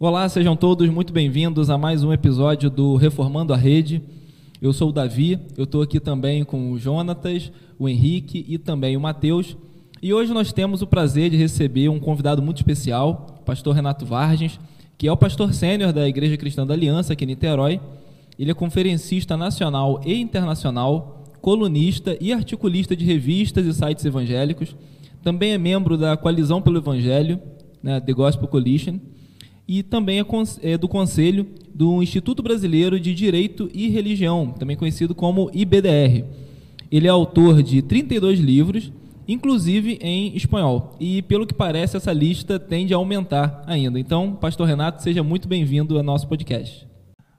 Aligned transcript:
Olá, 0.00 0.28
sejam 0.28 0.56
todos 0.56 0.90
muito 0.90 1.12
bem-vindos 1.12 1.70
a 1.70 1.78
mais 1.78 2.02
um 2.02 2.12
episódio 2.12 2.68
do 2.68 2.96
Reformando 2.96 3.54
a 3.54 3.56
Rede. 3.56 4.02
Eu 4.60 4.72
sou 4.72 4.88
o 4.88 4.92
Davi, 4.92 5.38
eu 5.56 5.62
estou 5.62 5.80
aqui 5.80 6.00
também 6.00 6.42
com 6.44 6.72
o 6.72 6.78
Jonatas, 6.78 7.52
o 7.78 7.88
Henrique 7.88 8.44
e 8.48 8.58
também 8.58 8.96
o 8.96 9.00
Matheus. 9.00 9.56
E 10.02 10.12
hoje 10.12 10.34
nós 10.34 10.52
temos 10.52 10.82
o 10.82 10.88
prazer 10.88 11.30
de 11.30 11.36
receber 11.36 11.88
um 11.88 12.00
convidado 12.00 12.42
muito 12.42 12.56
especial, 12.56 13.38
o 13.40 13.44
pastor 13.44 13.74
Renato 13.74 14.04
Vargens, 14.04 14.58
que 14.98 15.06
é 15.06 15.12
o 15.12 15.16
pastor 15.16 15.54
sênior 15.54 15.92
da 15.92 16.08
Igreja 16.08 16.36
Cristã 16.36 16.66
da 16.66 16.74
Aliança 16.74 17.12
aqui 17.12 17.24
em 17.24 17.28
Niterói. 17.28 17.80
Ele 18.38 18.50
é 18.50 18.54
conferencista 18.54 19.36
nacional 19.36 20.00
e 20.04 20.20
internacional, 20.20 21.15
colunista 21.46 22.18
e 22.20 22.32
articulista 22.32 22.96
de 22.96 23.04
revistas 23.04 23.64
e 23.66 23.72
sites 23.72 24.04
evangélicos. 24.04 24.74
Também 25.22 25.52
é 25.52 25.58
membro 25.58 25.96
da 25.96 26.16
Coalizão 26.16 26.60
pelo 26.60 26.78
Evangelho, 26.78 27.40
né, 27.80 28.00
The 28.00 28.12
Gospel 28.12 28.48
Coalition 28.48 28.98
e 29.68 29.84
também 29.84 30.18
é, 30.18 30.24
é 30.62 30.76
do 30.76 30.88
Conselho 30.88 31.46
do 31.72 32.02
Instituto 32.02 32.42
Brasileiro 32.42 32.98
de 32.98 33.14
Direito 33.14 33.70
e 33.72 33.88
Religião, 33.88 34.52
também 34.58 34.76
conhecido 34.76 35.14
como 35.14 35.48
IBDR. 35.54 36.24
Ele 36.90 37.06
é 37.06 37.10
autor 37.10 37.62
de 37.62 37.80
32 37.80 38.40
livros, 38.40 38.90
inclusive 39.28 40.00
em 40.02 40.36
espanhol. 40.36 40.96
E 40.98 41.22
pelo 41.22 41.46
que 41.46 41.54
parece, 41.54 41.96
essa 41.96 42.12
lista 42.12 42.58
tende 42.58 42.92
a 42.92 42.96
aumentar 42.96 43.62
ainda. 43.68 44.00
Então, 44.00 44.32
Pastor 44.32 44.66
Renato, 44.66 45.00
seja 45.00 45.22
muito 45.22 45.46
bem-vindo 45.46 45.96
ao 45.96 46.02
nosso 46.02 46.26
podcast. 46.26 46.95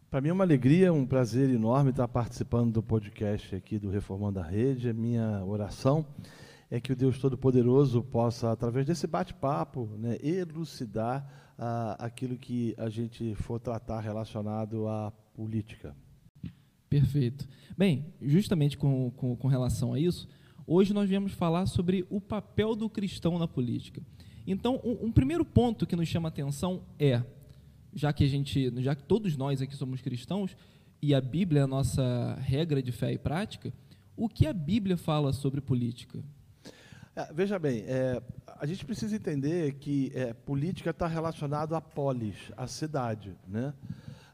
Para 0.09 0.21
mim 0.21 0.29
é 0.29 0.33
uma 0.33 0.45
alegria, 0.45 0.93
um 0.93 1.05
prazer 1.05 1.49
enorme 1.49 1.89
estar 1.89 2.07
participando 2.07 2.71
do 2.71 2.81
podcast 2.81 3.53
aqui 3.53 3.77
do 3.77 3.89
Reformando 3.89 4.39
a 4.39 4.43
Rede. 4.43 4.89
A 4.89 4.93
minha 4.93 5.43
oração 5.43 6.05
é 6.71 6.79
que 6.79 6.93
o 6.93 6.95
Deus 6.95 7.19
Todo-Poderoso 7.19 8.01
possa, 8.01 8.49
através 8.49 8.85
desse 8.85 9.05
bate-papo, 9.05 9.85
né, 9.97 10.17
elucidar 10.23 11.53
ah, 11.59 11.97
aquilo 11.99 12.37
que 12.37 12.73
a 12.77 12.87
gente 12.87 13.35
for 13.35 13.59
tratar 13.59 13.99
relacionado 13.99 14.87
à 14.87 15.11
política. 15.33 15.93
Perfeito. 16.89 17.45
Bem, 17.77 18.05
justamente 18.21 18.77
com, 18.77 19.11
com, 19.11 19.35
com 19.35 19.47
relação 19.49 19.93
a 19.93 19.99
isso, 19.99 20.25
hoje 20.65 20.93
nós 20.93 21.09
viemos 21.09 21.33
falar 21.33 21.65
sobre 21.65 22.05
o 22.09 22.21
papel 22.21 22.77
do 22.77 22.89
cristão 22.89 23.37
na 23.37 23.45
política. 23.45 24.01
Então, 24.47 24.79
um, 24.85 25.07
um 25.07 25.11
primeiro 25.11 25.43
ponto 25.43 25.85
que 25.85 25.97
nos 25.97 26.07
chama 26.07 26.29
a 26.29 26.31
atenção 26.31 26.83
é, 26.97 27.21
já 27.97 28.13
que 28.13 28.23
a 28.23 28.27
gente, 28.27 28.71
já 28.81 28.95
que 28.95 29.03
todos 29.03 29.35
nós 29.35 29.59
aqui 29.59 29.75
somos 29.75 30.01
cristãos 30.01 30.55
e 31.01 31.15
a 31.15 31.19
Bíblia 31.19 31.61
é 31.61 31.63
a 31.63 31.67
nossa 31.67 32.35
regra 32.39 32.81
de 32.81 32.91
fé 32.91 33.11
e 33.11 33.17
prática, 33.17 33.73
o 34.15 34.29
que 34.29 34.45
a 34.45 34.53
Bíblia 34.53 34.95
fala 34.95 35.33
sobre 35.33 35.59
política? 35.59 36.23
É, 37.15 37.33
veja 37.33 37.57
bem, 37.57 37.83
é, 37.87 38.21
a 38.59 38.65
gente 38.67 38.85
precisa 38.85 39.15
entender 39.15 39.73
que 39.73 40.11
é, 40.13 40.31
política 40.31 40.91
está 40.91 41.07
relacionado 41.07 41.75
à 41.75 41.81
polis, 41.81 42.51
à 42.55 42.67
cidade, 42.67 43.35
né? 43.47 43.73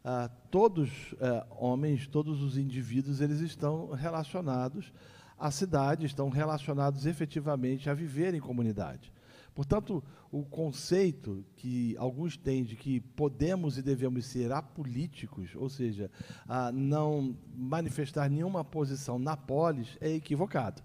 Ah, 0.03 0.29
todos 0.51 1.15
é, 1.21 1.45
homens, 1.51 2.05
todos 2.05 2.41
os 2.43 2.57
indivíduos, 2.57 3.21
eles 3.21 3.39
estão 3.39 3.91
relacionados 3.91 4.91
à 5.39 5.49
cidade, 5.49 6.05
estão 6.05 6.27
relacionados 6.27 7.05
efetivamente 7.05 7.89
a 7.89 7.93
viver 7.93 8.33
em 8.33 8.41
comunidade. 8.41 9.13
Portanto, 9.53 10.03
o 10.31 10.43
conceito 10.43 11.45
que 11.55 11.95
alguns 11.97 12.35
têm 12.35 12.63
de 12.63 12.75
que 12.75 12.99
podemos 12.99 13.77
e 13.77 13.81
devemos 13.81 14.25
ser 14.25 14.51
apolíticos, 14.51 15.51
ou 15.55 15.69
seja, 15.69 16.09
não 16.73 17.35
manifestar 17.55 18.29
nenhuma 18.29 18.63
posição 18.63 19.19
na 19.19 19.37
polis, 19.37 19.97
é 20.01 20.09
equivocado. 20.09 20.81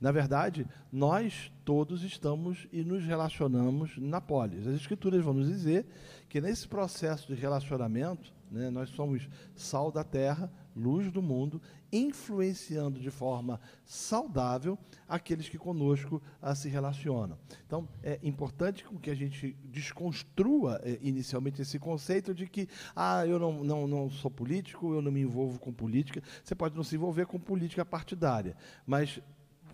Na 0.00 0.12
verdade, 0.12 0.66
nós 0.92 1.50
todos 1.64 2.02
estamos 2.02 2.68
e 2.72 2.84
nos 2.84 3.04
relacionamos 3.04 3.96
na 3.96 4.20
polis. 4.20 4.66
As 4.66 4.74
Escrituras 4.74 5.24
vão 5.24 5.34
nos 5.34 5.48
dizer 5.48 5.86
que 6.28 6.40
nesse 6.40 6.68
processo 6.68 7.34
de 7.34 7.40
relacionamento, 7.40 8.32
né, 8.50 8.70
nós 8.70 8.90
somos 8.90 9.28
sal 9.56 9.90
da 9.90 10.04
terra, 10.04 10.52
luz 10.74 11.10
do 11.12 11.22
mundo, 11.22 11.60
influenciando 11.92 12.98
de 12.98 13.10
forma 13.10 13.60
saudável 13.84 14.78
aqueles 15.08 15.48
que 15.48 15.58
conosco 15.58 16.20
se 16.56 16.68
relacionam. 16.68 17.38
Então, 17.66 17.88
é 18.02 18.18
importante 18.22 18.84
que 19.04 19.10
a 19.10 19.14
gente 19.14 19.56
desconstrua 19.64 20.80
eh, 20.82 20.98
inicialmente 21.02 21.62
esse 21.62 21.78
conceito 21.78 22.34
de 22.34 22.46
que 22.46 22.68
ah, 22.96 23.26
eu 23.26 23.38
não, 23.38 23.62
não, 23.62 23.86
não 23.86 24.10
sou 24.10 24.30
político, 24.30 24.94
eu 24.94 25.02
não 25.02 25.12
me 25.12 25.20
envolvo 25.20 25.58
com 25.58 25.72
política. 25.72 26.22
Você 26.42 26.54
pode 26.54 26.76
não 26.76 26.82
se 26.82 26.94
envolver 26.96 27.26
com 27.26 27.38
política 27.38 27.84
partidária, 27.84 28.56
mas 28.86 29.20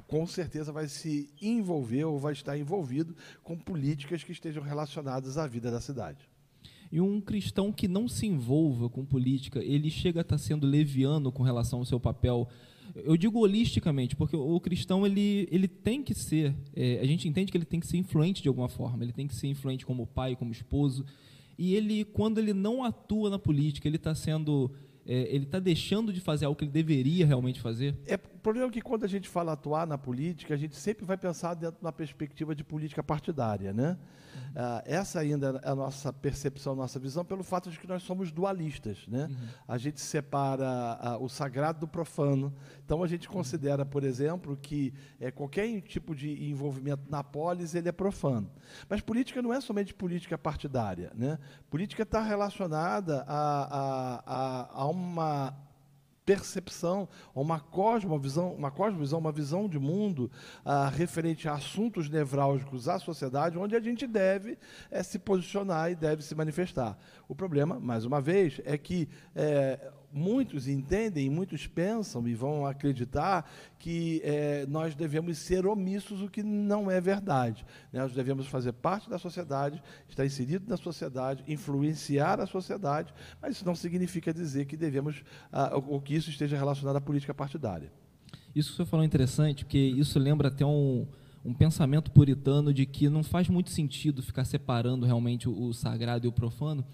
com 0.07 0.27
certeza 0.27 0.73
vai 0.73 0.89
se 0.89 1.33
envolver 1.41 2.05
ou 2.05 2.19
vai 2.19 2.33
estar 2.33 2.59
envolvido 2.59 3.15
com 3.43 3.57
políticas 3.57 4.25
que 4.25 4.33
estejam 4.33 4.63
relacionadas 4.63 5.39
à 5.39 5.47
vida 5.47 5.71
da 5.71 5.81
cidade. 5.81 6.30
E 6.91 7.01
um 7.01 7.21
cristão 7.21 7.73
que 7.73 7.87
não 7.87 8.09
se 8.09 8.27
envolva 8.27 8.89
com 8.89 9.05
política, 9.05 9.63
ele 9.63 9.91
chega 9.91 10.21
a 10.21 10.23
estar 10.23 10.39
sendo 10.39 10.67
leviano 10.67 11.31
com 11.31 11.43
relação 11.43 11.79
ao 11.79 11.85
seu 11.85 12.01
papel. 12.01 12.49
Eu 12.97 13.17
digo 13.17 13.39
holisticamente, 13.39 14.17
porque 14.17 14.37
o 14.37 14.59
cristão 14.59 15.07
ele, 15.07 15.47
ele 15.53 15.69
tem 15.69 16.03
que 16.03 16.13
ser, 16.15 16.55
é, 16.75 16.99
a 17.01 17.07
gente 17.07 17.29
entende 17.29 17.53
que 17.53 17.57
ele 17.57 17.65
tem 17.65 17.79
que 17.79 17.87
ser 17.87 17.97
influente 17.97 18.43
de 18.43 18.49
alguma 18.49 18.69
forma, 18.69 19.05
ele 19.05 19.13
tem 19.13 19.29
que 19.29 19.35
ser 19.35 19.47
influente 19.47 19.87
como 19.87 20.07
pai, 20.07 20.35
como 20.35 20.51
esposo. 20.51 21.05
E 21.57 21.75
ele, 21.75 22.05
quando 22.05 22.39
ele 22.39 22.53
não 22.53 22.83
atua 22.83 23.31
na 23.31 23.39
política, 23.39 23.87
ele 23.87 23.97
está 23.97 24.15
sendo 24.15 24.73
é, 25.07 25.35
ele 25.35 25.45
está 25.45 25.59
deixando 25.59 26.13
de 26.13 26.21
fazer 26.21 26.45
algo 26.45 26.57
que 26.57 26.65
ele 26.65 26.71
deveria 26.71 27.27
realmente 27.27 27.61
fazer? 27.61 27.97
É, 28.07 28.17
o 28.41 28.43
problema 28.43 28.69
é 28.69 28.71
que 28.71 28.81
quando 28.81 29.05
a 29.05 29.07
gente 29.07 29.29
fala 29.29 29.53
atuar 29.53 29.87
na 29.87 29.99
política, 29.99 30.55
a 30.55 30.57
gente 30.57 30.75
sempre 30.75 31.05
vai 31.05 31.19
pensar 31.19 31.53
dentro 31.53 31.83
da 31.83 31.93
perspectiva 31.93 32.55
de 32.55 32.65
política 32.65 33.03
partidária. 33.03 33.71
Né? 33.71 33.99
Uhum. 34.35 34.53
Ah, 34.57 34.83
essa 34.87 35.21
ainda 35.21 35.61
é 35.63 35.69
a 35.69 35.75
nossa 35.75 36.11
percepção, 36.11 36.73
a 36.73 36.77
nossa 36.77 36.99
visão, 36.99 37.23
pelo 37.23 37.45
fato 37.45 37.71
de 37.71 37.79
que 37.79 37.87
nós 37.87 38.03
somos 38.03 38.33
dualistas. 38.33 39.07
Né? 39.07 39.27
Uhum. 39.27 39.49
A 39.69 39.77
gente 39.77 40.01
separa 40.01 40.67
ah, 40.67 41.19
o 41.19 41.29
sagrado 41.29 41.81
do 41.81 41.87
profano. 41.87 42.51
Então, 42.83 43.05
a 43.05 43.07
gente 43.07 43.29
uhum. 43.29 43.35
considera, 43.35 43.85
por 43.85 44.05
exemplo, 44.05 44.57
que 44.57 44.95
é, 45.21 45.31
qualquer 45.31 45.79
tipo 45.83 46.15
de 46.15 46.51
envolvimento 46.51 47.03
na 47.11 47.23
polis 47.23 47.75
ele 47.75 47.91
é 47.91 47.93
profano. 47.93 48.51
Mas 48.89 49.03
política 49.03 49.43
não 49.43 49.53
é 49.53 49.61
somente 49.61 49.93
política 49.93 50.39
partidária. 50.39 51.13
Né? 51.15 51.39
Política 51.69 52.05
está 52.05 52.23
relacionada 52.23 53.23
a, 53.29 53.37
a, 53.37 54.23
a, 54.25 54.83
a 54.83 54.87
uma 54.87 55.11
uma 55.11 55.55
percepção, 56.31 57.09
uma 57.35 57.59
cosmovisão, 57.59 58.55
uma 58.55 58.71
cosmovisão, 58.71 59.19
uma 59.19 59.33
visão 59.33 59.69
de 59.69 59.81
mundo 59.81 60.31
ah, 60.65 60.89
referente 60.89 61.49
a 61.49 61.55
assuntos 61.55 62.09
nevrálgicos 62.09 62.89
à 62.89 63.01
sociedade, 63.01 63.59
onde 63.59 63.75
a 63.75 63.81
gente 63.81 64.07
deve 64.07 64.57
é, 64.93 65.03
se 65.03 65.19
posicionar 65.19 65.91
e 65.91 65.97
deve 65.97 66.23
se 66.23 66.33
manifestar. 66.37 66.97
O 67.27 67.35
problema, 67.35 67.81
mais 67.81 68.05
uma 68.05 68.21
vez, 68.21 68.61
é 68.65 68.79
que 68.79 69.09
é, 69.35 69.91
muitos 70.13 70.67
entendem, 70.67 71.31
muitos 71.31 71.67
pensam 71.67 72.27
e 72.27 72.35
vão 72.35 72.67
acreditar 72.67 73.51
que 73.79 74.21
é, 74.25 74.67
nós 74.67 74.95
devemos 74.95 75.39
ser 75.39 75.67
omissos, 75.67 76.23
o 76.23 76.29
que 76.29 76.43
não 76.43 76.91
é 76.91 77.01
verdade. 77.01 77.65
Né? 77.93 78.01
Nós 78.01 78.13
devemos 78.13 78.47
fazer 78.47 78.73
parte 78.73 79.09
da 79.09 79.19
sociedade, 79.19 79.83
estar 80.09 80.27
inserido 80.27 80.69
na 80.69 80.77
sociedade, 80.77 81.45
influenciar 81.47 82.41
a 82.41 82.47
sociedade, 82.47 83.13
mas 83.41 83.57
isso 83.57 83.65
não 83.65 83.75
significa 83.75 84.33
dizer 84.33 84.67
que 84.67 84.77
devemos, 84.77 85.23
ah, 85.53 85.73
ou 85.75 86.01
que 86.01 86.15
isso 86.15 86.31
esteja 86.31 86.57
relacionado 86.57 86.97
à 86.97 87.01
política 87.01 87.33
partidária. 87.33 87.93
Isso 88.55 88.71
que 88.71 88.77
você 88.79 88.85
falou 88.85 89.05
é 89.05 89.07
interessante, 89.07 89.65
porque 89.65 89.79
isso 89.79 90.19
lembra 90.19 90.49
até 90.49 90.67
um, 90.67 91.07
um 91.45 91.55
pensamento 91.55 92.11
puritano 92.11 92.75
de 92.75 92.85
que 92.85 93.09
não 93.09 93.23
faz 93.23 93.49
muito 93.49 93.71
sentido 93.71 94.23
ficar 94.23 94.45
separando 94.45 95.07
realmente 95.07 95.49
o, 95.49 95.69
o 95.69 95.73
sagrado 95.73 96.27
e 96.27 96.29
o 96.29 96.33
profano, 96.33 96.85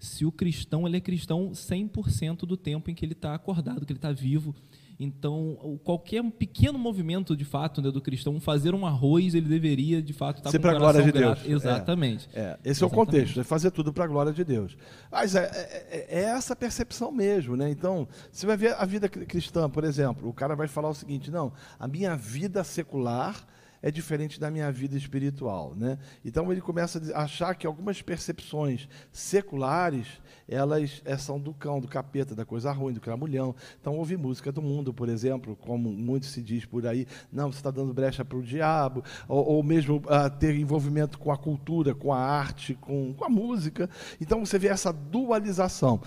se 0.00 0.24
o 0.24 0.32
cristão 0.32 0.86
ele 0.86 0.96
é 0.96 1.00
cristão 1.00 1.50
100% 1.50 2.38
do 2.46 2.56
tempo 2.56 2.90
em 2.90 2.94
que 2.94 3.04
ele 3.04 3.12
está 3.12 3.34
acordado, 3.34 3.84
que 3.84 3.92
ele 3.92 3.98
está 3.98 4.10
vivo. 4.10 4.54
Então, 4.98 5.78
qualquer 5.82 6.22
pequeno 6.32 6.78
movimento, 6.78 7.34
de 7.34 7.44
fato, 7.44 7.80
né, 7.80 7.90
do 7.90 8.00
cristão, 8.02 8.38
fazer 8.38 8.74
um 8.74 8.84
arroz, 8.86 9.34
ele 9.34 9.48
deveria, 9.48 10.02
de 10.02 10.12
fato, 10.12 10.38
estar 10.38 10.50
Ser 10.50 10.58
para 10.58 10.72
a 10.72 10.78
glória 10.78 11.02
de 11.02 11.12
Deus. 11.12 11.38
Exatamente. 11.46 12.28
É, 12.34 12.40
é. 12.40 12.58
Esse 12.64 12.82
Exatamente. 12.82 12.82
é 12.82 12.86
o 12.86 12.90
contexto, 12.90 13.40
é 13.40 13.44
fazer 13.44 13.70
tudo 13.70 13.92
para 13.94 14.04
a 14.04 14.06
glória 14.06 14.32
de 14.32 14.44
Deus. 14.44 14.76
Mas 15.10 15.34
é, 15.34 15.44
é, 15.44 15.86
é, 15.90 16.20
é, 16.20 16.22
essa 16.24 16.54
percepção 16.54 17.10
mesmo. 17.10 17.56
Né? 17.56 17.70
Então, 17.70 18.06
você 18.30 18.46
vai 18.46 18.58
ver 18.58 18.74
a 18.74 18.84
vida 18.84 19.08
cristã, 19.08 19.70
por 19.70 19.84
exemplo, 19.84 20.28
o 20.28 20.34
cara 20.34 20.54
vai 20.54 20.68
falar 20.68 20.90
o 20.90 20.94
seguinte, 20.94 21.30
não, 21.30 21.50
a 21.78 21.88
minha 21.88 22.14
vida 22.14 22.62
secular 22.62 23.46
é 23.82 23.90
diferente 23.90 24.38
da 24.38 24.50
minha 24.50 24.70
vida 24.70 24.96
espiritual. 24.96 25.74
Né? 25.76 25.98
Então 26.24 26.50
ele 26.50 26.60
começa 26.60 27.00
a 27.14 27.22
achar 27.22 27.54
que 27.54 27.66
algumas 27.66 28.02
percepções 28.02 28.88
seculares 29.12 30.06
elas 30.48 31.00
é, 31.04 31.16
são 31.16 31.38
do 31.38 31.54
cão, 31.54 31.80
do 31.80 31.86
capeta, 31.86 32.34
da 32.34 32.44
coisa 32.44 32.72
ruim, 32.72 32.92
do 32.92 33.00
cramulhão. 33.00 33.54
Então 33.80 33.96
ouvir 33.96 34.18
música 34.18 34.50
do 34.50 34.60
mundo, 34.60 34.92
por 34.92 35.08
exemplo, 35.08 35.54
como 35.56 35.90
muito 35.90 36.26
se 36.26 36.42
diz 36.42 36.64
por 36.64 36.86
aí, 36.86 37.06
não, 37.32 37.52
você 37.52 37.58
está 37.58 37.70
dando 37.70 37.94
brecha 37.94 38.24
para 38.24 38.36
o 38.36 38.42
diabo, 38.42 39.04
ou, 39.28 39.46
ou 39.46 39.62
mesmo 39.62 39.96
uh, 39.98 40.30
ter 40.38 40.56
envolvimento 40.56 41.18
com 41.18 41.30
a 41.30 41.38
cultura, 41.38 41.94
com 41.94 42.12
a 42.12 42.18
arte, 42.18 42.74
com, 42.74 43.14
com 43.14 43.24
a 43.24 43.28
música. 43.28 43.88
Então 44.20 44.44
você 44.44 44.58
vê 44.58 44.68
essa 44.68 44.92
dualização. 44.92 46.00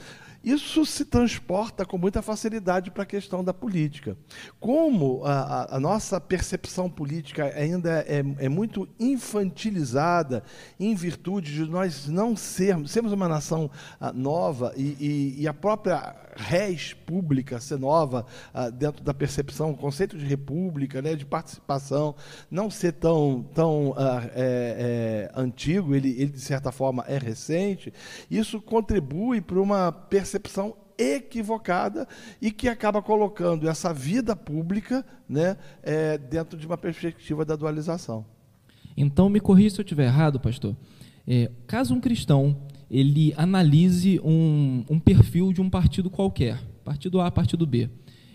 Isso 0.43 0.85
se 0.85 1.05
transporta 1.05 1.85
com 1.85 1.97
muita 1.97 2.21
facilidade 2.21 2.91
para 2.91 3.03
a 3.03 3.05
questão 3.05 3.41
da 3.43 3.53
política. 3.53 4.17
Como 4.59 5.23
a, 5.23 5.77
a 5.77 5.79
nossa 5.79 6.19
percepção 6.19 6.89
política 6.89 7.45
ainda 7.55 8.03
é, 8.07 8.21
é, 8.39 8.49
muito 8.49 8.87
infantilizada 8.99 10.43
em 10.77 10.93
virtude 10.93 11.53
de 11.53 11.65
nós 11.65 12.07
não 12.07 12.35
sermos, 12.35 12.91
sermos 12.91 13.13
uma 13.13 13.27
nação 13.27 13.71
ah, 13.99 14.11
nova 14.11 14.73
e, 14.75 14.97
e, 14.99 15.41
e, 15.43 15.47
a 15.47 15.53
própria 15.53 16.13
res 16.35 16.93
pública 16.93 17.59
ser 17.59 17.79
nova 17.79 18.25
ah, 18.53 18.69
dentro 18.69 19.03
da 19.03 19.13
percepção, 19.13 19.71
o 19.71 19.77
conceito 19.77 20.17
de 20.17 20.25
república, 20.25 21.01
né, 21.01 21.15
de 21.15 21.25
participação, 21.25 22.15
não 22.51 22.69
ser 22.69 22.93
tão, 22.93 23.45
tão 23.53 23.93
ah, 23.97 24.23
é, 24.35 25.29
é, 25.35 25.39
antigo, 25.39 25.95
ele, 25.95 26.09
ele 26.09 26.31
de 26.31 26.41
certa 26.41 26.71
forma 26.71 27.05
é 27.07 27.17
recente, 27.17 27.93
isso 28.29 28.59
contribui 28.59 29.39
para 29.39 29.61
uma 29.61 29.91
percepção 29.91 30.32
equivocada 30.97 32.07
e 32.41 32.51
que 32.51 32.67
acaba 32.67 33.01
colocando 33.01 33.67
essa 33.67 33.93
vida 33.93 34.35
pública 34.35 35.05
né, 35.27 35.57
é, 35.81 36.17
dentro 36.17 36.57
de 36.57 36.65
uma 36.65 36.77
perspectiva 36.77 37.43
da 37.43 37.55
dualização. 37.55 38.25
Então, 38.95 39.27
me 39.29 39.39
corrija 39.39 39.75
se 39.75 39.81
eu 39.81 39.83
estiver 39.83 40.05
errado, 40.05 40.39
pastor. 40.39 40.75
É, 41.27 41.49
caso 41.65 41.93
um 41.93 41.99
cristão 41.99 42.55
ele 42.93 43.33
analise 43.35 44.19
um, 44.23 44.85
um 44.87 44.99
perfil 44.99 45.51
de 45.51 45.59
um 45.59 45.67
partido 45.67 46.11
qualquer, 46.11 46.61
partido 46.83 47.19
A, 47.21 47.31
partido 47.31 47.65
B, 47.65 47.89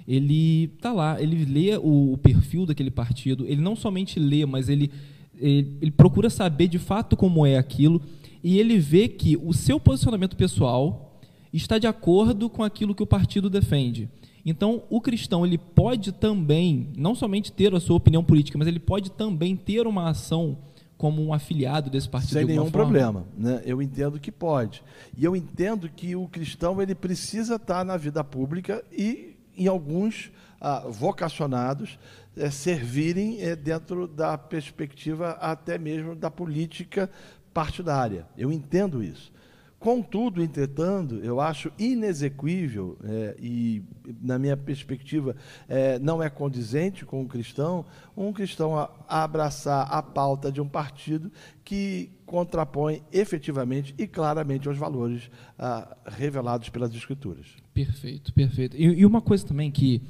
ele 0.07 0.65
está 0.65 0.93
lá, 0.93 1.23
ele 1.23 1.45
lê 1.45 1.77
o, 1.77 2.15
o, 2.15 2.19
perfil 2.19 2.67
daquele 2.67 2.91
partido, 2.91 3.47
ele 3.47 3.61
não 3.61 3.77
somente 3.77 4.19
lê, 4.19 4.45
mas 4.45 4.69
ele, 4.69 4.91
ele, 5.37 5.77
ele 5.81 5.91
procura 5.93 6.29
saber 6.29 6.67
de 6.67 6.79
fato 6.79 7.17
como 7.17 7.47
é 7.47 7.57
aquilo, 7.57 8.03
e 8.43 8.59
ele 8.59 8.79
vê 8.79 9.07
que 9.07 9.37
o 9.37 9.53
seu 9.53 9.79
posicionamento 9.79 10.37
pessoal 10.37 11.08
está 11.53 11.79
de 11.79 11.87
acordo 11.87 12.51
com 12.51 12.63
aquilo 12.63 12.95
que 12.95 13.03
o 13.03 13.07
partido 13.07 13.49
defende. 13.49 14.09
Então, 14.45 14.83
o 14.89 15.01
cristão 15.01 15.45
ele 15.45 15.59
pode 15.59 16.13
também, 16.13 16.89
não 16.97 17.15
somente 17.15 17.53
ter 17.53 17.75
a 17.75 17.81
sua 17.81 17.97
opinião 17.97 18.25
política, 18.25 18.57
mas 18.57 18.69
ele 18.69 18.79
pode 18.79 19.11
também 19.11 19.55
ter 19.57 19.87
uma 19.87 20.09
ação 20.09 20.59
como 20.97 21.23
um 21.23 21.33
afiliado 21.33 21.89
desse 21.89 22.09
partido. 22.09 22.33
Sem 22.33 22.45
nenhum 22.45 22.71
forma. 22.71 22.73
problema, 22.73 23.27
né? 23.37 23.63
Eu 23.65 23.81
entendo 23.81 24.19
que 24.19 24.33
pode. 24.33 24.83
E 25.17 25.25
eu 25.25 25.37
entendo 25.37 25.89
que 25.89 26.17
o 26.17 26.27
cristão 26.27 26.83
ele 26.83 26.95
precisa 26.95 27.55
estar 27.55 27.85
na 27.85 27.97
vida 27.97 28.25
pública 28.25 28.85
e 28.91 29.37
em 29.57 29.69
alguns 29.69 30.31
ah, 30.61 30.85
vocacionados 30.89 31.99
é, 32.37 32.51
servirem 32.51 33.41
é, 33.41 33.55
dentro 33.55 34.09
da 34.09 34.37
perspectiva 34.37 35.31
até 35.41 35.79
mesmo 35.79 36.17
da 36.17 36.31
política 36.31 37.11
partidária. 37.55 38.27
Eu 38.37 38.53
entendo 38.53 39.03
isso. 39.03 39.33
Contudo, 39.79 40.43
entretanto, 40.43 41.17
eu 41.17 41.41
acho 41.41 41.71
inexequível 41.79 42.99
é, 43.05 43.37
e, 43.41 43.81
na 44.21 44.37
minha 44.37 44.57
perspectiva, 44.57 45.37
é, 45.69 46.01
não 46.01 46.21
é 46.21 46.29
condizente 46.29 47.05
com 47.05 47.23
um 47.23 47.29
cristão, 47.29 47.85
um 48.17 48.33
cristão 48.33 48.77
a, 48.77 48.91
a 49.07 49.23
abraçar 49.23 49.87
a 49.89 50.03
pauta 50.03 50.51
de 50.51 50.61
um 50.61 50.69
partido 50.69 51.31
que 51.65 52.11
contrapõe 52.27 53.03
efetivamente 53.13 53.95
e 53.97 54.07
claramente 54.09 54.67
aos 54.67 54.77
valores 54.77 55.31
ah, 55.57 55.97
revelados 56.07 56.69
pelas 56.71 56.93
Escrituras. 56.93 57.47
Perfeito, 57.73 58.35
perfeito. 58.35 58.77
E, 58.77 58.83
e 58.83 59.07
uma 59.07 59.21
coisa 59.21 59.47
também 59.47 59.71
que, 59.71 60.03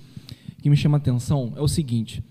que 0.62 0.70
me 0.70 0.76
chama 0.76 0.96
a 0.96 1.00
atenção 1.00 1.52
é 1.56 1.60
o 1.60 1.68
seguinte: 1.68 2.24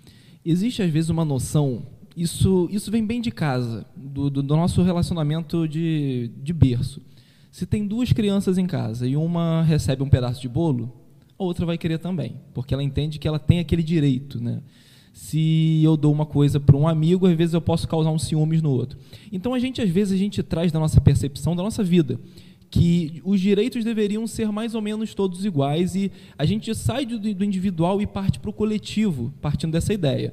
existe 0.43 0.81
às 0.81 0.89
vezes 0.89 1.11
uma 1.11 1.23
noção 1.23 1.85
isso, 2.17 2.67
isso 2.71 2.89
vem 2.89 3.05
bem 3.05 3.21
de 3.21 3.29
casa, 3.29 3.85
do, 3.95 4.27
do, 4.27 4.41
do 4.41 4.55
nosso 4.55 4.81
relacionamento 4.81 5.67
de, 5.67 6.31
de 6.41 6.51
berço. 6.51 6.99
Se 7.57 7.65
tem 7.65 7.87
duas 7.87 8.13
crianças 8.13 8.59
em 8.59 8.67
casa 8.67 9.07
e 9.07 9.17
uma 9.17 9.63
recebe 9.63 10.03
um 10.03 10.09
pedaço 10.09 10.39
de 10.39 10.47
bolo, 10.47 10.93
a 11.39 11.43
outra 11.43 11.65
vai 11.65 11.75
querer 11.75 11.97
também, 11.97 12.35
porque 12.53 12.71
ela 12.71 12.83
entende 12.83 13.17
que 13.17 13.27
ela 13.27 13.39
tem 13.39 13.57
aquele 13.57 13.81
direito, 13.81 14.39
né? 14.39 14.61
Se 15.11 15.81
eu 15.83 15.97
dou 15.97 16.13
uma 16.13 16.27
coisa 16.27 16.59
para 16.59 16.77
um 16.77 16.87
amigo, 16.87 17.25
às 17.25 17.35
vezes 17.35 17.55
eu 17.55 17.59
posso 17.59 17.87
causar 17.87 18.11
um 18.11 18.19
ciúmes 18.19 18.61
no 18.61 18.69
outro. 18.69 18.99
Então 19.31 19.55
a 19.55 19.59
gente 19.59 19.81
às 19.81 19.89
vezes 19.89 20.13
a 20.13 20.17
gente 20.17 20.43
traz 20.43 20.71
da 20.71 20.79
nossa 20.79 21.01
percepção 21.01 21.55
da 21.55 21.63
nossa 21.63 21.83
vida 21.83 22.19
que 22.69 23.23
os 23.25 23.41
direitos 23.41 23.83
deveriam 23.83 24.27
ser 24.27 24.51
mais 24.51 24.75
ou 24.75 24.81
menos 24.83 25.15
todos 25.15 25.43
iguais 25.43 25.95
e 25.95 26.11
a 26.37 26.45
gente 26.45 26.75
sai 26.75 27.07
do, 27.07 27.17
do 27.17 27.43
individual 27.43 27.99
e 27.99 28.05
parte 28.05 28.39
para 28.39 28.51
o 28.51 28.53
coletivo, 28.53 29.33
partindo 29.41 29.71
dessa 29.71 29.91
ideia. 29.91 30.31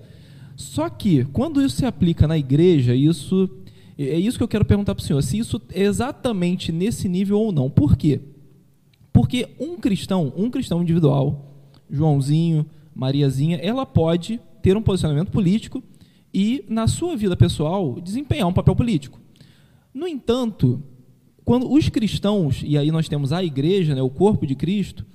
Só 0.56 0.90
que 0.90 1.24
quando 1.32 1.64
isso 1.64 1.76
se 1.76 1.86
aplica 1.86 2.28
na 2.28 2.36
igreja, 2.36 2.94
isso 2.94 3.48
é 3.98 4.18
isso 4.18 4.36
que 4.36 4.44
eu 4.44 4.48
quero 4.48 4.64
perguntar 4.64 4.94
para 4.94 5.02
o 5.02 5.04
senhor, 5.04 5.22
se 5.22 5.38
isso 5.38 5.60
é 5.72 5.82
exatamente 5.82 6.72
nesse 6.72 7.08
nível 7.08 7.38
ou 7.38 7.52
não. 7.52 7.70
Por 7.70 7.96
quê? 7.96 8.20
Porque 9.12 9.48
um 9.60 9.76
cristão, 9.76 10.32
um 10.36 10.50
cristão 10.50 10.82
individual, 10.82 11.54
Joãozinho, 11.88 12.66
Mariazinha, 12.94 13.56
ela 13.58 13.86
pode 13.86 14.40
ter 14.60 14.76
um 14.76 14.82
posicionamento 14.82 15.30
político 15.30 15.82
e, 16.32 16.64
na 16.68 16.88
sua 16.88 17.16
vida 17.16 17.36
pessoal, 17.36 18.00
desempenhar 18.00 18.48
um 18.48 18.52
papel 18.52 18.74
político. 18.74 19.20
No 19.92 20.08
entanto, 20.08 20.82
quando 21.44 21.70
os 21.70 21.88
cristãos, 21.88 22.62
e 22.64 22.76
aí 22.76 22.90
nós 22.90 23.08
temos 23.08 23.32
a 23.32 23.44
igreja, 23.44 23.94
né, 23.94 24.02
o 24.02 24.10
corpo 24.10 24.46
de 24.46 24.56
Cristo, 24.56 25.06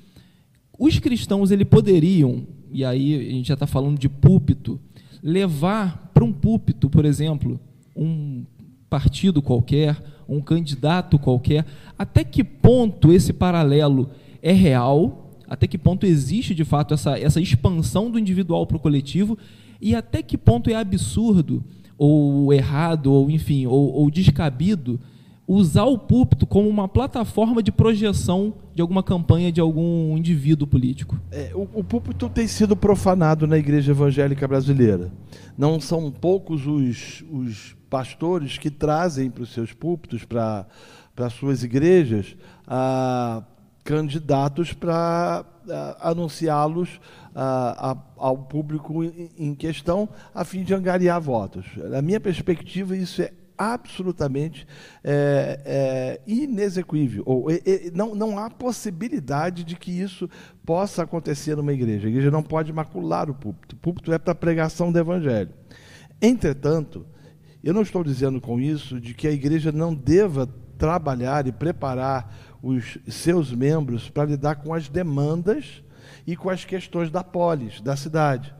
os 0.78 0.98
cristãos 1.00 1.52
ele 1.52 1.66
poderiam, 1.66 2.48
e 2.72 2.86
aí 2.86 3.16
a 3.16 3.32
gente 3.32 3.48
já 3.48 3.56
está 3.56 3.68
falando 3.68 4.00
de 4.00 4.08
púlpito, 4.08 4.80
levar 5.22 6.12
para 6.14 6.24
um 6.24 6.32
púlpito, 6.32 6.90
por 6.90 7.04
exemplo, 7.04 7.60
um 7.94 8.46
partido 8.90 9.42
qualquer, 9.42 10.02
um 10.28 10.42
candidato 10.42 11.18
qualquer, 11.18 11.66
até 11.98 12.24
que 12.24 12.44
ponto 12.44 13.12
esse 13.12 13.34
paralelo 13.34 14.10
é 14.42 14.52
real, 14.52 15.32
até 15.48 15.68
que 15.68 15.78
ponto 15.78 16.06
existe 16.06 16.54
de 16.54 16.64
fato 16.64 16.94
essa, 16.94 17.18
essa 17.18 17.42
expansão 17.42 18.10
do 18.10 18.20
individual 18.20 18.66
para 18.66 18.78
o 18.78 18.80
coletivo, 18.80 19.38
e 19.82 19.96
até 19.96 20.22
que 20.22 20.38
ponto 20.38 20.70
é 20.70 20.76
absurdo, 20.76 21.64
ou 21.98 22.54
errado, 22.54 23.12
ou 23.12 23.30
enfim, 23.30 23.66
ou, 23.66 23.94
ou 23.94 24.10
descabido, 24.10 25.00
usar 25.48 25.86
o 25.86 25.98
púlpito 25.98 26.46
como 26.46 26.70
uma 26.70 26.88
plataforma 26.88 27.64
de 27.64 27.72
projeção 27.72 28.54
de 28.76 28.82
alguma 28.82 29.02
campanha 29.02 29.52
de 29.52 29.60
algum 29.60 30.16
indivíduo 30.16 30.68
político. 30.68 31.20
É, 31.32 31.52
o, 31.56 31.68
o 31.74 31.84
púlpito 31.84 32.30
tem 32.30 32.48
sido 32.48 32.76
profanado 32.76 33.48
na 33.48 33.58
igreja 33.58 33.92
evangélica 33.92 34.48
brasileira. 34.48 35.12
Não 35.58 35.80
são 35.80 36.12
poucos 36.12 36.68
os, 36.68 37.26
os 37.32 37.76
pastores 37.90 38.58
que 38.58 38.70
trazem 38.70 39.30
para 39.30 39.44
os 39.44 39.54
seus 39.54 39.74
púlpitos, 39.74 40.24
para, 40.24 40.66
para 41.16 41.30
suas 41.30 41.64
igrejas, 41.64 42.36
ah, 42.68 43.44
candidatos 43.84 44.74
para 44.74 45.46
ah, 45.70 45.98
anunciá-los 46.10 47.00
ah, 47.36 47.98
ao 48.18 48.38
público 48.38 49.04
em, 49.04 49.30
em 49.38 49.56
questão, 49.56 50.08
a 50.34 50.44
fim 50.44 50.64
de 50.64 50.74
angariar 50.74 51.20
votos. 51.20 51.66
Na 51.76 52.02
minha 52.02 52.20
perspectiva, 52.20 52.96
isso 52.96 53.22
é 53.22 53.32
absolutamente 53.60 54.66
é, 55.04 55.60
é, 55.66 56.22
inexequível. 56.26 57.24
Ou, 57.26 57.52
é, 57.52 57.60
não, 57.94 58.16
não 58.16 58.40
há 58.40 58.50
possibilidade 58.50 59.66
de 59.66 59.76
que 59.76 59.92
isso 59.92 60.30
possa 60.66 61.04
acontecer 61.04 61.58
numa 61.58 61.74
igreja. 61.74 62.08
A 62.08 62.10
igreja 62.10 62.32
não 62.32 62.42
pode 62.42 62.72
macular 62.72 63.30
o 63.30 63.34
púlpito. 63.34 63.76
O 63.76 63.80
púlpito 63.80 64.14
é 64.14 64.18
para 64.18 64.32
a 64.32 64.36
pregação 64.36 64.94
do 64.94 64.98
evangelho. 64.98 65.52
Entretanto, 66.22 67.06
eu 67.64 67.74
não 67.74 67.82
estou 67.82 68.04
dizendo 68.04 68.40
com 68.40 68.60
isso 68.60 69.00
de 69.00 69.14
que 69.14 69.28
a 69.28 69.32
igreja 69.32 69.72
não 69.72 69.94
deva 69.94 70.48
trabalhar 70.78 71.46
e 71.46 71.52
preparar 71.52 72.34
os 72.64 72.98
seus 73.08 73.54
membros 73.54 74.10
para 74.10 74.26
lidar 74.26 74.56
com 74.56 74.74
as 74.74 74.88
demandas 74.88 75.84
e 76.26 76.36
com 76.36 76.50
as 76.50 76.64
questões 76.64 77.12
da 77.12 77.24
polis, 77.24 77.82
da 77.82 77.96
cidade. 77.96 78.54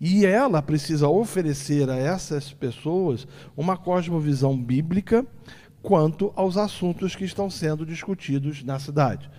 E 0.00 0.24
ela 0.24 0.62
precisa 0.62 1.08
oferecer 1.08 1.88
a 1.90 1.96
essas 1.96 2.52
pessoas 2.52 3.28
uma 3.56 3.76
cosmovisão 3.76 4.60
bíblica 4.60 5.24
quanto 5.82 6.32
aos 6.34 6.56
assuntos 6.56 7.14
que 7.14 7.24
estão 7.24 7.48
sendo 7.48 7.86
discutidos 7.86 8.64
na 8.64 8.78
cidade. 8.78 9.30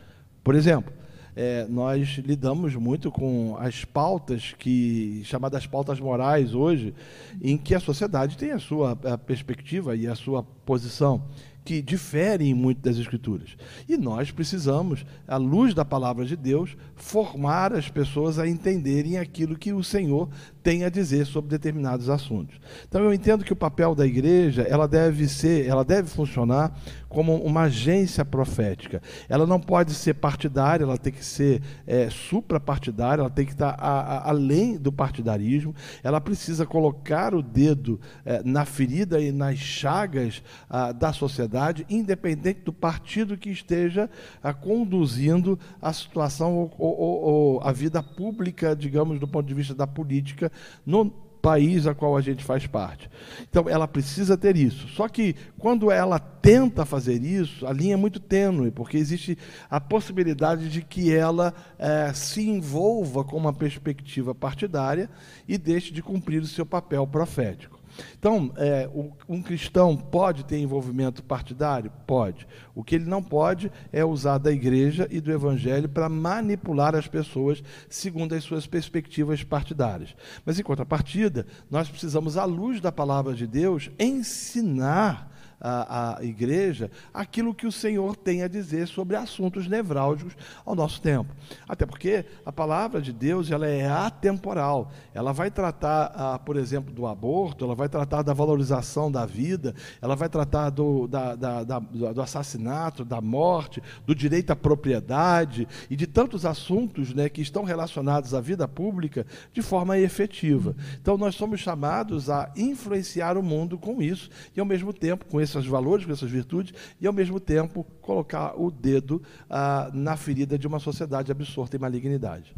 Por 0.44 0.56
exemplo, 0.56 0.94
é, 1.36 1.66
nós 1.70 2.20
lidamos 2.26 2.76
muito 2.76 3.12
com 3.12 3.56
as 3.60 3.86
pautas 3.86 4.54
que 4.58 5.22
chamadas 5.24 5.66
pautas 5.66 6.00
morais 6.00 6.54
hoje, 6.54 6.94
em 7.42 7.58
que 7.58 7.74
a 7.74 7.80
sociedade 7.80 8.38
tem 8.38 8.52
a 8.52 8.60
sua 8.60 8.98
a 9.04 9.18
perspectiva 9.18 9.96
e 9.96 10.08
a 10.08 10.16
sua 10.16 10.44
posição 10.44 11.24
que 11.64 11.82
diferem 11.82 12.54
muito 12.54 12.82
das 12.82 12.98
Escrituras. 12.98 13.56
E 13.88 13.96
nós 13.96 14.32
precisamos, 14.32 15.06
à 15.28 15.38
luz 15.38 15.74
da 15.74 15.86
palavra 15.86 16.26
de 16.26 16.36
Deus, 16.36 16.76
formar 16.96 17.74
as 17.74 17.88
pessoas 17.88 18.40
a 18.40 18.48
entenderem 18.48 19.18
aquilo 19.18 19.58
que 19.58 19.72
o 19.72 19.84
Senhor 19.84 20.30
tem 20.64 20.84
a 20.84 20.90
dizer 20.90 21.26
sobre 21.26 21.50
determinados 21.50 22.10
assuntos. 22.10 22.60
Então 22.88 23.04
eu 23.04 23.14
entendo 23.14 23.44
que 23.44 23.54
o 23.54 23.56
papel 23.56 23.94
da 23.94 24.06
igreja, 24.06 24.64
ela 24.64 24.88
deve 24.88 25.28
ser, 25.28 25.68
ela 25.68 25.84
deve 25.84 26.10
funcionar 26.10 26.76
como 27.08 27.36
uma 27.36 27.64
agência 27.64 28.24
profética. 28.24 29.02
Ela 29.28 29.46
não 29.46 29.60
pode 29.60 29.94
ser 29.94 30.16
partidária, 30.16 30.84
ela 30.84 30.98
tem 30.98 31.12
que 31.12 31.26
ser 31.26 31.62
é, 31.86 32.10
suprapartidária, 32.10 33.22
ela 33.22 33.30
tem 33.30 33.46
que 33.46 33.52
estar 33.52 33.76
a, 33.78 34.00
a, 34.00 34.30
além 34.30 34.78
do 34.78 34.92
partidarismo, 34.92 35.76
ela 36.04 36.22
precisa 36.22 36.66
colocar 36.66 37.36
o 37.36 37.42
dedo 37.42 38.00
é, 38.24 38.42
na 38.44 38.66
ferida 38.66 39.20
e 39.20 39.32
nas 39.32 39.58
chagas 39.58 40.42
a, 40.70 40.92
da 40.92 41.12
sociedade 41.12 41.51
sociedade, 41.52 41.86
independente 41.90 42.62
do 42.62 42.72
partido 42.72 43.38
que 43.38 43.50
esteja 43.50 44.10
a, 44.42 44.54
conduzindo 44.54 45.60
a 45.82 45.92
situação 45.92 46.56
ou, 46.56 46.74
ou, 46.78 47.22
ou 47.22 47.62
a 47.62 47.72
vida 47.74 48.02
pública, 48.02 48.76
digamos, 48.76 49.20
do 49.20 49.28
ponto 49.28 49.46
de 49.46 49.54
vista 49.54 49.76
da 49.76 49.86
política 49.86 50.50
no 50.86 51.12
país 51.42 51.88
a 51.88 51.96
qual 51.96 52.16
a 52.16 52.22
gente 52.22 52.44
faz 52.44 52.68
parte. 52.68 53.10
Então, 53.50 53.68
ela 53.68 53.88
precisa 53.88 54.38
ter 54.38 54.56
isso. 54.56 54.88
Só 54.90 55.10
que, 55.10 55.36
quando 55.58 55.92
ela 55.92 56.20
tenta 56.20 56.86
fazer 56.86 57.22
isso, 57.24 57.66
a 57.66 57.74
linha 57.74 57.96
é 57.96 57.98
muito 57.98 58.20
tênue, 58.20 58.70
porque 58.70 58.96
existe 58.96 59.38
a 59.70 59.82
possibilidade 59.82 60.70
de 60.70 60.84
que 60.84 61.12
ela 61.12 61.54
é, 61.80 62.14
se 62.14 62.48
envolva 62.48 63.24
com 63.24 63.38
uma 63.38 63.52
perspectiva 63.52 64.36
partidária 64.36 65.10
e 65.48 65.58
deixe 65.58 65.92
de 65.92 66.04
cumprir 66.04 66.44
o 66.44 66.48
seu 66.48 66.66
papel 66.66 67.06
profético. 67.08 67.81
Então, 68.18 68.52
é, 68.58 68.90
um 69.28 69.42
cristão 69.42 69.96
pode 69.96 70.46
ter 70.46 70.58
envolvimento 70.58 71.24
partidário? 71.24 71.92
Pode. 72.06 72.48
O 72.76 72.84
que 72.84 72.96
ele 72.96 73.06
não 73.06 73.22
pode 73.22 73.72
é 73.92 74.04
usar 74.04 74.38
da 74.38 74.52
igreja 74.52 75.08
e 75.10 75.20
do 75.20 75.32
evangelho 75.32 75.90
para 75.90 76.10
manipular 76.10 76.96
as 76.96 77.08
pessoas 77.08 77.64
segundo 77.90 78.34
as 78.34 78.44
suas 78.44 78.68
perspectivas 78.68 79.44
partidárias. 79.44 80.16
Mas, 80.46 80.60
em 80.60 80.64
contrapartida, 80.64 81.46
nós 81.70 81.90
precisamos, 81.90 82.38
à 82.38 82.46
luz 82.46 82.80
da 82.80 82.92
palavra 82.92 83.34
de 83.34 83.48
Deus, 83.48 83.90
ensinar 84.00 85.31
a, 85.62 86.18
a 86.18 86.24
igreja 86.24 86.90
aquilo 87.14 87.54
que 87.54 87.68
o 87.68 87.72
Senhor 87.72 88.16
tem 88.16 88.42
a 88.42 88.48
dizer 88.48 88.88
sobre 88.88 89.16
assuntos 89.16 89.68
nevrálgicos 89.68 90.36
ao 90.66 90.76
nosso 90.76 91.02
tempo. 91.02 91.34
Até 91.68 91.86
porque 91.86 92.26
a 92.46 92.52
palavra 92.52 93.02
de 93.02 93.14
Deus 93.14 93.52
ela 93.52 93.68
é 93.68 93.88
atemporal. 93.88 94.92
Ela 95.14 95.32
vai 95.32 95.52
tratar, 95.52 96.40
por 96.40 96.58
exemplo, 96.58 96.92
do 96.92 97.06
aborto, 97.06 97.64
ela 97.64 97.76
vai 97.76 97.88
tratar 97.88 98.24
da 98.24 98.34
valorização 98.34 99.12
da 99.12 99.26
vida, 99.26 99.76
ela 100.02 100.16
vai 100.16 100.28
tratar 100.28 100.70
do, 100.70 101.08
da, 101.08 101.36
da, 101.36 101.64
da, 101.64 101.80
do 101.80 102.22
assassinato, 102.22 103.06
da 103.06 103.22
morte, 103.22 103.82
do 104.06 104.16
direito 104.16 104.52
à 104.52 104.56
propriedade 104.56 105.68
e 105.90 105.96
de 105.96 106.08
tantos 106.08 106.46
assuntos 106.46 107.14
né, 107.14 107.30
que 107.30 107.42
estão 107.42 107.64
relacionados 107.64 108.34
à 108.34 108.42
vida 108.42 108.68
pública 108.68 109.26
de 109.54 109.62
forma 109.62 109.98
efetiva. 110.00 110.76
Então, 111.00 111.18
nós 111.18 111.36
somos 111.36 111.60
chamados 111.60 112.30
a 112.30 112.52
influenciar 112.56 113.38
o 113.38 113.44
mundo 113.44 113.78
com 113.78 114.02
isso 114.02 114.30
e, 114.56 114.60
ao 114.60 114.66
mesmo 114.66 114.94
tempo, 114.94 115.26
com 115.26 115.40
esse 115.40 115.51
esses 115.60 115.70
valores, 115.70 116.06
com 116.06 116.12
essas 116.12 116.30
virtudes, 116.30 116.74
e 117.00 117.08
ao 117.08 117.14
mesmo 117.14 117.40
tempo 117.40 117.86
colocar 118.02 118.54
o 118.60 118.72
dedo 118.72 119.22
ah, 119.50 119.90
na 119.94 120.16
ferida 120.16 120.58
de 120.58 120.68
uma 120.68 120.80
sociedade 120.80 121.32
absorta 121.32 121.76
em 121.76 121.80
malignidade. 121.80 122.54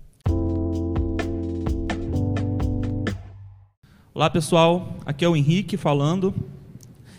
Olá 4.14 4.30
pessoal, 4.30 4.96
aqui 5.06 5.26
é 5.26 5.28
o 5.28 5.36
Henrique 5.36 5.76
falando. 5.76 6.34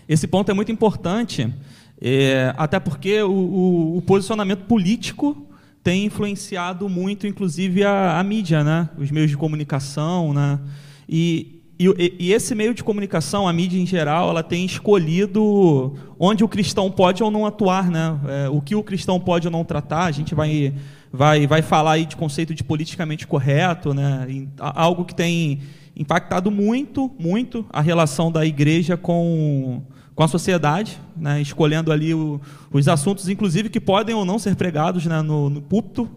Esse 0.08 0.28
ponto 0.28 0.50
é 0.50 0.54
muito 0.54 0.70
importante, 0.70 1.52
é, 2.00 2.54
até 2.56 2.78
porque 2.78 3.20
o, 3.22 3.32
o, 3.32 3.96
o, 3.96 4.02
posicionamento 4.02 4.64
político 4.66 5.48
tem 5.82 6.04
influenciado 6.04 6.88
muito, 6.88 7.26
inclusive, 7.26 7.82
a, 7.82 8.18
a 8.18 8.22
mídia, 8.22 8.62
né? 8.62 8.88
os 8.96 9.10
meios 9.10 9.30
de 9.30 9.36
comunicação. 9.36 10.32
Né? 10.32 10.60
E, 11.08 11.63
e, 11.78 12.14
e, 12.20 12.32
esse 12.32 12.54
meio 12.54 12.72
de 12.72 12.84
comunicação, 12.84 13.48
a 13.48 13.52
mídia 13.52 13.80
em 13.80 13.86
geral, 13.86 14.30
ela 14.30 14.44
tem 14.44 14.64
escolhido 14.64 15.94
onde 16.18 16.44
o 16.44 16.48
cristão 16.48 16.88
pode 16.88 17.22
ou 17.22 17.32
não 17.32 17.44
atuar, 17.44 17.90
né? 17.90 18.16
É, 18.28 18.48
o 18.48 18.60
que 18.60 18.76
o 18.76 18.82
cristão 18.82 19.18
pode 19.18 19.48
ou 19.48 19.50
não 19.50 19.64
tratar. 19.64 20.04
A 20.04 20.12
gente 20.12 20.36
vai, 20.36 20.72
vai, 21.12 21.48
vai 21.48 21.62
falar 21.62 21.92
aí 21.92 22.06
de 22.06 22.14
conceito 22.14 22.54
de 22.54 22.62
politicamente 22.62 23.26
correto, 23.26 23.92
né? 23.92 24.46
algo 24.58 25.04
que 25.04 25.14
tem 25.14 25.60
impactado 25.96 26.50
muito, 26.50 27.10
muito 27.18 27.66
a 27.72 27.80
relação 27.80 28.30
da 28.30 28.46
igreja 28.46 28.96
com, 28.96 29.82
com 30.14 30.22
a 30.22 30.28
sociedade, 30.28 31.00
né? 31.16 31.40
escolhendo 31.40 31.90
ali 31.90 32.14
o, 32.14 32.40
os 32.72 32.86
assuntos, 32.86 33.28
inclusive, 33.28 33.68
que 33.68 33.80
podem 33.80 34.14
ou 34.14 34.24
não 34.24 34.38
ser 34.38 34.54
pregados 34.54 35.06
né? 35.06 35.22
no, 35.22 35.50
no 35.50 35.60
púlpito. 35.60 36.08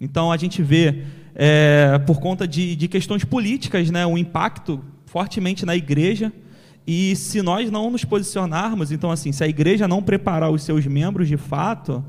Então 0.00 0.30
a 0.30 0.36
gente 0.36 0.62
vê, 0.62 1.02
é, 1.34 1.98
por 2.06 2.20
conta 2.20 2.46
de, 2.46 2.76
de 2.76 2.86
questões 2.86 3.24
políticas, 3.24 3.90
né? 3.90 4.06
o 4.06 4.16
impacto 4.16 4.80
fortemente 5.10 5.66
na 5.66 5.74
igreja. 5.74 6.32
E 6.86 7.16
se 7.16 7.42
nós 7.42 7.70
não 7.70 7.90
nos 7.90 8.04
posicionarmos, 8.04 8.92
então, 8.92 9.10
assim, 9.10 9.32
se 9.32 9.42
a 9.42 9.48
igreja 9.48 9.88
não 9.88 10.02
preparar 10.02 10.50
os 10.50 10.62
seus 10.62 10.86
membros 10.86 11.26
de 11.26 11.36
fato, 11.36 12.04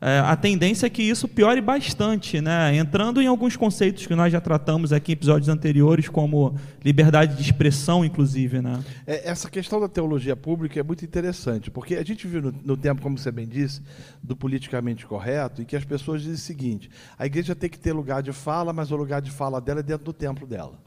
é, 0.00 0.20
a 0.20 0.34
tendência 0.36 0.86
é 0.86 0.90
que 0.90 1.02
isso 1.02 1.28
piore 1.28 1.60
bastante, 1.60 2.40
né? 2.40 2.74
entrando 2.74 3.20
em 3.20 3.26
alguns 3.26 3.56
conceitos 3.56 4.06
que 4.06 4.14
nós 4.14 4.32
já 4.32 4.40
tratamos 4.40 4.92
aqui 4.92 5.12
em 5.12 5.14
episódios 5.14 5.48
anteriores, 5.50 6.08
como 6.08 6.54
liberdade 6.82 7.36
de 7.36 7.42
expressão, 7.42 8.04
inclusive. 8.04 8.62
Né? 8.62 8.82
É, 9.06 9.28
essa 9.28 9.50
questão 9.50 9.78
da 9.78 9.88
teologia 9.88 10.34
pública 10.34 10.80
é 10.80 10.82
muito 10.82 11.04
interessante, 11.04 11.70
porque 11.70 11.94
a 11.96 12.04
gente 12.04 12.26
viu 12.26 12.40
no, 12.40 12.54
no, 12.64 12.76
tempo, 12.76 13.02
como 13.02 13.18
você 13.18 13.30
bem 13.30 13.46
disse, 13.46 13.82
do 14.22 14.34
politicamente 14.34 15.06
correto, 15.06 15.60
e 15.60 15.64
que 15.64 15.76
as 15.76 15.84
pessoas 15.84 16.22
dizem 16.22 16.36
o 16.36 16.38
seguinte: 16.38 16.90
a 17.18 17.26
igreja 17.26 17.54
tem 17.54 17.68
que 17.68 17.78
ter 17.78 17.92
lugar 17.92 18.22
de 18.22 18.32
fala, 18.32 18.72
mas 18.72 18.90
o 18.90 18.96
lugar 18.96 19.20
de 19.20 19.30
fala 19.30 19.60
dela 19.60 19.80
é 19.80 19.82
dentro 19.82 20.04
do 20.04 20.12
templo 20.12 20.46
dela. 20.46 20.85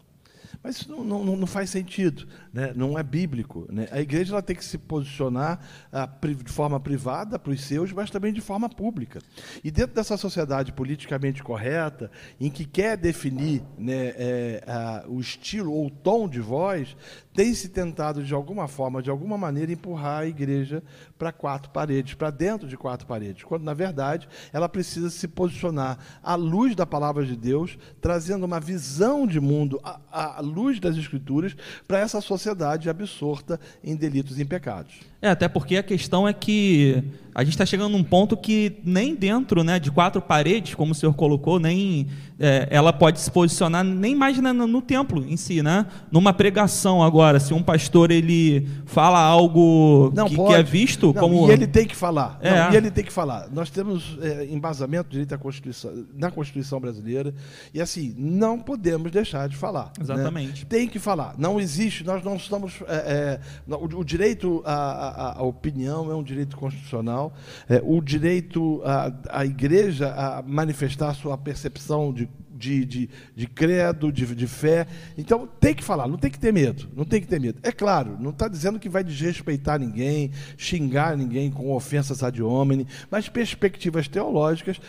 Mas 0.64 0.78
isso 0.78 0.92
não, 0.92 1.04
não, 1.04 1.36
não 1.36 1.48
faz 1.48 1.70
sentido, 1.70 2.28
né? 2.54 2.74
não 2.76 2.98
é 2.98 3.04
bíblico. 3.04 3.68
Né? 3.72 3.88
A 3.92 4.02
igreja 4.02 4.34
ela 4.34 4.42
tem 4.42 4.56
que 4.56 4.66
se 4.66 4.78
posicionar 4.78 5.60
ah, 5.92 6.10
de 6.24 6.52
forma 6.52 6.80
privada 6.80 7.40
para 7.40 7.52
os 7.52 7.62
seus, 7.62 7.92
mas 7.92 8.10
também 8.10 8.34
de 8.34 8.42
forma 8.42 8.70
pública. 8.70 9.22
E 9.64 9.72
dentro 9.72 9.96
dessa 9.96 10.18
sociedade 10.18 10.72
politicamente 10.72 11.44
correta, 11.44 12.12
em 12.40 12.50
que 12.50 12.66
quer 12.66 12.98
definir 12.98 13.64
né, 13.78 14.14
é, 14.16 14.64
ah, 14.68 15.06
o 15.08 15.20
estilo 15.20 15.72
ou 15.72 15.88
o 15.88 15.92
tom 15.92 16.28
de 16.28 16.40
voz, 16.40 16.96
tem 17.34 17.54
se 17.54 17.70
tentado, 17.70 18.24
de 18.24 18.34
alguma 18.34 18.68
forma, 18.68 19.02
de 19.02 19.10
alguma 19.10 19.38
maneira, 19.38 19.72
empurrar 19.72 20.22
a 20.22 20.26
igreja 20.26 20.84
para 21.20 21.34
quatro 21.34 21.70
paredes, 21.70 22.14
para 22.14 22.32
dentro 22.32 22.66
de 22.66 22.78
quatro 22.78 23.06
paredes, 23.06 23.44
quando, 23.44 23.64
na 23.64 23.74
verdade, 23.74 24.28
ela 24.54 24.70
precisa 24.70 25.10
se 25.10 25.28
posicionar 25.28 26.00
à 26.24 26.34
luz 26.36 26.74
da 26.76 26.86
palavra 26.86 27.26
de 27.26 27.36
Deus, 27.36 27.78
trazendo 28.00 28.46
uma 28.46 28.60
visão 28.60 29.28
de 29.28 29.40
mundo 29.40 29.82
à, 29.84 30.38
à 30.38 30.40
luz 30.40 30.80
das 30.80 30.96
Escrituras 30.96 31.56
para 31.86 32.00
essa 32.00 32.22
sociedade 32.22 32.90
absorta 32.90 33.60
em 33.84 33.98
delitos 33.98 34.40
e 34.40 34.44
em 34.44 34.46
pecados. 34.46 35.02
É, 35.22 35.30
até 35.30 35.48
porque 35.48 35.78
a 35.78 35.84
questão 35.84 36.28
é 36.28 36.34
que 36.34 37.04
a 37.36 37.44
gente 37.44 37.54
está 37.54 37.66
chegando 37.66 37.92
num 37.92 38.04
ponto 38.04 38.36
que 38.36 38.78
nem 38.84 39.16
dentro 39.16 39.64
né, 39.64 39.80
de 39.80 39.92
quatro 39.92 40.22
paredes, 40.22 40.76
como 40.76 40.92
o 40.92 40.96
senhor 40.96 41.14
colocou, 41.14 41.60
nem 41.60 42.08
é, 42.40 42.68
ela 42.72 42.94
pode 42.94 43.20
se 43.20 43.30
posicionar 43.30 43.84
nem 43.84 44.16
mais 44.16 44.38
no, 44.38 44.54
no, 44.54 44.82
templo 44.82 45.26
em 45.26 45.36
si, 45.36 45.62
né? 45.62 45.86
Numa 46.10 46.34
pregação 46.34 47.04
agora, 47.04 47.40
se 47.40 47.54
um 47.54 47.62
pastor 47.62 48.12
ele 48.12 48.68
fala 48.86 49.20
algo 49.20 50.12
que, 50.28 50.36
que, 50.36 50.54
é 50.54 50.64
visto 50.64 51.08
não, 51.08 51.14
como 51.14 51.50
e 51.50 51.52
ele 51.52 51.68
tem 51.68 51.86
que 51.86 51.96
falar, 51.96 52.40
é. 52.42 52.64
não, 52.64 52.74
e 52.74 52.78
ele 52.78 52.90
tem 52.90 53.04
que 53.04 53.12
falar. 53.12 53.50
Nós 53.52 53.70
temos 53.70 54.18
é, 54.22 54.46
embasamento 54.46 55.10
direito 55.10 55.36
à 55.36 55.38
Constituição, 55.38 56.06
na 56.18 56.32
Constituição 56.32 56.80
brasileira 56.80 57.34
e 57.74 57.82
assim 57.82 58.16
não 58.18 58.58
podemos 58.58 59.12
deixar 59.12 59.50
de 59.50 59.58
falar. 59.58 59.92
Né? 59.98 60.04
Exatamente. 60.04 60.62
Né? 60.62 60.68
Tem 60.70 60.88
que 60.88 60.98
falar. 60.98 61.36
Não 61.38 61.60
existe. 61.60 62.06
Nós 62.06 62.24
não 62.24 62.36
estamos 62.38 62.82
é, 62.88 62.96
é, 62.96 63.40
o, 63.68 64.00
o, 64.00 64.04
direito 64.04 64.64
à, 64.66 65.09
à, 65.10 65.40
à 65.40 65.44
opinião 65.44 66.12
é 66.12 66.16
um 66.16 66.24
direito 66.24 66.58
constitucional 66.58 67.34
é, 67.68 67.82
o 67.84 68.02
direito 68.02 68.82
à 69.30 69.46
igreja 69.46 70.14
a 70.14 70.42
manifestar 70.42 71.14
sua 71.14 71.38
percepção 71.38 72.14
de 72.14 72.30
de, 72.60 72.84
de, 72.84 73.10
de, 73.36 73.48
credo, 73.48 74.12
de, 74.12 74.36
de, 74.36 74.48
fé. 74.48 74.86
Então 75.18 75.48
tem 75.48 75.74
que 75.74 75.84
falar, 75.84 76.08
não 76.08 76.18
tem 76.18 76.30
que 76.30 76.38
ter 76.38 76.52
medo, 76.52 76.90
não 76.94 77.06
tem 77.06 77.22
que 77.22 77.28
ter 77.28 77.40
medo. 77.40 77.58
É 77.64 77.72
claro, 77.72 78.18
não 78.20 78.32
está 78.32 78.50
dizendo 78.50 78.78
que 78.78 78.90
vai 78.90 79.04
desrespeitar 79.04 79.80
ninguém, 79.80 80.32
xingar 80.58 81.16
ninguém 81.16 81.50
com 81.50 81.72
ofensas 81.72 82.22
ad 82.22 82.42
hominem, 82.44 82.86
mas 83.10 83.30
perspectivas 83.30 84.10
teológicas, 84.10 84.80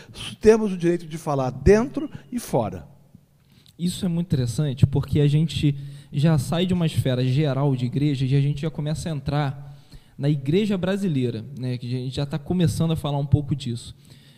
temos 0.40 0.72
o 0.72 0.76
direito 0.76 1.06
de 1.06 1.16
falar 1.16 1.50
dentro 1.50 2.10
e 2.32 2.40
fora. 2.40 2.88
Isso 3.78 4.04
é 4.04 4.08
muito 4.08 4.26
interessante 4.26 4.84
porque 4.84 5.20
a 5.20 5.28
gente 5.28 5.74
já 6.12 6.36
sai 6.36 6.66
de 6.66 6.74
uma 6.74 6.86
esfera 6.86 7.24
geral 7.24 7.74
de 7.76 7.86
igreja 7.86 8.26
e 8.26 8.34
a 8.34 8.40
gente 8.40 8.62
já 8.62 8.70
começa 8.70 9.08
a 9.08 9.12
entrar 9.12 9.69
na 10.20 10.28
igreja 10.28 10.76
brasileira, 10.76 11.42
né, 11.58 11.78
que 11.78 11.86
a 11.86 11.90
gente 11.90 12.14
já 12.14 12.24
está 12.24 12.38
começando 12.38 12.90
a 12.90 12.96
falar 12.96 13.16
um 13.16 13.24
pouco 13.24 13.56
disso. 13.56 13.96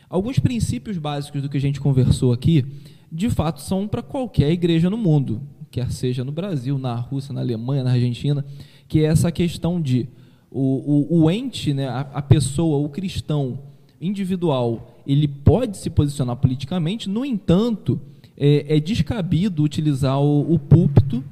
Alguns 0.09 0.39
princípios 0.39 0.97
básicos 0.97 1.43
do 1.43 1.49
que 1.49 1.57
a 1.57 1.61
gente 1.61 1.81
conversou 1.81 2.33
aqui, 2.33 2.65
de 3.11 3.29
fato, 3.29 3.61
são 3.61 3.89
para 3.89 4.01
qualquer 4.01 4.53
igreja 4.53 4.89
no 4.89 4.97
mundo, 4.97 5.43
quer 5.73 5.91
seja 5.91 6.23
no 6.23 6.31
Brasil, 6.31 6.79
na 6.79 6.95
Rússia, 6.95 7.35
na 7.35 7.41
Alemanha, 7.41 7.83
na 7.83 7.91
Argentina, 7.91 8.45
que 8.87 9.01
é 9.01 9.07
essa 9.07 9.33
questão 9.33 9.83
de 9.83 10.09
o, 10.49 11.17
o, 11.17 11.23
o 11.25 11.31
ente, 11.33 11.75
né, 11.75 11.89
a, 11.89 12.01
a 12.01 12.23
pessoa, 12.23 12.79
o 12.79 12.89
cristão 12.89 13.59
individual, 14.01 15.03
ele 15.05 15.27
pode 15.27 15.79
se 15.79 15.91
posicionar 15.91 16.37
politicamente, 16.37 17.09
no 17.09 17.25
entanto, 17.25 18.01
é, 18.37 18.77
é 18.77 18.79
descabido 18.79 19.65
utilizar 19.65 20.21
o, 20.21 20.55
o 20.55 20.61
púlpito 20.61 21.25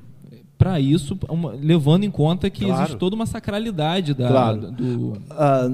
para 0.60 0.78
isso, 0.78 1.18
uma, 1.26 1.52
levando 1.52 2.04
em 2.04 2.10
conta 2.10 2.50
que 2.50 2.66
claro. 2.66 2.82
existe 2.82 2.98
toda 2.98 3.16
uma 3.16 3.24
sacralidade 3.24 4.12
da, 4.12 4.28
claro. 4.28 4.70
do. 4.70 5.16
A, 5.30 5.70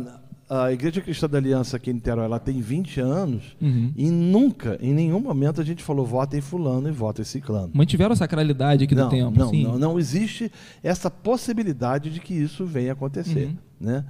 a 0.49 0.73
Igreja 0.73 1.01
Cristã 1.01 1.29
da 1.29 1.39
Aliança 1.39 1.77
aqui 1.77 1.91
em 1.91 1.95
Niterói, 1.95 2.25
ela 2.25 2.39
tem 2.39 2.61
20 2.61 3.01
anos 3.01 3.57
uhum. 3.61 3.93
e 3.97 4.09
nunca, 4.09 4.79
em 4.81 4.95
nenhum 4.95 5.19
momento, 5.19 5.61
a 5.61 5.65
gente 5.65 5.83
falou 5.83 6.07
vota 6.07 6.37
em 6.37 6.41
fulano 6.41 6.89
e 6.89 6.93
vota 6.93 7.21
em 7.21 7.25
ciclano. 7.25 7.73
Mantiveram 7.75 8.13
a 8.13 8.17
sacralidade 8.17 8.85
aqui 8.85 8.95
não, 8.95 9.09
do 9.09 9.11
tempo? 9.11 9.37
Não, 9.37 9.51
não, 9.51 9.77
não 9.77 9.99
existe 9.99 10.53
essa 10.85 11.11
possibilidade 11.11 12.09
de 12.09 12.21
que 12.21 12.33
isso 12.33 12.65
venha 12.65 12.93
acontecer. 12.93 13.47
Uhum. 13.47 13.57
Né? 13.81 14.05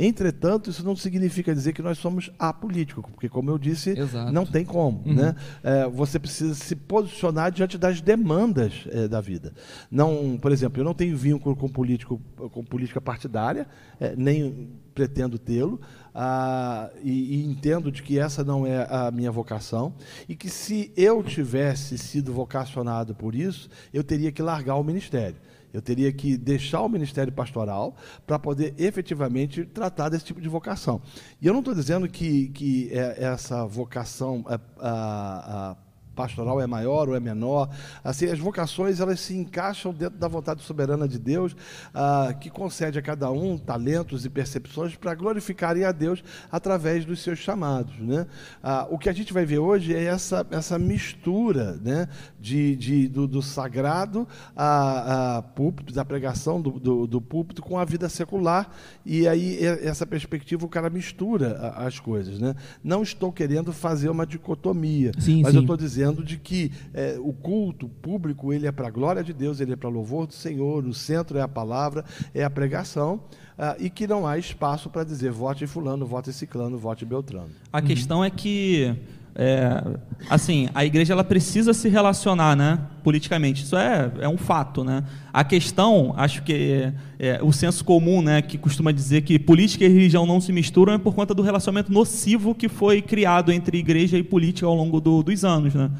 Entretanto, 0.00 0.70
isso 0.70 0.84
não 0.84 0.94
significa 0.94 1.52
dizer 1.52 1.72
que 1.72 1.82
nós 1.82 1.98
somos 1.98 2.30
apolíticos, 2.38 3.04
porque, 3.10 3.28
como 3.28 3.50
eu 3.50 3.58
disse, 3.58 3.98
Exato. 3.98 4.32
não 4.32 4.46
tem 4.46 4.64
como. 4.64 5.02
Uhum. 5.04 5.14
Né? 5.14 5.34
É, 5.62 5.88
você 5.88 6.20
precisa 6.20 6.54
se 6.54 6.76
posicionar 6.76 7.50
diante 7.50 7.76
das 7.76 8.00
demandas 8.00 8.86
é, 8.90 9.08
da 9.08 9.20
vida. 9.20 9.52
Não, 9.90 10.38
por 10.40 10.52
exemplo, 10.52 10.80
eu 10.80 10.84
não 10.84 10.94
tenho 10.94 11.16
vínculo 11.16 11.56
com 11.56 11.68
político, 11.68 12.20
com 12.52 12.64
política 12.64 13.00
partidária, 13.00 13.66
é, 13.98 14.14
nem 14.16 14.70
pretendo 14.94 15.36
tê-lo, 15.36 15.80
ah, 16.14 16.90
e, 17.02 17.36
e, 17.36 17.44
entendo 17.44 17.90
de 17.90 18.02
que 18.02 18.18
essa 18.18 18.44
não 18.44 18.66
é 18.66 18.86
a 18.90 19.10
minha 19.10 19.30
vocação, 19.30 19.94
e 20.28 20.34
que 20.34 20.48
se 20.48 20.92
eu 20.96 21.22
tivesse 21.22 21.98
sido 21.98 22.32
vocacionado 22.32 23.14
por 23.14 23.34
isso, 23.34 23.68
eu 23.92 24.04
teria 24.04 24.30
que 24.30 24.42
largar 24.42 24.76
o 24.76 24.84
ministério. 24.84 25.36
Eu 25.72 25.82
teria 25.82 26.12
que 26.12 26.36
deixar 26.36 26.82
o 26.82 26.88
ministério 26.88 27.32
pastoral 27.32 27.96
para 28.26 28.38
poder 28.38 28.74
efetivamente 28.78 29.64
tratar 29.64 30.08
desse 30.08 30.24
tipo 30.24 30.40
de 30.40 30.48
vocação. 30.48 31.00
E 31.40 31.46
eu 31.46 31.52
não 31.52 31.60
estou 31.60 31.74
dizendo 31.74 32.08
que, 32.08 32.48
que 32.48 32.90
é, 32.92 33.24
essa 33.24 33.66
vocação 33.66 34.44
a, 34.78 35.76
pastoral 36.18 36.60
é 36.60 36.66
maior 36.66 37.08
ou 37.08 37.14
é 37.14 37.20
menor. 37.20 37.70
Assim, 38.02 38.26
as 38.26 38.40
vocações 38.40 38.98
elas 38.98 39.20
se 39.20 39.36
encaixam 39.36 39.92
dentro 39.92 40.18
da 40.18 40.26
vontade 40.26 40.62
soberana 40.62 41.06
de 41.06 41.16
Deus, 41.16 41.54
ah, 41.94 42.34
que 42.40 42.50
concede 42.50 42.98
a 42.98 43.02
cada 43.02 43.30
um 43.30 43.56
talentos 43.56 44.24
e 44.24 44.28
percepções 44.28 44.96
para 44.96 45.14
glorificarem 45.14 45.84
a 45.84 45.92
Deus 45.92 46.24
através 46.50 47.04
dos 47.04 47.22
seus 47.22 47.38
chamados. 47.38 47.96
Né? 48.00 48.26
Ah, 48.60 48.88
o 48.90 48.98
que 48.98 49.08
a 49.08 49.12
gente 49.12 49.32
vai 49.32 49.46
ver 49.46 49.60
hoje 49.60 49.94
é 49.94 50.02
essa, 50.02 50.44
essa 50.50 50.76
mistura 50.76 51.78
né, 51.80 52.08
de, 52.40 52.74
de 52.74 53.06
do, 53.06 53.28
do, 53.28 53.40
sagrado 53.40 54.26
a, 54.56 55.36
a, 55.36 55.42
púlpito, 55.42 55.94
da 55.94 56.04
pregação 56.04 56.60
do, 56.60 56.72
do, 56.80 57.06
do, 57.06 57.20
púlpito 57.20 57.62
com 57.62 57.78
a 57.78 57.84
vida 57.84 58.08
secular, 58.08 58.72
e 59.06 59.28
aí 59.28 59.58
essa 59.64 60.04
perspectiva 60.04 60.66
o 60.66 60.68
cara 60.68 60.90
mistura 60.90 61.72
as 61.76 62.00
coisas. 62.00 62.40
Né? 62.40 62.56
Não 62.82 63.04
estou 63.04 63.30
querendo 63.30 63.72
fazer 63.72 64.08
uma 64.08 64.26
dicotomia, 64.26 65.12
sim, 65.18 65.42
mas 65.42 65.52
sim. 65.52 65.58
eu 65.58 65.60
estou 65.60 65.76
dizendo 65.76 66.07
dizendo 66.08 66.24
de 66.24 66.36
que 66.36 66.72
é, 66.94 67.16
o 67.20 67.32
culto 67.32 67.88
público 67.88 68.52
ele 68.52 68.66
é 68.66 68.72
para 68.72 68.88
a 68.88 68.90
glória 68.90 69.22
de 69.22 69.32
Deus, 69.32 69.60
ele 69.60 69.72
é 69.72 69.76
para 69.76 69.88
louvor 69.88 70.26
do 70.26 70.34
Senhor, 70.34 70.84
o 70.84 70.94
centro 70.94 71.38
é 71.38 71.42
a 71.42 71.48
palavra, 71.48 72.04
é 72.34 72.42
a 72.42 72.50
pregação, 72.50 73.20
ah, 73.56 73.76
e 73.78 73.90
que 73.90 74.06
não 74.06 74.26
há 74.26 74.38
espaço 74.38 74.88
para 74.88 75.04
dizer 75.04 75.30
vote 75.30 75.66
fulano, 75.66 76.06
vote 76.06 76.32
ciclano, 76.32 76.78
vote 76.78 77.04
beltrano. 77.04 77.50
A 77.72 77.78
uhum. 77.80 77.86
questão 77.86 78.24
é 78.24 78.30
que 78.30 78.96
é, 79.34 79.82
assim, 80.28 80.68
a 80.74 80.84
igreja 80.84 81.12
ela 81.12 81.22
precisa 81.22 81.72
se 81.72 81.88
relacionar, 81.88 82.56
né, 82.56 82.80
politicamente. 83.04 83.62
Isso 83.62 83.76
é, 83.76 84.10
é 84.20 84.28
um 84.28 84.36
fato, 84.36 84.82
né. 84.82 85.04
A 85.32 85.44
questão, 85.44 86.12
acho 86.16 86.42
que 86.42 86.92
é, 87.18 87.38
o 87.42 87.52
senso 87.52 87.84
comum, 87.84 88.20
né, 88.20 88.42
que 88.42 88.58
costuma 88.58 88.90
dizer 88.90 89.22
que 89.22 89.38
política 89.38 89.84
e 89.84 89.88
religião 89.88 90.26
não 90.26 90.40
se 90.40 90.52
misturam 90.52 90.94
é 90.94 90.98
por 90.98 91.14
conta 91.14 91.32
do 91.34 91.42
relacionamento 91.42 91.92
nocivo 91.92 92.54
que 92.54 92.68
foi 92.68 93.00
criado 93.00 93.52
entre 93.52 93.78
igreja 93.78 94.18
e 94.18 94.22
política 94.22 94.66
ao 94.66 94.74
longo 94.74 95.00
do, 95.00 95.22
dos 95.22 95.44
anos, 95.44 95.74
né. 95.74 95.90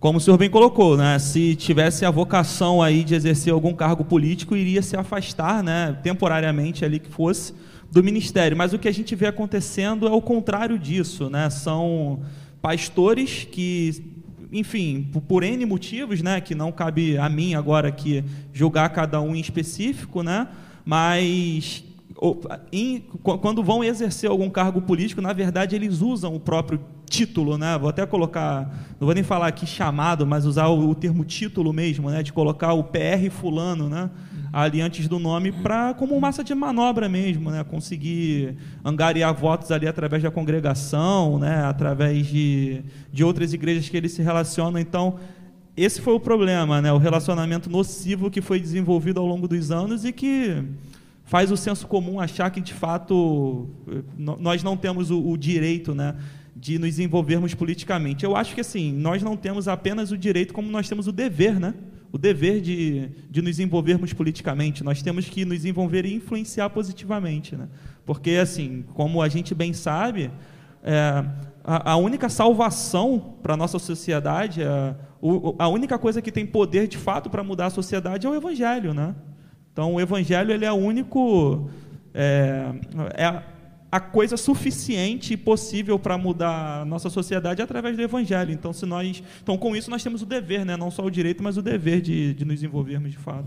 Como 0.00 0.18
o 0.18 0.20
senhor 0.20 0.36
bem 0.36 0.50
colocou, 0.50 0.96
né, 0.96 1.18
se 1.18 1.54
tivesse 1.54 2.04
a 2.04 2.10
vocação 2.10 2.82
aí 2.82 3.04
de 3.04 3.14
exercer 3.14 3.52
algum 3.52 3.72
cargo 3.72 4.04
político, 4.04 4.56
iria 4.56 4.82
se 4.82 4.96
afastar, 4.96 5.62
né, 5.62 5.96
temporariamente 6.02 6.84
ali 6.84 6.98
que 6.98 7.08
fosse 7.08 7.54
do 7.90 8.02
ministério. 8.02 8.56
Mas 8.56 8.72
o 8.72 8.78
que 8.78 8.88
a 8.88 8.92
gente 8.92 9.14
vê 9.14 9.26
acontecendo 9.26 10.08
é 10.08 10.10
o 10.10 10.20
contrário 10.20 10.78
disso, 10.78 11.30
né. 11.30 11.48
São 11.48 12.20
pastores 12.64 13.44
que, 13.44 14.02
enfim, 14.50 15.06
por 15.28 15.42
N 15.42 15.66
motivos, 15.66 16.22
né, 16.22 16.40
que 16.40 16.54
não 16.54 16.72
cabe 16.72 17.18
a 17.18 17.28
mim 17.28 17.54
agora 17.54 17.88
aqui 17.88 18.24
julgar 18.54 18.88
cada 18.88 19.20
um 19.20 19.36
em 19.36 19.38
específico, 19.38 20.22
né, 20.22 20.48
mas 20.82 21.84
em, 22.72 23.00
quando 23.22 23.62
vão 23.62 23.84
exercer 23.84 24.30
algum 24.30 24.48
cargo 24.48 24.80
político, 24.80 25.20
na 25.20 25.34
verdade 25.34 25.76
eles 25.76 26.00
usam 26.00 26.34
o 26.34 26.40
próprio 26.40 26.80
título, 27.04 27.58
né? 27.58 27.76
Vou 27.76 27.90
até 27.90 28.06
colocar, 28.06 28.62
não 28.98 29.04
vou 29.06 29.14
nem 29.14 29.22
falar 29.22 29.48
aqui 29.48 29.66
chamado, 29.66 30.26
mas 30.26 30.46
usar 30.46 30.68
o, 30.68 30.88
o 30.88 30.94
termo 30.94 31.22
título 31.22 31.70
mesmo, 31.70 32.08
né? 32.08 32.22
De 32.22 32.32
colocar 32.32 32.72
o 32.72 32.82
PR 32.82 33.30
fulano, 33.30 33.90
né? 33.90 34.08
Ali 34.54 34.80
antes 34.80 35.08
do 35.08 35.18
nome 35.18 35.50
para 35.50 35.94
como 35.94 36.18
massa 36.20 36.44
de 36.44 36.54
manobra 36.54 37.08
mesmo, 37.08 37.50
né? 37.50 37.64
Conseguir 37.64 38.56
angariar 38.84 39.34
votos 39.34 39.72
ali 39.72 39.88
através 39.88 40.22
da 40.22 40.30
congregação, 40.30 41.40
né? 41.40 41.64
Através 41.64 42.28
de, 42.28 42.80
de 43.12 43.24
outras 43.24 43.52
igrejas 43.52 43.88
que 43.88 43.96
eles 43.96 44.12
se 44.12 44.22
relacionam. 44.22 44.78
Então, 44.78 45.18
esse 45.76 46.00
foi 46.00 46.14
o 46.14 46.20
problema, 46.20 46.80
né? 46.80 46.92
O 46.92 46.98
relacionamento 46.98 47.68
nocivo 47.68 48.30
que 48.30 48.40
foi 48.40 48.60
desenvolvido 48.60 49.18
ao 49.18 49.26
longo 49.26 49.48
dos 49.48 49.72
anos 49.72 50.04
e 50.04 50.12
que 50.12 50.62
faz 51.24 51.50
o 51.50 51.56
senso 51.56 51.88
comum 51.88 52.20
achar 52.20 52.48
que 52.50 52.60
de 52.60 52.72
fato 52.72 53.68
nós 54.16 54.62
não 54.62 54.76
temos 54.76 55.10
o, 55.10 55.30
o 55.30 55.36
direito, 55.36 55.96
né? 55.96 56.14
de 56.54 56.78
nos 56.78 57.00
envolvermos 57.00 57.54
politicamente. 57.54 58.24
Eu 58.24 58.36
acho 58.36 58.54
que 58.54 58.60
assim, 58.60 58.92
nós 58.92 59.20
não 59.20 59.36
temos 59.36 59.66
apenas 59.66 60.12
o 60.12 60.16
direito, 60.16 60.54
como 60.54 60.70
nós 60.70 60.88
temos 60.88 61.08
o 61.08 61.12
dever, 61.12 61.58
né? 61.58 61.74
O 62.14 62.18
dever 62.18 62.60
de, 62.60 63.08
de 63.28 63.42
nos 63.42 63.58
envolvermos 63.58 64.12
politicamente, 64.12 64.84
nós 64.84 65.02
temos 65.02 65.28
que 65.28 65.44
nos 65.44 65.64
envolver 65.64 66.06
e 66.06 66.14
influenciar 66.14 66.70
positivamente. 66.70 67.56
Né? 67.56 67.66
Porque, 68.06 68.36
assim, 68.40 68.84
como 68.94 69.20
a 69.20 69.28
gente 69.28 69.52
bem 69.52 69.72
sabe, 69.72 70.30
é, 70.84 71.24
a, 71.64 71.90
a, 71.90 71.96
única 71.96 72.28
salvação 72.28 73.34
para 73.42 73.54
a 73.54 73.56
nossa 73.56 73.80
sociedade, 73.80 74.62
é, 74.62 74.94
o, 75.20 75.56
a 75.58 75.66
única 75.66 75.98
coisa 75.98 76.22
que 76.22 76.30
tem 76.30 76.46
poder 76.46 76.86
de 76.86 76.98
fato 76.98 77.28
para 77.28 77.42
mudar 77.42 77.66
a 77.66 77.70
sociedade 77.70 78.28
é 78.28 78.30
o 78.30 78.34
Evangelho. 78.36 78.94
Né? 78.94 79.12
Então, 79.72 79.94
o 79.94 80.00
Evangelho 80.00 80.52
ele 80.52 80.64
é 80.64 80.70
o 80.70 80.76
único. 80.76 81.68
É, 82.14 82.70
é 83.16 83.42
a 83.94 84.00
coisa 84.00 84.36
suficiente 84.36 85.34
e 85.34 85.36
possível 85.36 85.96
para 86.00 86.18
mudar 86.18 86.80
a 86.80 86.84
nossa 86.84 87.08
sociedade 87.08 87.62
através 87.62 87.96
do 87.96 88.02
evangelho. 88.02 88.50
Então, 88.50 88.72
se 88.72 88.84
nós, 88.84 89.22
então 89.40 89.56
com 89.56 89.76
isso 89.76 89.88
nós 89.88 90.02
temos 90.02 90.20
o 90.20 90.26
dever, 90.26 90.66
né? 90.66 90.76
não 90.76 90.90
só 90.90 91.04
o 91.04 91.10
direito, 91.10 91.44
mas 91.44 91.56
o 91.56 91.62
dever 91.62 92.00
de, 92.00 92.34
de 92.34 92.44
nos 92.44 92.60
envolvermos 92.60 93.12
de 93.12 93.18
fato. 93.18 93.46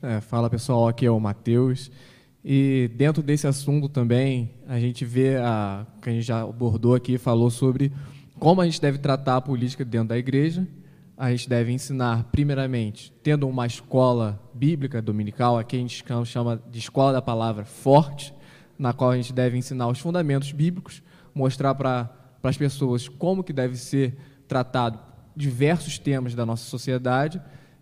É, 0.00 0.20
fala 0.20 0.48
pessoal, 0.48 0.86
aqui 0.86 1.04
é 1.04 1.10
o 1.10 1.18
Matheus. 1.18 1.90
E 2.44 2.92
dentro 2.94 3.24
desse 3.24 3.44
assunto 3.48 3.88
também, 3.88 4.52
a 4.68 4.78
gente 4.78 5.04
vê, 5.04 5.34
a, 5.38 5.84
que 6.00 6.10
a 6.10 6.12
gente 6.12 6.22
já 6.22 6.42
abordou 6.42 6.94
aqui, 6.94 7.18
falou 7.18 7.50
sobre 7.50 7.90
como 8.38 8.60
a 8.60 8.64
gente 8.64 8.80
deve 8.80 8.98
tratar 8.98 9.38
a 9.38 9.40
política 9.40 9.84
dentro 9.84 10.10
da 10.10 10.16
igreja. 10.16 10.64
A 11.16 11.32
gente 11.32 11.48
deve 11.48 11.72
ensinar, 11.72 12.28
primeiramente, 12.30 13.12
tendo 13.20 13.48
uma 13.48 13.66
escola 13.66 14.40
bíblica 14.54 15.02
dominical, 15.02 15.58
aqui 15.58 15.74
a 15.74 15.80
gente 15.80 16.04
chama 16.24 16.62
de 16.70 16.78
escola 16.78 17.12
da 17.12 17.20
palavra 17.20 17.64
forte, 17.64 18.32
na 18.82 18.92
qual 18.92 19.12
a 19.12 19.16
gente 19.16 19.32
deve 19.32 19.56
ensinar 19.56 19.86
os 19.86 20.00
fundamentos 20.00 20.50
bíblicos, 20.50 21.04
mostrar 21.32 21.72
para 21.76 22.10
as 22.42 22.56
pessoas 22.56 23.06
como 23.06 23.44
que 23.44 23.52
deve 23.52 23.76
ser 23.76 24.16
tratado 24.48 24.98
diversos 25.36 26.00
temas 26.00 26.34
da 26.34 26.44
nossa 26.44 26.64
sociedade 26.64 27.40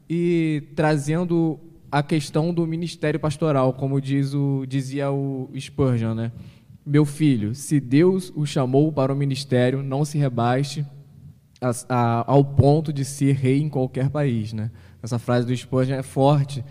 e 0.08 0.62
trazendo 0.76 1.58
a 1.90 2.02
questão 2.02 2.52
do 2.52 2.66
ministério 2.66 3.18
pastoral, 3.18 3.72
como 3.72 3.98
diz 3.98 4.34
o, 4.34 4.66
dizia 4.68 5.10
o 5.10 5.50
Spurgeon, 5.58 6.14
né? 6.14 6.32
Meu 6.84 7.06
filho, 7.06 7.54
se 7.54 7.80
Deus 7.80 8.30
o 8.36 8.44
chamou 8.44 8.92
para 8.92 9.10
o 9.10 9.16
ministério, 9.16 9.82
não 9.82 10.04
se 10.04 10.18
rebaixe 10.18 10.84
a, 11.62 11.70
a, 11.88 12.24
ao 12.30 12.44
ponto 12.44 12.92
de 12.92 13.06
ser 13.06 13.36
rei 13.36 13.62
em 13.62 13.70
qualquer 13.70 14.10
país, 14.10 14.52
né? 14.52 14.70
Essa 15.02 15.18
frase 15.18 15.46
do 15.46 15.56
Spurgeon 15.56 15.96
é 15.96 16.02
forte. 16.02 16.62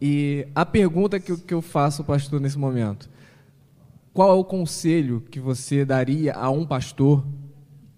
E 0.00 0.46
a 0.54 0.66
pergunta 0.66 1.18
que, 1.18 1.34
que 1.38 1.54
eu 1.54 1.62
faço, 1.62 2.04
pastor, 2.04 2.38
nesse 2.38 2.58
momento, 2.58 3.08
qual 4.12 4.30
é 4.30 4.34
o 4.34 4.44
conselho 4.44 5.22
que 5.22 5.40
você 5.40 5.84
daria 5.84 6.34
a 6.34 6.50
um 6.50 6.66
pastor 6.66 7.24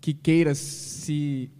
que 0.01 0.15
queira 0.15 0.55
se 0.55 1.51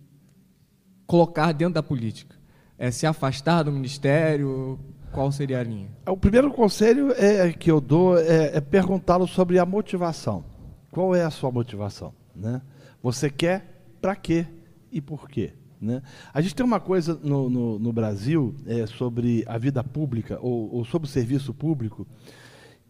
colocar 1.07 1.53
dentro 1.53 1.75
da 1.75 1.83
política? 1.83 2.37
É 2.79 2.91
se 2.91 3.07
afastar 3.07 3.65
do 3.65 3.73
ministério? 3.73 4.79
Qual 5.13 5.31
seria 5.33 5.61
a 5.61 5.63
linha? 5.63 5.89
O 6.07 6.17
primeiro 6.17 6.53
conselho 6.53 7.13
é, 7.13 7.53
que 7.53 7.71
eu 7.71 7.81
dou 7.81 8.19
é, 8.19 8.57
é 8.57 8.61
perguntá-lo 8.61 9.27
sobre 9.27 9.59
a 9.59 9.67
motivação. 9.67 10.45
Qual 10.91 11.15
é 11.15 11.25
a 11.25 11.31
sua 11.31 11.51
motivação? 11.51 12.13
Né? 12.35 12.63
Você 13.03 13.31
quer 13.31 13.83
para 14.01 14.15
quê 14.15 14.47
e 14.91 15.01
por 15.01 15.29
quê? 15.29 15.53
Né? 15.81 16.01
A 16.33 16.41
gente 16.41 16.55
tem 16.55 16.65
uma 16.65 16.81
coisa 16.81 17.19
no, 17.23 17.51
no, 17.51 17.79
no 17.79 17.93
Brasil 17.93 18.55
é, 18.67 18.87
sobre 18.87 19.45
a 19.47 19.59
vida 19.59 19.83
pública 19.83 20.39
ou, 20.41 20.73
ou 20.73 20.85
sobre 20.85 21.09
o 21.09 21.11
serviço 21.11 21.53
público 21.53 22.07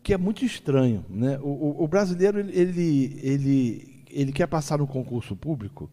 que 0.05 0.13
é 0.13 0.19
muito 0.19 0.45
estranho. 0.45 1.05
Né? 1.09 1.39
O, 1.43 1.49
o, 1.49 1.85
o, 1.85 1.89
brasileiro 1.89 2.39
ele, 2.39 3.19
ele, 3.23 4.05
ele 4.11 4.33
quer 4.33 4.47
passar 4.47 4.79
no 4.79 4.87
concurso 4.87 5.35
público, 5.35 5.91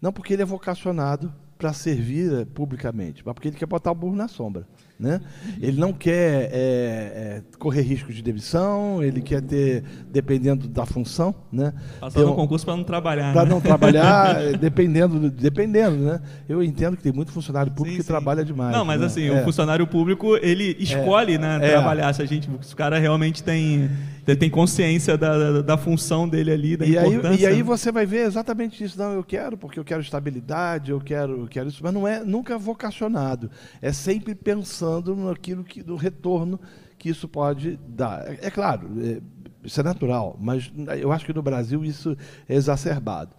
não 0.00 0.12
porque 0.12 0.32
ele 0.34 0.42
é 0.42 0.44
vocacionado 0.44 1.32
para 1.56 1.72
servir 1.72 2.32
eh, 2.32 2.44
publicamente, 2.44 3.22
mas 3.24 3.32
porque 3.32 3.46
ele 3.46 3.56
quer 3.56 3.66
botar 3.66 3.92
o 3.92 3.94
burro 3.94 4.16
na 4.16 4.26
sombra. 4.26 4.66
Né? 5.02 5.20
Ele 5.60 5.80
não 5.80 5.92
quer 5.92 6.48
é, 6.52 6.52
é, 6.52 7.42
correr 7.58 7.82
risco 7.82 8.12
de 8.12 8.22
demissão, 8.22 9.02
ele 9.02 9.20
quer 9.20 9.42
ter, 9.42 9.82
dependendo 10.12 10.68
da 10.68 10.86
função, 10.86 11.34
né? 11.50 11.74
Passar 11.98 12.20
no 12.20 12.36
concurso 12.36 12.64
para 12.64 12.76
não 12.76 12.84
trabalhar. 12.84 13.32
Para 13.32 13.44
né? 13.44 13.50
não 13.50 13.60
trabalhar, 13.60 14.36
dependendo, 14.56 15.28
dependendo, 15.28 15.96
né? 15.96 16.20
Eu 16.48 16.62
entendo 16.62 16.96
que 16.96 17.02
tem 17.02 17.12
muito 17.12 17.32
funcionário 17.32 17.72
público 17.72 17.96
sim, 17.96 17.96
que 17.96 18.04
sim. 18.04 18.12
trabalha 18.12 18.44
demais. 18.44 18.76
Não, 18.76 18.84
mas 18.84 19.00
né? 19.00 19.06
assim, 19.06 19.26
é. 19.26 19.40
o 19.40 19.44
funcionário 19.44 19.84
público 19.88 20.36
ele 20.36 20.76
escolhe, 20.78 21.36
né, 21.36 21.58
trabalhar. 21.58 22.12
Se 22.12 22.22
a 22.22 22.26
gente, 22.26 22.48
se 22.60 22.72
o 22.72 22.76
cara 22.76 22.96
realmente 23.00 23.42
tem 23.42 23.90
Ele 24.26 24.36
tem 24.36 24.48
consciência 24.50 25.18
da, 25.18 25.36
da, 25.36 25.62
da 25.62 25.76
função 25.76 26.28
dele 26.28 26.52
ali, 26.52 26.76
da 26.76 26.86
e 26.86 26.90
importância. 26.90 27.30
Aí, 27.30 27.40
e 27.40 27.46
aí 27.46 27.62
você 27.62 27.90
vai 27.90 28.06
ver 28.06 28.26
exatamente 28.26 28.82
isso. 28.82 28.98
Não, 28.98 29.12
eu 29.12 29.24
quero 29.24 29.56
porque 29.56 29.78
eu 29.78 29.84
quero 29.84 30.00
estabilidade, 30.00 30.92
eu 30.92 31.00
quero, 31.00 31.40
eu 31.40 31.48
quero 31.48 31.68
isso, 31.68 31.82
mas 31.82 31.92
não 31.92 32.06
é 32.06 32.22
nunca 32.24 32.56
vocacionado. 32.56 33.50
É 33.80 33.92
sempre 33.92 34.34
pensando 34.34 35.16
naquilo 35.16 35.64
que, 35.64 35.82
no 35.82 35.96
retorno 35.96 36.60
que 36.96 37.08
isso 37.08 37.26
pode 37.26 37.78
dar. 37.88 38.26
É, 38.28 38.46
é 38.46 38.50
claro, 38.50 38.88
é, 39.00 39.20
isso 39.64 39.80
é 39.80 39.82
natural, 39.82 40.38
mas 40.40 40.72
eu 41.00 41.10
acho 41.10 41.26
que 41.26 41.32
no 41.32 41.42
Brasil 41.42 41.84
isso 41.84 42.16
é 42.48 42.54
exacerbado. 42.54 43.34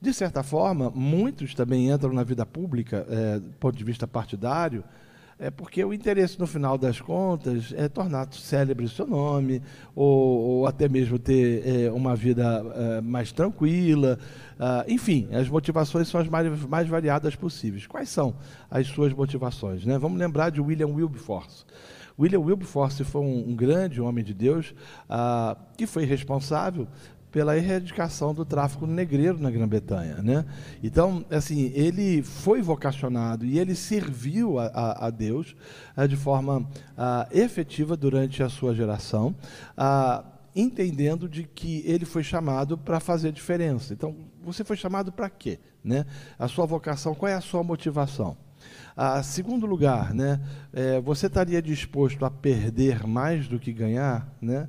De 0.00 0.12
certa 0.12 0.44
forma, 0.44 0.92
muitos 0.94 1.54
também 1.54 1.90
entram 1.90 2.12
na 2.12 2.22
vida 2.22 2.46
pública, 2.46 3.04
é, 3.10 3.40
do 3.40 3.50
ponto 3.58 3.76
de 3.76 3.82
vista 3.82 4.06
partidário, 4.06 4.84
é 5.38 5.50
porque 5.50 5.84
o 5.84 5.94
interesse, 5.94 6.38
no 6.38 6.46
final 6.46 6.76
das 6.76 7.00
contas, 7.00 7.72
é 7.76 7.88
tornar 7.88 8.26
célebre 8.32 8.84
o 8.84 8.88
seu 8.88 9.06
nome, 9.06 9.62
ou, 9.94 10.40
ou 10.40 10.66
até 10.66 10.88
mesmo 10.88 11.18
ter 11.18 11.62
é, 11.66 11.92
uma 11.92 12.16
vida 12.16 12.64
é, 12.74 13.00
mais 13.00 13.30
tranquila. 13.30 14.18
Ah, 14.58 14.84
enfim, 14.88 15.28
as 15.32 15.48
motivações 15.48 16.08
são 16.08 16.20
as 16.20 16.28
mais, 16.28 16.64
mais, 16.64 16.88
variadas 16.88 17.36
possíveis. 17.36 17.86
Quais 17.86 18.08
são 18.08 18.34
as 18.68 18.88
suas 18.88 19.12
motivações? 19.12 19.84
Né? 19.84 19.96
Vamos 19.96 20.18
lembrar 20.18 20.50
de 20.50 20.60
William 20.60 20.88
Wilberforce. 20.88 21.64
William 22.18 22.40
Wilberforce 22.40 23.04
foi 23.04 23.20
um, 23.20 23.50
um 23.50 23.54
grande 23.54 24.00
homem 24.00 24.24
de 24.24 24.34
Deus 24.34 24.74
ah, 25.08 25.56
que 25.76 25.86
foi 25.86 26.04
responsável 26.04 26.88
pela 27.30 27.56
erradicação 27.56 28.32
do 28.32 28.44
tráfico 28.44 28.86
negreiro 28.86 29.38
na 29.38 29.50
Grã-Bretanha, 29.50 30.22
né? 30.22 30.44
Então, 30.82 31.24
assim, 31.30 31.72
ele 31.74 32.22
foi 32.22 32.62
vocacionado 32.62 33.44
e 33.44 33.58
ele 33.58 33.74
serviu 33.74 34.58
a, 34.58 34.66
a, 34.66 35.06
a 35.06 35.10
Deus 35.10 35.54
a, 35.96 36.06
de 36.06 36.16
forma 36.16 36.66
efetiva 37.30 37.96
durante 37.96 38.42
a 38.42 38.48
sua 38.48 38.74
geração, 38.74 39.34
entendendo 40.56 41.28
de 41.28 41.44
que 41.44 41.82
ele 41.86 42.04
foi 42.04 42.22
chamado 42.22 42.76
para 42.76 42.98
fazer 42.98 43.30
diferença. 43.30 43.92
Então, 43.92 44.16
você 44.42 44.64
foi 44.64 44.76
chamado 44.76 45.12
para 45.12 45.28
quê, 45.28 45.58
né? 45.84 46.06
A 46.38 46.48
sua 46.48 46.66
vocação, 46.66 47.14
qual 47.14 47.30
é 47.30 47.34
a 47.34 47.40
sua 47.40 47.62
motivação? 47.62 48.36
Ah, 48.96 49.22
segundo 49.22 49.64
lugar, 49.64 50.12
né, 50.12 50.40
é, 50.72 51.00
você 51.00 51.26
estaria 51.28 51.62
disposto 51.62 52.24
a 52.24 52.30
perder 52.30 53.06
mais 53.06 53.46
do 53.46 53.56
que 53.56 53.72
ganhar, 53.72 54.28
né? 54.42 54.68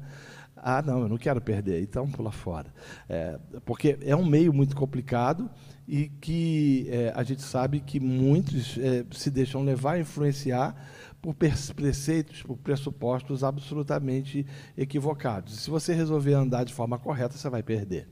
Ah, 0.63 0.82
não, 0.82 1.02
eu 1.02 1.10
não 1.10 1.17
quero 1.17 1.41
perder, 1.41 1.82
então 1.82 2.10
pula 2.10 2.32
fora. 2.32 2.74
É, 3.08 3.39
porque 3.65 3.98
é 4.02 4.15
um 4.15 4.26
meio 4.26 4.54
muito 4.54 4.76
complicado 4.76 5.50
e 5.88 6.10
que 6.22 6.88
é, 6.89 7.12
a 7.15 7.24
gente 7.24 7.41
sabe 7.41 7.80
que 7.80 8.00
muitos 8.00 8.78
é, 8.78 9.06
se 9.12 9.32
deixam 9.32 9.63
levar, 9.63 10.00
influenciar 10.00 10.76
por 11.22 11.34
preceitos, 11.34 12.43
por 12.43 12.58
pressupostos 12.58 13.43
absolutamente 13.43 14.45
equivocados. 14.78 15.60
se 15.60 15.69
você 15.69 15.93
resolver 15.93 16.34
andar 16.34 16.63
de 16.63 16.74
forma 16.74 16.98
correta, 16.98 17.38
você 17.38 17.50
vai 17.50 17.62
perder. 17.62 18.08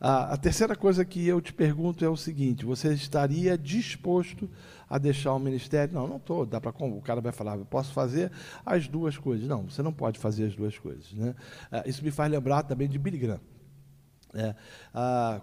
a 0.00 0.36
terceira 0.36 0.76
coisa 0.76 1.04
que 1.04 1.26
eu 1.26 1.40
te 1.40 1.52
pergunto 1.52 2.04
é 2.04 2.08
o 2.08 2.16
seguinte: 2.16 2.64
você 2.64 2.92
estaria 2.92 3.58
disposto 3.58 4.48
a 4.48 4.73
deixar 4.98 5.32
o 5.34 5.38
ministério? 5.38 5.94
Não, 5.94 6.06
não 6.06 6.16
estou. 6.16 6.46
Dá 6.46 6.60
para 6.60 6.72
o 6.84 7.00
cara 7.00 7.20
vai 7.20 7.32
falar, 7.32 7.56
eu 7.56 7.64
posso 7.64 7.92
fazer 7.92 8.30
as 8.64 8.88
duas 8.88 9.16
coisas. 9.16 9.46
Não, 9.46 9.68
você 9.68 9.82
não 9.82 9.92
pode 9.92 10.18
fazer 10.18 10.46
as 10.46 10.54
duas 10.54 10.78
coisas. 10.78 11.12
Né? 11.12 11.34
Ah, 11.70 11.82
isso 11.86 12.04
me 12.04 12.10
faz 12.10 12.30
lembrar 12.30 12.62
também 12.62 12.88
de 12.88 12.98
Billy 12.98 13.18
Graham. 13.18 13.40
É, 14.34 14.54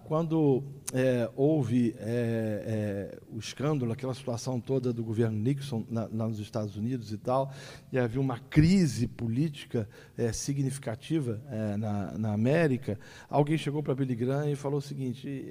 quando 0.04 0.64
é, 0.94 1.30
houve 1.36 1.96
é, 1.98 3.14
é, 3.14 3.20
o 3.32 3.40
escândalo, 3.40 3.92
aquela 3.94 4.14
situação 4.14 4.60
toda 4.60 4.92
do 4.92 5.04
governo 5.04 5.38
Nixon 5.38 5.86
na, 5.90 6.08
nos 6.10 6.40
Estados 6.40 6.76
Unidos 6.76 7.14
e 7.14 7.18
tal, 7.18 7.54
e 7.92 7.98
havia 7.98 8.20
uma 8.20 8.38
crise 8.38 9.08
política 9.08 9.88
é, 10.18 10.34
significativa 10.34 11.42
é, 11.50 11.78
na, 11.78 12.18
na, 12.18 12.34
América, 12.34 13.00
alguém 13.30 13.58
chegou 13.58 13.82
para 13.82 13.96
Billy 13.96 14.16
Graham 14.16 14.50
e 14.50 14.56
falou 14.56 14.80
o 14.80 14.82
seguinte: 14.82 15.46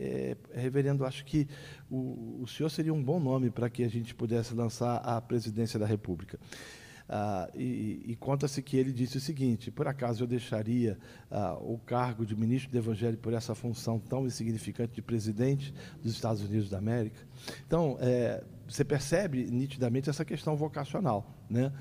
Reverendo, 0.53 1.05
acho 1.05 1.25
que 1.25 1.49
o, 1.91 2.41
o 2.43 2.47
senhor 2.47 2.69
seria 2.69 2.93
um 2.93 3.03
bom 3.03 3.19
nome 3.19 3.51
para 3.51 3.71
que 3.71 3.83
a 3.83 3.89
gente 3.89 4.15
pudesse 4.15 4.55
lançar 4.55 4.97
a 4.97 5.21
presidência 5.21 5.79
da 5.79 5.87
República. 5.87 6.39
Ah, 7.13 7.51
e, 7.57 8.05
e 8.07 8.17
conta-se 8.21 8.63
que 8.63 8.77
ele 8.77 8.93
disse 8.93 9.17
o 9.17 9.21
seguinte: 9.21 9.69
por 9.69 9.89
acaso 9.89 10.23
eu 10.23 10.29
deixaria 10.29 10.97
ah, 11.29 11.59
o 11.61 11.77
cargo 11.77 12.25
de 12.25 12.37
ministro 12.37 12.71
do 12.71 12.79
Evangelho 12.79 13.19
por 13.19 13.33
essa 13.33 13.53
função 13.53 13.99
tão 13.99 14.27
insignificante 14.27 14.95
de 14.95 15.03
presidente 15.03 15.75
dos 16.01 16.13
Estados 16.13 16.41
Unidos 16.41 16.71
da 16.71 16.79
América? 16.79 17.21
Então, 17.67 17.99
é, 18.01 18.45
você 18.69 18.85
percebe 18.85 19.45
nitidamente 19.51 20.09
essa 20.09 20.25
questão 20.25 20.57
vocacional. 20.57 21.37
Né? 21.51 21.73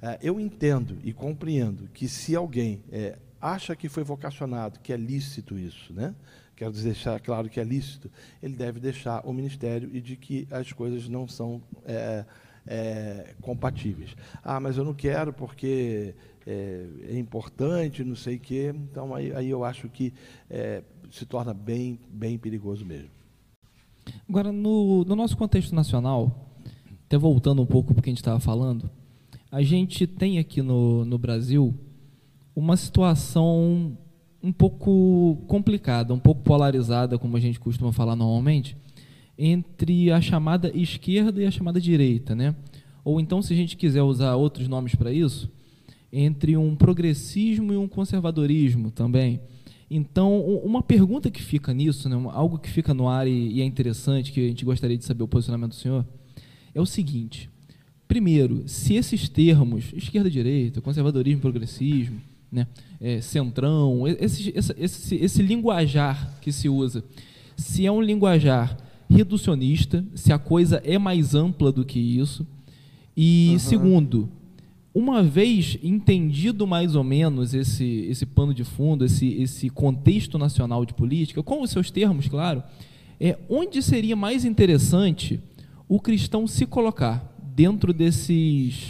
É, 0.00 0.20
eu 0.22 0.38
entendo 0.38 0.98
e 1.02 1.12
compreendo 1.12 1.88
que 1.88 2.06
se 2.06 2.36
alguém 2.36 2.84
é, 2.92 3.18
acha 3.40 3.74
que 3.74 3.88
foi 3.88 4.04
vocacionado, 4.04 4.78
que 4.78 4.92
é 4.92 4.96
lícito 4.96 5.58
isso, 5.58 5.92
né? 5.92 6.14
quero 6.54 6.72
deixar 6.72 7.18
claro 7.18 7.50
que 7.50 7.58
é 7.58 7.64
lícito, 7.64 8.08
ele 8.40 8.54
deve 8.54 8.78
deixar 8.78 9.26
o 9.26 9.32
ministério 9.32 9.90
e 9.92 10.00
de 10.00 10.14
que 10.14 10.46
as 10.48 10.72
coisas 10.72 11.08
não 11.08 11.26
são. 11.26 11.60
É, 11.84 12.24
é, 12.66 13.34
compatíveis. 13.40 14.16
Ah, 14.42 14.58
mas 14.60 14.76
eu 14.76 14.84
não 14.84 14.94
quero 14.94 15.32
porque 15.32 16.14
é, 16.46 16.86
é 17.08 17.18
importante, 17.18 18.04
não 18.04 18.16
sei 18.16 18.36
o 18.36 18.40
quê. 18.40 18.74
Então, 18.74 19.14
aí, 19.14 19.32
aí 19.34 19.50
eu 19.50 19.64
acho 19.64 19.88
que 19.88 20.12
é, 20.50 20.82
se 21.10 21.24
torna 21.26 21.54
bem, 21.54 21.98
bem 22.08 22.38
perigoso 22.38 22.84
mesmo. 22.84 23.10
Agora, 24.28 24.52
no, 24.52 25.04
no 25.04 25.16
nosso 25.16 25.36
contexto 25.36 25.74
nacional, 25.74 26.50
até 27.06 27.16
voltando 27.16 27.62
um 27.62 27.66
pouco 27.66 27.92
para 27.92 28.00
o 28.00 28.02
que 28.02 28.10
a 28.10 28.12
gente 28.12 28.20
estava 28.20 28.40
falando, 28.40 28.90
a 29.50 29.62
gente 29.62 30.06
tem 30.06 30.38
aqui 30.38 30.62
no, 30.62 31.04
no 31.04 31.18
Brasil 31.18 31.74
uma 32.54 32.76
situação 32.76 33.96
um 34.42 34.52
pouco 34.52 35.42
complicada, 35.48 36.14
um 36.14 36.18
pouco 36.18 36.42
polarizada, 36.42 37.18
como 37.18 37.36
a 37.36 37.40
gente 37.40 37.58
costuma 37.58 37.92
falar 37.92 38.14
normalmente, 38.14 38.76
entre 39.38 40.10
a 40.10 40.20
chamada 40.20 40.70
esquerda 40.74 41.42
e 41.42 41.46
a 41.46 41.50
chamada 41.50 41.80
direita, 41.80 42.34
né? 42.34 42.54
Ou 43.04 43.20
então, 43.20 43.40
se 43.40 43.52
a 43.52 43.56
gente 43.56 43.76
quiser 43.76 44.02
usar 44.02 44.34
outros 44.34 44.66
nomes 44.66 44.94
para 44.94 45.12
isso, 45.12 45.50
entre 46.12 46.56
um 46.56 46.74
progressismo 46.74 47.72
e 47.72 47.76
um 47.76 47.86
conservadorismo 47.86 48.90
também. 48.90 49.40
Então, 49.88 50.40
uma 50.40 50.82
pergunta 50.82 51.30
que 51.30 51.42
fica 51.42 51.72
nisso, 51.72 52.08
né, 52.08 52.16
algo 52.32 52.58
que 52.58 52.68
fica 52.68 52.92
no 52.92 53.08
ar 53.08 53.28
e, 53.28 53.52
e 53.52 53.60
é 53.60 53.64
interessante, 53.64 54.32
que 54.32 54.44
a 54.44 54.48
gente 54.48 54.64
gostaria 54.64 54.96
de 54.96 55.04
saber 55.04 55.22
o 55.22 55.28
posicionamento 55.28 55.70
do 55.70 55.76
senhor, 55.76 56.04
é 56.74 56.80
o 56.80 56.86
seguinte: 56.86 57.48
primeiro, 58.08 58.64
se 58.66 58.94
esses 58.94 59.28
termos, 59.28 59.92
esquerda, 59.94 60.28
direita, 60.28 60.80
conservadorismo, 60.80 61.40
progressismo, 61.40 62.20
né, 62.50 62.66
é, 63.00 63.20
centrão, 63.20 64.08
esse, 64.08 64.52
esse, 64.56 64.74
esse, 64.76 65.14
esse 65.16 65.42
linguajar 65.42 66.36
que 66.40 66.50
se 66.50 66.68
usa, 66.68 67.04
se 67.56 67.86
é 67.86 67.92
um 67.92 68.02
linguajar 68.02 68.76
reducionista, 69.08 70.04
se 70.14 70.32
a 70.32 70.38
coisa 70.38 70.80
é 70.84 70.98
mais 70.98 71.34
ampla 71.34 71.70
do 71.70 71.84
que 71.84 71.98
isso. 71.98 72.46
E 73.16 73.50
uhum. 73.52 73.58
segundo, 73.58 74.28
uma 74.94 75.22
vez 75.22 75.78
entendido 75.82 76.66
mais 76.66 76.94
ou 76.94 77.04
menos 77.04 77.54
esse, 77.54 78.06
esse 78.08 78.26
pano 78.26 78.52
de 78.52 78.64
fundo, 78.64 79.04
esse, 79.04 79.28
esse 79.34 79.70
contexto 79.70 80.38
nacional 80.38 80.84
de 80.84 80.94
política, 80.94 81.42
com 81.42 81.62
os 81.62 81.70
seus 81.70 81.90
termos, 81.90 82.28
claro, 82.28 82.62
é 83.20 83.38
onde 83.48 83.82
seria 83.82 84.16
mais 84.16 84.44
interessante 84.44 85.40
o 85.88 86.00
cristão 86.00 86.46
se 86.46 86.66
colocar 86.66 87.32
dentro 87.54 87.92
desses, 87.92 88.88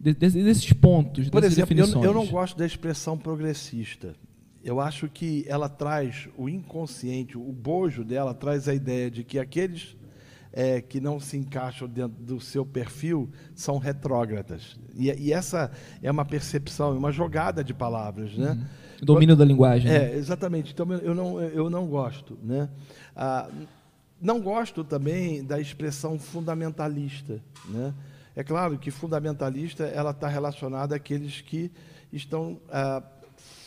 de, 0.00 0.14
desses 0.14 0.72
pontos, 0.72 1.28
Por 1.28 1.40
dessas 1.40 1.58
exemplo, 1.58 1.74
definições? 1.74 2.04
Eu, 2.04 2.10
eu 2.10 2.14
não 2.14 2.26
gosto 2.26 2.56
da 2.56 2.66
expressão 2.66 3.16
progressista 3.16 4.14
eu 4.62 4.80
acho 4.80 5.08
que 5.08 5.44
ela 5.48 5.68
traz 5.68 6.28
o 6.36 6.48
inconsciente, 6.48 7.38
o 7.38 7.52
bojo 7.52 8.04
dela 8.04 8.34
traz 8.34 8.68
a 8.68 8.74
ideia 8.74 9.10
de 9.10 9.24
que 9.24 9.38
aqueles 9.38 9.96
é, 10.52 10.80
que 10.80 11.00
não 11.00 11.20
se 11.20 11.36
encaixam 11.36 11.88
dentro 11.88 12.22
do 12.22 12.40
seu 12.40 12.66
perfil 12.66 13.30
são 13.54 13.78
retrógradas. 13.78 14.78
E, 14.94 15.10
e 15.10 15.32
essa 15.32 15.70
é 16.02 16.10
uma 16.10 16.24
percepção, 16.24 16.96
uma 16.96 17.12
jogada 17.12 17.62
de 17.62 17.72
palavras, 17.72 18.36
né? 18.36 18.50
Uhum. 18.50 19.04
Domínio 19.06 19.34
da 19.34 19.44
linguagem. 19.44 19.90
É, 19.90 20.14
exatamente. 20.14 20.72
Então 20.72 20.90
eu 20.92 21.14
não, 21.14 21.40
eu 21.40 21.70
não 21.70 21.86
gosto, 21.86 22.38
né? 22.42 22.68
Ah, 23.16 23.48
não 24.20 24.40
gosto 24.40 24.84
também 24.84 25.42
da 25.42 25.58
expressão 25.58 26.18
fundamentalista, 26.18 27.42
né? 27.66 27.94
É 28.36 28.44
claro 28.44 28.78
que 28.78 28.90
fundamentalista 28.90 29.84
ela 29.84 30.10
está 30.10 30.28
relacionada 30.28 30.94
àqueles 30.94 31.40
que 31.40 31.70
estão 32.12 32.60
ah, 32.70 33.02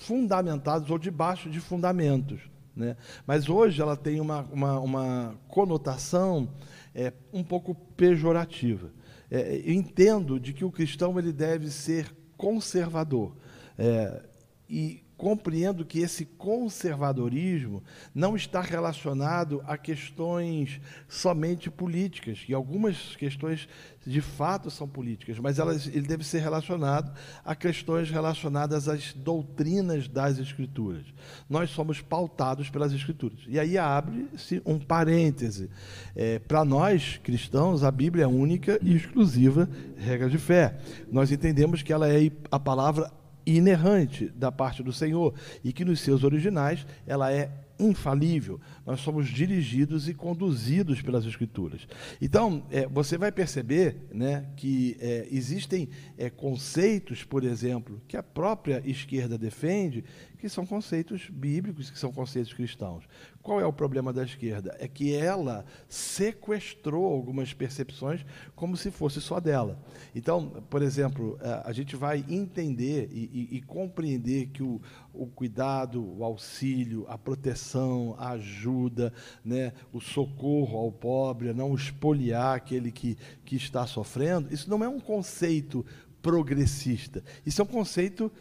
fundamentados 0.03 0.89
ou 0.89 0.97
debaixo 0.97 1.49
de 1.49 1.59
fundamentos. 1.59 2.41
Né? 2.75 2.95
Mas 3.25 3.49
hoje 3.49 3.81
ela 3.81 3.95
tem 3.95 4.19
uma, 4.19 4.41
uma, 4.51 4.79
uma 4.79 5.35
conotação 5.47 6.49
é, 6.93 7.13
um 7.31 7.43
pouco 7.43 7.75
pejorativa. 7.95 8.91
É, 9.29 9.61
eu 9.63 9.73
entendo 9.73 10.39
de 10.39 10.53
que 10.53 10.65
o 10.65 10.71
cristão 10.71 11.17
ele 11.17 11.31
deve 11.31 11.69
ser 11.69 12.13
conservador. 12.37 13.35
É, 13.77 14.23
e 14.69 15.02
compreendo 15.23 15.85
que 15.85 15.99
esse 15.99 16.25
conservadorismo 16.25 17.81
não 18.13 18.35
está 18.35 18.59
relacionado 18.59 19.63
a 19.65 19.77
questões 19.77 20.81
somente 21.07 21.71
políticas, 21.71 22.43
e 22.49 22.53
algumas 22.53 23.15
questões 23.15 23.69
de 24.05 24.19
fato 24.19 24.69
são 24.69 24.85
políticas, 24.85 25.39
mas 25.39 25.59
elas, 25.59 25.87
ele 25.87 26.05
deve 26.05 26.25
ser 26.25 26.39
relacionado 26.39 27.17
a 27.45 27.55
questões 27.55 28.09
relacionadas 28.09 28.89
às 28.89 29.13
doutrinas 29.13 30.09
das 30.09 30.39
Escrituras. 30.39 31.05
Nós 31.49 31.69
somos 31.69 32.01
pautados 32.01 32.69
pelas 32.69 32.91
Escrituras. 32.91 33.39
E 33.47 33.57
aí 33.57 33.77
abre-se 33.77 34.61
um 34.65 34.77
parêntese. 34.77 35.69
É, 36.17 36.37
Para 36.39 36.65
nós, 36.65 37.17
cristãos, 37.23 37.81
a 37.81 37.91
Bíblia 37.91 38.25
é 38.25 38.27
única 38.27 38.77
e 38.81 38.93
exclusiva 38.93 39.69
regra 39.97 40.29
de 40.29 40.37
fé. 40.37 40.77
Nós 41.09 41.31
entendemos 41.31 41.81
que 41.81 41.93
ela 41.93 42.09
é 42.09 42.29
a 42.51 42.59
palavra 42.59 43.09
inerrante 43.45 44.29
da 44.29 44.51
parte 44.51 44.81
do 44.81 44.93
Senhor 44.93 45.33
e 45.63 45.73
que 45.73 45.85
nos 45.85 45.99
seus 45.99 46.23
originais 46.23 46.85
ela 47.05 47.31
é 47.31 47.51
infalível. 47.79 48.59
Nós 48.85 48.99
somos 49.01 49.27
dirigidos 49.27 50.07
e 50.07 50.13
conduzidos 50.13 51.01
pelas 51.01 51.25
Escrituras. 51.25 51.87
Então, 52.21 52.65
é, 52.69 52.87
você 52.87 53.17
vai 53.17 53.31
perceber 53.31 53.97
né, 54.13 54.45
que 54.55 54.95
é, 54.99 55.27
existem 55.31 55.89
é, 56.17 56.29
conceitos, 56.29 57.23
por 57.23 57.43
exemplo, 57.43 58.01
que 58.07 58.17
a 58.17 58.23
própria 58.23 58.81
esquerda 58.85 59.37
defende, 59.37 60.03
que 60.43 60.49
são 60.49 60.65
conceitos 60.65 61.29
bíblicos, 61.29 61.89
que 61.89 61.97
são 61.97 62.11
conceitos 62.11 62.51
cristãos. 62.51 63.05
Qual 63.41 63.61
é 63.61 63.65
o 63.65 63.71
problema 63.71 64.11
da 64.11 64.25
esquerda? 64.25 64.75
É 64.77 64.89
que 64.89 65.15
ela 65.15 65.63
sequestrou 65.87 67.05
algumas 67.05 67.53
percepções 67.53 68.25
como 68.53 68.75
se 68.75 68.91
fosse 68.91 69.21
só 69.21 69.39
dela. 69.39 69.79
Então, 70.13 70.61
por 70.69 70.81
exemplo, 70.81 71.39
a 71.63 71.71
gente 71.71 71.95
vai 71.95 72.25
entender 72.27 73.07
e, 73.13 73.47
e, 73.53 73.57
e 73.57 73.61
compreender 73.61 74.47
que 74.47 74.61
o, 74.61 74.81
o 75.13 75.27
cuidado, 75.27 76.03
o 76.03 76.25
auxílio, 76.25 77.05
a 77.07 77.17
proteção, 77.17 78.13
a 78.19 78.31
ajuda, 78.31 79.13
né, 79.45 79.71
o 79.93 80.01
socorro 80.01 80.77
ao 80.77 80.91
pobre, 80.91 81.53
não 81.53 81.73
espoliar 81.73 82.57
aquele 82.57 82.91
que, 82.91 83.17
que 83.45 83.55
está 83.55 83.87
sofrendo, 83.87 84.53
isso 84.53 84.69
não 84.69 84.83
é 84.83 84.89
um 84.89 84.99
conceito 84.99 85.85
progressista. 86.23 87.21
Isso 87.45 87.61
é 87.61 87.63
um 87.65 87.67
conceito 87.67 88.31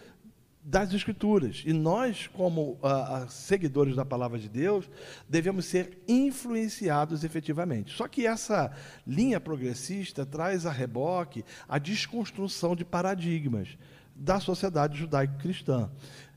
das 0.65 0.93
Escrituras. 0.93 1.63
E 1.67 1.73
nós, 1.73 2.29
como 2.29 2.79
uh, 2.83 3.29
seguidores 3.29 3.97
da 3.97 4.05
palavra 4.05 4.39
de 4.39 4.49
Deus, 4.49 4.89
devemos 5.29 5.65
ser 5.67 5.99
influenciados 6.07 7.25
efetivamente. 7.25 7.93
Só 7.95 8.07
que 8.07 8.27
essa 8.27 8.73
linha 9.07 9.41
progressista 9.41 10.25
traz 10.25 10.65
a 10.65 10.71
reboque 10.71 11.45
a 11.69 11.79
desconstrução 11.79 12.77
de 12.77 12.85
paradigmas 12.85 13.77
da 14.15 14.39
sociedade 14.39 14.99
judaico-cristã. 14.99 15.91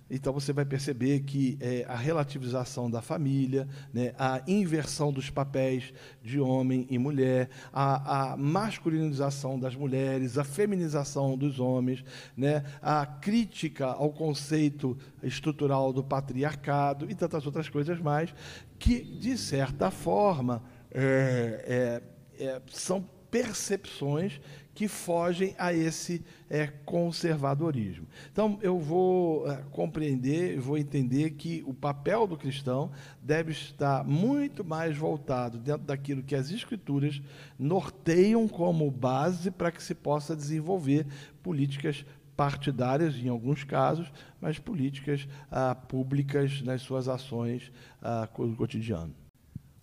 Então 0.10 0.32
você 0.32 0.54
vai 0.54 0.65
perceber 0.65 1.22
que 1.22 1.58
é, 1.60 1.84
a 1.88 1.96
relativização 1.96 2.89
da 2.89 3.02
família, 3.02 3.68
né, 3.91 4.13
a 4.20 4.41
inversão 4.48 5.12
dos 5.12 5.32
papéis 5.32 5.91
de 6.22 6.39
homem 6.39 6.86
e 6.91 6.98
mulher, 7.00 7.50
a, 7.74 8.34
a 8.34 8.38
masculinização 8.38 9.60
das 9.60 9.76
mulheres, 9.76 10.38
a 10.38 10.44
feminização 10.44 11.36
dos 11.36 11.60
homens, 11.60 12.04
né, 12.38 12.63
a 12.82 13.06
crítica 13.06 13.88
ao 13.88 14.12
conceito 14.12 14.96
estrutural 15.24 15.91
do 15.91 16.04
patriarcado 16.04 17.10
e 17.10 17.15
tantas 17.15 17.46
outras 17.48 17.68
coisas 17.68 18.00
mais, 18.00 18.34
que, 18.78 19.02
de 19.02 19.36
certa 19.38 19.89
forma, 19.89 20.62
é, 20.91 22.02
é, 22.38 22.46
é 22.46 22.62
são 22.68 23.04
percepções 23.32 24.39
que 24.75 24.89
fogem 24.89 25.55
a 25.57 25.73
esse 25.73 26.21
é, 26.49 26.67
conservadorismo. 26.67 28.05
Então, 28.29 28.59
eu 28.61 28.77
vou 28.77 29.49
é, 29.49 29.63
compreender, 29.71 30.59
vou 30.59 30.77
entender 30.77 31.31
que 31.31 31.63
o 31.65 31.73
papel 31.73 32.27
do 32.27 32.35
cristão 32.35 32.91
deve 33.23 33.53
estar 33.53 34.03
muito 34.03 34.65
mais 34.65 34.97
voltado 34.97 35.57
dentro 35.57 35.83
daquilo 35.83 36.21
que 36.21 36.35
as 36.35 36.51
Escrituras 36.51 37.21
norteiam 37.57 38.49
como 38.49 38.91
base 38.91 39.49
para 39.49 39.71
que 39.71 39.81
se 39.81 39.95
possa 39.95 40.35
desenvolver 40.35 41.07
políticas 41.41 42.05
partidárias, 42.35 43.15
em 43.15 43.29
alguns 43.29 43.63
casos, 43.63 44.11
mas 44.41 44.59
políticas 44.59 45.25
ah, 45.49 45.73
públicas 45.73 46.61
nas 46.61 46.81
suas 46.81 47.07
ações 47.07 47.71
ah, 48.01 48.27
cotidiano. 48.57 49.15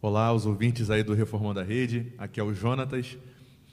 Olá, 0.03 0.33
os 0.35 0.45
ouvintes 0.45 0.91
aí 0.91 1.03
do 1.03 1.15
Reformando 1.15 1.61
a 1.61 1.63
Rede. 1.63 2.13
Aqui 2.19 2.39
é 2.39 2.43
o 2.43 2.53
Jonatas. 2.53 3.17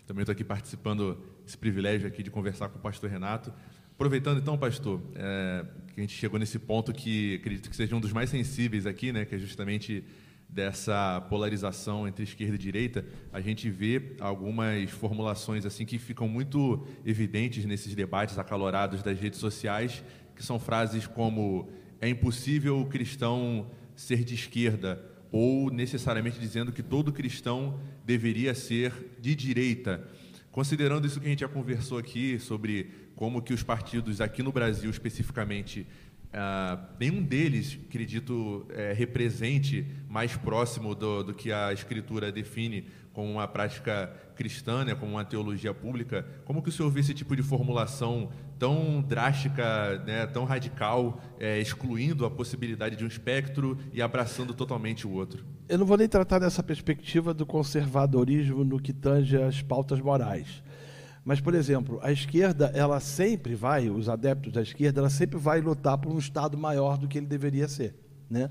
Também 0.10 0.24
estou 0.24 0.34
aqui 0.34 0.44
participando 0.44 1.24
esse 1.46 1.56
privilégio 1.56 2.08
aqui 2.08 2.24
de 2.24 2.32
conversar 2.32 2.68
com 2.70 2.80
o 2.80 2.82
pastor 2.82 3.12
Renato. 3.12 3.54
Aproveitando 3.94 4.40
então, 4.40 4.58
pastor, 4.58 5.00
é, 5.14 5.64
que 5.94 6.00
a 6.00 6.02
gente 6.02 6.16
chegou 6.16 6.40
nesse 6.40 6.58
ponto 6.58 6.92
que 6.92 7.36
acredito 7.36 7.70
que 7.70 7.76
seja 7.76 7.96
um 7.96 8.00
dos 8.00 8.12
mais 8.12 8.32
sensíveis 8.32 8.88
aqui, 8.88 9.12
né, 9.12 9.24
que 9.24 9.36
é 9.36 9.38
justamente 9.38 10.04
dessa 10.50 11.22
polarização 11.30 12.08
entre 12.08 12.24
esquerda 12.24 12.56
e 12.56 12.58
direita, 12.58 13.06
a 13.32 13.40
gente 13.40 13.70
vê 13.70 14.16
algumas 14.20 14.90
formulações 14.90 15.64
assim 15.64 15.86
que 15.86 16.00
ficam 16.00 16.28
muito 16.28 16.88
evidentes 17.06 17.64
nesses 17.66 17.94
debates 17.94 18.40
acalorados 18.40 19.04
das 19.04 19.20
redes 19.20 19.40
sociais, 19.40 20.04
que 20.36 20.44
são 20.44 20.58
frases 20.58 21.06
como 21.06 21.70
é 22.02 22.10
impossível 22.10 22.80
o 22.80 22.88
cristão 22.88 23.70
ser 23.96 24.24
de 24.24 24.34
esquerda 24.34 25.06
ou 25.32 25.72
necessariamente 25.72 26.40
dizendo 26.40 26.72
que 26.72 26.82
todo 26.82 27.14
cristão 27.14 27.80
deveria 28.06 28.54
ser 28.56 28.94
de 29.20 29.36
direita. 29.36 30.08
Considerando 30.52 31.06
isso 31.06 31.20
que 31.20 31.28
a 31.28 31.30
gente 31.30 31.42
já 31.42 31.48
conversou 31.48 31.98
aqui 31.98 32.40
sobre 32.40 32.92
como 33.16 33.42
que 33.42 33.54
os 33.54 33.62
partidos 33.62 34.22
aqui 34.22 34.42
no 34.42 34.52
Brasil 34.52 34.90
especificamente 34.90 35.86
Uh, 36.30 36.80
nenhum 37.00 37.24
deles, 37.24 37.80
acredito, 37.88 38.64
é, 38.70 38.94
represente 38.94 39.84
mais 40.08 40.38
próximo 40.38 40.94
do, 40.94 41.24
do, 41.24 41.34
que 41.34 41.52
a 41.52 41.74
Escritura 41.74 42.32
define 42.32 42.86
como 43.14 43.32
uma 43.32 43.48
prática 43.48 44.12
cristã, 44.36 44.86
né, 44.86 44.96
como 44.96 45.14
uma 45.14 45.26
teologia 45.26 45.74
pública. 45.74 46.26
Como 46.46 46.62
que 46.62 46.70
o 46.70 46.72
senhor 46.72 46.90
vê 46.90 47.02
esse 47.02 47.14
tipo 47.14 47.36
de 47.36 47.44
formulação 47.44 48.30
tão 48.58 49.02
drástica, 49.02 50.02
né, 50.06 50.26
tão 50.28 50.46
radical, 50.46 51.22
é, 51.40 51.60
excluindo 51.60 52.26
a 52.26 52.32
possibilidade 52.32 52.96
de 52.96 53.04
um 53.04 53.08
espectro 53.08 53.78
e 53.92 54.02
abraçando 54.02 54.54
totalmente 54.54 55.06
o 55.06 55.12
outro? 55.12 55.44
Eu 55.68 55.78
não 55.78 55.86
vou 55.86 55.98
nem 55.98 56.08
tratar 56.08 56.40
dessa 56.40 56.64
perspectiva 56.64 57.34
do 57.34 57.46
conservadorismo 57.46 58.64
no 58.64 58.80
que 58.80 58.94
tange 58.94 59.36
as 59.42 59.62
pautas 59.62 60.00
morais. 60.00 60.64
Mas, 61.24 61.42
por 61.42 61.54
exemplo, 61.54 62.00
a 62.02 62.12
esquerda, 62.12 62.72
ela 62.74 63.00
sempre 63.00 63.54
vai, 63.54 63.90
os 63.90 64.10
adeptos 64.10 64.54
da 64.54 64.62
esquerda, 64.62 65.02
ela 65.02 65.10
sempre 65.10 65.38
vai 65.38 65.62
lutar 65.62 65.98
por 65.98 66.12
um 66.12 66.18
Estado 66.18 66.58
maior 66.58 66.98
do 66.98 67.08
que 67.08 67.18
ele 67.18 67.28
deveria 67.28 67.68
ser. 67.68 67.94
Né? 68.30 68.50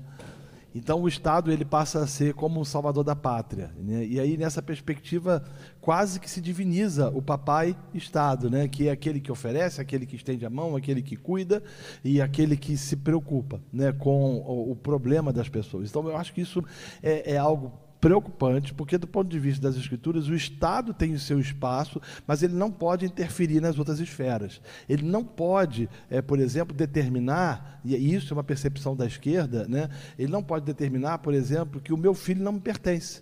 Então, 0.73 1.01
o 1.01 1.07
Estado 1.07 1.51
ele 1.51 1.65
passa 1.65 1.99
a 2.03 2.07
ser 2.07 2.33
como 2.33 2.59
um 2.59 2.65
salvador 2.65 3.03
da 3.03 3.15
pátria. 3.15 3.71
Né? 3.77 4.05
E 4.05 4.19
aí, 4.19 4.37
nessa 4.37 4.61
perspectiva, 4.61 5.43
quase 5.81 6.19
que 6.19 6.29
se 6.29 6.39
diviniza 6.39 7.09
o 7.09 7.21
papai 7.21 7.75
Estado, 7.93 8.49
né? 8.49 8.67
que 8.67 8.87
é 8.87 8.91
aquele 8.91 9.19
que 9.19 9.31
oferece, 9.31 9.81
aquele 9.81 10.05
que 10.05 10.15
estende 10.15 10.45
a 10.45 10.49
mão, 10.49 10.75
aquele 10.75 11.01
que 11.01 11.15
cuida 11.15 11.63
e 12.03 12.21
aquele 12.21 12.55
que 12.55 12.77
se 12.77 12.95
preocupa 12.95 13.59
né? 13.73 13.91
com 13.91 14.37
o, 14.37 14.71
o 14.71 14.75
problema 14.75 15.33
das 15.33 15.49
pessoas. 15.49 15.89
Então, 15.89 16.07
eu 16.07 16.15
acho 16.15 16.33
que 16.33 16.41
isso 16.41 16.63
é, 17.01 17.33
é 17.33 17.37
algo 17.37 17.88
preocupante, 17.99 18.73
porque 18.73 18.97
do 18.97 19.07
ponto 19.07 19.29
de 19.29 19.39
vista 19.39 19.61
das 19.61 19.75
escrituras, 19.75 20.27
o 20.27 20.35
Estado 20.35 20.93
tem 20.93 21.13
o 21.13 21.19
seu 21.19 21.39
espaço, 21.39 22.01
mas 22.25 22.41
ele 22.41 22.53
não 22.53 22.71
pode 22.71 23.05
interferir 23.05 23.59
nas 23.59 23.77
outras 23.77 23.99
esferas. 23.99 24.61
Ele 24.87 25.03
não 25.03 25.23
pode, 25.23 25.89
é, 26.09 26.21
por 26.21 26.39
exemplo, 26.39 26.75
determinar, 26.75 27.81
e 27.83 28.13
isso 28.13 28.33
é 28.33 28.37
uma 28.37 28.43
percepção 28.43 28.95
da 28.95 29.05
esquerda, 29.05 29.67
né? 29.67 29.89
ele 30.17 30.31
não 30.31 30.43
pode 30.43 30.65
determinar, 30.65 31.19
por 31.19 31.33
exemplo, 31.33 31.81
que 31.81 31.93
o 31.93 31.97
meu 31.97 32.13
filho 32.13 32.43
não 32.43 32.53
me 32.53 32.59
pertence. 32.59 33.21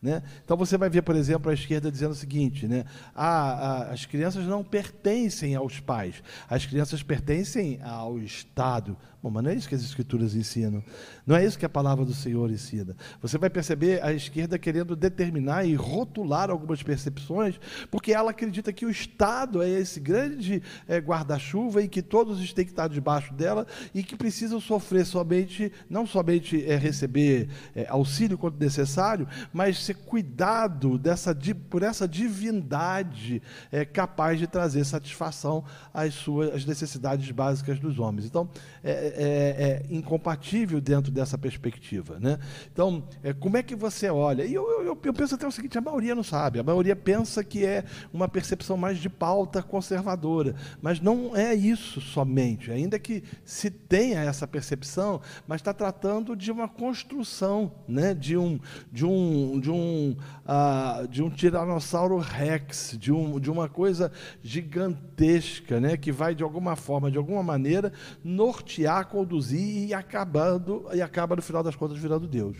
Né? 0.00 0.22
Então 0.44 0.56
você 0.56 0.78
vai 0.78 0.88
ver, 0.88 1.02
por 1.02 1.16
exemplo, 1.16 1.50
a 1.50 1.54
esquerda 1.54 1.90
dizendo 1.90 2.12
o 2.12 2.14
seguinte: 2.14 2.68
né? 2.68 2.84
ah, 3.14 3.88
as 3.90 4.06
crianças 4.06 4.46
não 4.46 4.62
pertencem 4.62 5.56
aos 5.56 5.80
pais, 5.80 6.22
as 6.48 6.64
crianças 6.64 7.02
pertencem 7.02 7.80
ao 7.82 8.16
Estado. 8.20 8.96
Bom, 9.22 9.30
mas 9.30 9.42
não 9.42 9.50
é 9.50 9.54
isso 9.54 9.68
que 9.68 9.74
as 9.74 9.82
Escrituras 9.82 10.34
ensinam. 10.34 10.82
Não 11.26 11.34
é 11.34 11.44
isso 11.44 11.58
que 11.58 11.66
a 11.66 11.68
palavra 11.68 12.04
do 12.04 12.14
Senhor 12.14 12.50
ensina. 12.50 12.96
Você 13.20 13.36
vai 13.36 13.50
perceber 13.50 14.02
a 14.02 14.12
esquerda 14.12 14.58
querendo 14.58 14.94
determinar 14.94 15.64
e 15.64 15.74
rotular 15.74 16.50
algumas 16.50 16.82
percepções, 16.82 17.58
porque 17.90 18.12
ela 18.12 18.30
acredita 18.30 18.72
que 18.72 18.86
o 18.86 18.90
Estado 18.90 19.62
é 19.62 19.68
esse 19.68 19.98
grande 19.98 20.62
é, 20.86 20.98
guarda-chuva 20.98 21.82
e 21.82 21.88
que 21.88 22.00
todos 22.00 22.52
têm 22.52 22.64
que 22.64 22.70
estar 22.70 22.88
debaixo 22.88 23.34
dela 23.34 23.66
e 23.94 24.02
que 24.02 24.16
precisam 24.16 24.60
sofrer 24.60 25.04
somente, 25.04 25.72
não 25.90 26.06
somente 26.06 26.64
é, 26.64 26.76
receber 26.76 27.48
é, 27.74 27.86
auxílio 27.88 28.38
quando 28.38 28.60
necessário, 28.60 29.26
mas 29.52 29.84
ser 29.84 29.94
cuidado 29.94 30.96
dessa, 30.96 31.36
por 31.68 31.82
essa 31.82 32.06
divindade 32.06 33.42
é, 33.72 33.84
capaz 33.84 34.38
de 34.38 34.46
trazer 34.46 34.84
satisfação 34.84 35.64
às 35.92 36.14
suas 36.14 36.48
às 36.58 36.64
necessidades 36.64 37.30
básicas 37.30 37.78
dos 37.78 37.98
homens. 37.98 38.26
Então, 38.26 38.48
é, 38.82 39.07
é, 39.16 39.82
é 39.90 39.94
incompatível 39.94 40.80
dentro 40.80 41.10
dessa 41.10 41.36
perspectiva. 41.38 42.18
Né? 42.20 42.38
Então, 42.72 43.02
é, 43.22 43.32
como 43.32 43.56
é 43.56 43.62
que 43.62 43.74
você 43.74 44.08
olha? 44.08 44.44
E 44.44 44.54
eu, 44.54 44.68
eu, 44.82 44.98
eu 45.02 45.12
penso 45.12 45.34
até 45.34 45.46
o 45.46 45.52
seguinte: 45.52 45.78
a 45.78 45.80
maioria 45.80 46.14
não 46.14 46.22
sabe, 46.22 46.58
a 46.58 46.62
maioria 46.62 46.96
pensa 46.96 47.42
que 47.44 47.64
é 47.64 47.84
uma 48.12 48.28
percepção 48.28 48.76
mais 48.76 48.98
de 48.98 49.08
pauta 49.08 49.62
conservadora, 49.62 50.54
mas 50.80 51.00
não 51.00 51.36
é 51.36 51.54
isso 51.54 52.00
somente, 52.00 52.70
ainda 52.70 52.98
que 52.98 53.22
se 53.44 53.70
tenha 53.70 54.20
essa 54.20 54.46
percepção, 54.46 55.20
mas 55.46 55.60
está 55.60 55.72
tratando 55.72 56.36
de 56.36 56.50
uma 56.50 56.68
construção, 56.68 57.72
né? 57.86 58.14
de 58.14 58.36
um, 58.36 58.58
de 58.92 59.04
um, 59.04 59.60
de 59.60 59.70
um, 59.70 60.16
uh, 60.44 61.08
de 61.08 61.22
um 61.22 61.30
tiranossauro 61.30 62.18
rex, 62.18 62.96
de, 62.98 63.12
um, 63.12 63.38
de 63.38 63.50
uma 63.50 63.68
coisa 63.68 64.12
gigantesca, 64.42 65.80
né? 65.80 65.96
que 65.96 66.12
vai 66.12 66.34
de 66.34 66.42
alguma 66.42 66.76
forma, 66.76 67.10
de 67.10 67.18
alguma 67.18 67.42
maneira, 67.42 67.92
nortear, 68.22 68.97
conduzir 69.04 69.88
e 69.88 69.94
acabando 69.94 70.86
e 70.92 71.00
acaba 71.00 71.36
no 71.36 71.42
final 71.42 71.62
das 71.62 71.76
contas 71.76 71.98
virando 71.98 72.26
Deus. 72.26 72.56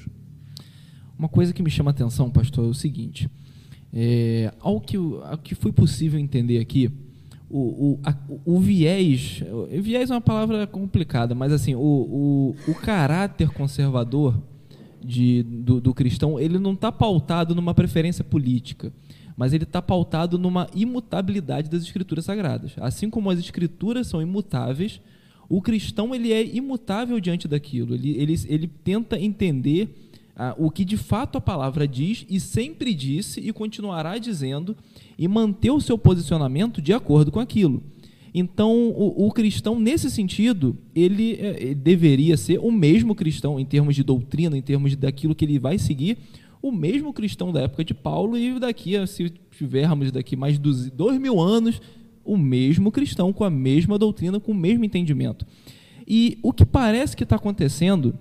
Uma 1.18 1.28
coisa 1.28 1.52
que 1.52 1.62
me 1.62 1.70
chama 1.70 1.90
a 1.90 1.92
atenção, 1.92 2.30
pastor, 2.30 2.64
é 2.64 2.68
o 2.68 2.74
seguinte: 2.74 3.28
é, 3.92 4.52
ao, 4.60 4.80
que, 4.80 4.96
ao 4.96 5.38
que 5.38 5.54
foi 5.54 5.72
possível 5.72 6.18
entender 6.18 6.58
aqui, 6.58 6.90
o, 7.50 7.58
o, 7.58 8.00
a, 8.04 8.14
o 8.44 8.60
viés, 8.60 9.42
viés 9.82 10.10
é 10.10 10.14
uma 10.14 10.20
palavra 10.20 10.66
complicada, 10.66 11.34
mas 11.34 11.52
assim, 11.52 11.74
o, 11.74 11.80
o, 11.80 12.56
o 12.68 12.74
caráter 12.74 13.50
conservador 13.50 14.40
de, 15.02 15.42
do, 15.42 15.80
do 15.80 15.94
cristão, 15.94 16.38
ele 16.38 16.58
não 16.58 16.74
está 16.74 16.92
pautado 16.92 17.54
numa 17.54 17.74
preferência 17.74 18.22
política, 18.22 18.92
mas 19.36 19.52
ele 19.52 19.64
está 19.64 19.80
pautado 19.80 20.38
numa 20.38 20.68
imutabilidade 20.74 21.70
das 21.70 21.82
escrituras 21.82 22.24
sagradas. 22.24 22.74
Assim 22.78 23.08
como 23.08 23.30
as 23.30 23.38
escrituras 23.38 24.06
são 24.06 24.20
imutáveis, 24.20 25.00
o 25.48 25.62
cristão 25.62 26.14
ele 26.14 26.32
é 26.32 26.44
imutável 26.44 27.18
diante 27.18 27.48
daquilo. 27.48 27.94
Ele, 27.94 28.16
ele, 28.18 28.34
ele 28.48 28.70
tenta 28.84 29.18
entender 29.18 29.88
ah, 30.36 30.54
o 30.58 30.70
que 30.70 30.84
de 30.84 30.96
fato 30.96 31.38
a 31.38 31.40
palavra 31.40 31.88
diz 31.88 32.26
e 32.28 32.38
sempre 32.38 32.94
disse 32.94 33.40
e 33.40 33.52
continuará 33.52 34.18
dizendo 34.18 34.76
e 35.18 35.26
manter 35.26 35.70
o 35.70 35.80
seu 35.80 35.96
posicionamento 35.96 36.82
de 36.82 36.92
acordo 36.92 37.32
com 37.32 37.40
aquilo. 37.40 37.82
Então, 38.32 38.90
o, 38.90 39.26
o 39.26 39.32
cristão, 39.32 39.80
nesse 39.80 40.10
sentido, 40.10 40.76
ele, 40.94 41.38
é, 41.40 41.74
deveria 41.74 42.36
ser 42.36 42.58
o 42.58 42.70
mesmo 42.70 43.14
cristão 43.14 43.58
em 43.58 43.64
termos 43.64 43.96
de 43.96 44.04
doutrina, 44.04 44.56
em 44.56 44.62
termos 44.62 44.90
de, 44.90 44.96
daquilo 44.96 45.34
que 45.34 45.44
ele 45.44 45.58
vai 45.58 45.78
seguir, 45.78 46.18
o 46.60 46.70
mesmo 46.70 47.12
cristão 47.12 47.52
da 47.52 47.62
época 47.62 47.84
de 47.84 47.94
Paulo 47.94 48.36
e 48.36 48.58
daqui, 48.60 48.94
se 49.06 49.32
tivermos 49.50 50.12
daqui 50.12 50.36
mais 50.36 50.58
dois 50.58 51.18
mil 51.18 51.40
anos, 51.40 51.80
o 52.28 52.36
mesmo 52.36 52.92
cristão 52.92 53.32
com 53.32 53.44
a 53.44 53.50
mesma 53.50 53.98
doutrina, 53.98 54.38
com 54.38 54.52
o 54.52 54.54
mesmo 54.54 54.84
entendimento. 54.84 55.46
E 56.06 56.38
o 56.42 56.52
que 56.52 56.64
parece 56.64 57.16
que 57.16 57.22
está 57.22 57.36
acontecendo 57.36 58.14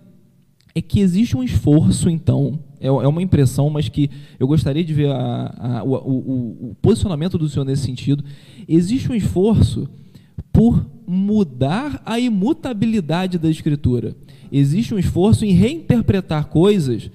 é 0.73 0.81
que 0.81 0.99
existe 0.99 1.35
um 1.35 1.43
esforço, 1.43 2.09
então, 2.09 2.59
é, 2.79 2.87
é 2.87 3.07
uma 3.07 3.21
impressão, 3.21 3.69
mas 3.69 3.89
que 3.89 4.09
eu 4.39 4.47
gostaria 4.47 4.83
de 4.83 4.93
ver 4.93 5.09
a, 5.09 5.79
a, 5.79 5.83
o, 5.83 5.93
o, 5.93 6.69
o 6.71 6.75
posicionamento 6.81 7.37
do 7.37 7.49
senhor 7.49 7.65
nesse 7.65 7.83
sentido. 7.83 8.23
Existe 8.67 9.11
um 9.11 9.15
esforço 9.15 9.89
por 10.51 10.85
mudar 11.07 12.01
a 12.05 12.19
imutabilidade 12.19 13.37
da 13.37 13.49
escritura. 13.49 14.15
Existe 14.51 14.93
um 14.93 14.99
esforço 14.99 15.45
em 15.45 15.51
reinterpretar 15.51 16.47
coisas 16.47 17.09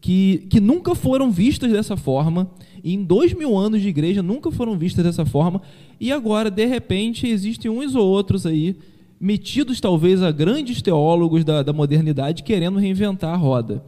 que, 0.00 0.46
que 0.50 0.60
nunca 0.60 0.94
foram 0.94 1.30
vistas 1.30 1.72
dessa 1.72 1.96
forma, 1.96 2.50
em 2.92 3.02
dois 3.02 3.32
mil 3.32 3.56
anos 3.56 3.80
de 3.80 3.88
igreja 3.88 4.22
nunca 4.22 4.50
foram 4.50 4.76
vistas 4.76 5.04
dessa 5.04 5.24
forma, 5.24 5.62
e 5.98 6.12
agora, 6.12 6.50
de 6.50 6.66
repente, 6.66 7.26
existem 7.26 7.70
uns 7.70 7.94
ou 7.94 8.06
outros 8.06 8.44
aí 8.44 8.76
metidos 9.18 9.80
talvez 9.80 10.22
a 10.22 10.30
grandes 10.30 10.82
teólogos 10.82 11.44
da, 11.44 11.62
da 11.62 11.72
modernidade 11.72 12.42
querendo 12.42 12.78
reinventar 12.78 13.32
a 13.32 13.36
roda. 13.36 13.82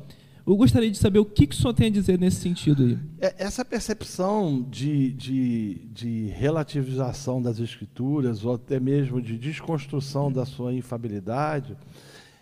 Eu 0.47 0.57
gostaria 0.57 0.89
de 0.89 0.97
saber 0.97 1.19
o 1.19 1.25
que, 1.25 1.45
que 1.45 1.57
o 1.57 1.59
senhor 1.59 1.75
tem 1.75 1.89
a 1.89 1.91
dizer 1.91 2.21
nesse 2.21 2.37
sentido 2.37 2.85
aí. 2.85 2.99
É, 3.21 3.35
essa 3.37 3.65
percepção 3.65 4.65
de, 4.71 5.13
de, 5.13 5.81
de, 5.93 6.27
relativização 6.29 7.43
das 7.43 7.59
escrituras, 7.59 8.45
ou 8.45 8.55
até 8.55 8.79
mesmo 8.79 9.21
de 9.21 9.37
desconstrução 9.37 10.31
da 10.31 10.47
sua 10.47 10.73
infabilidade, 10.73 11.77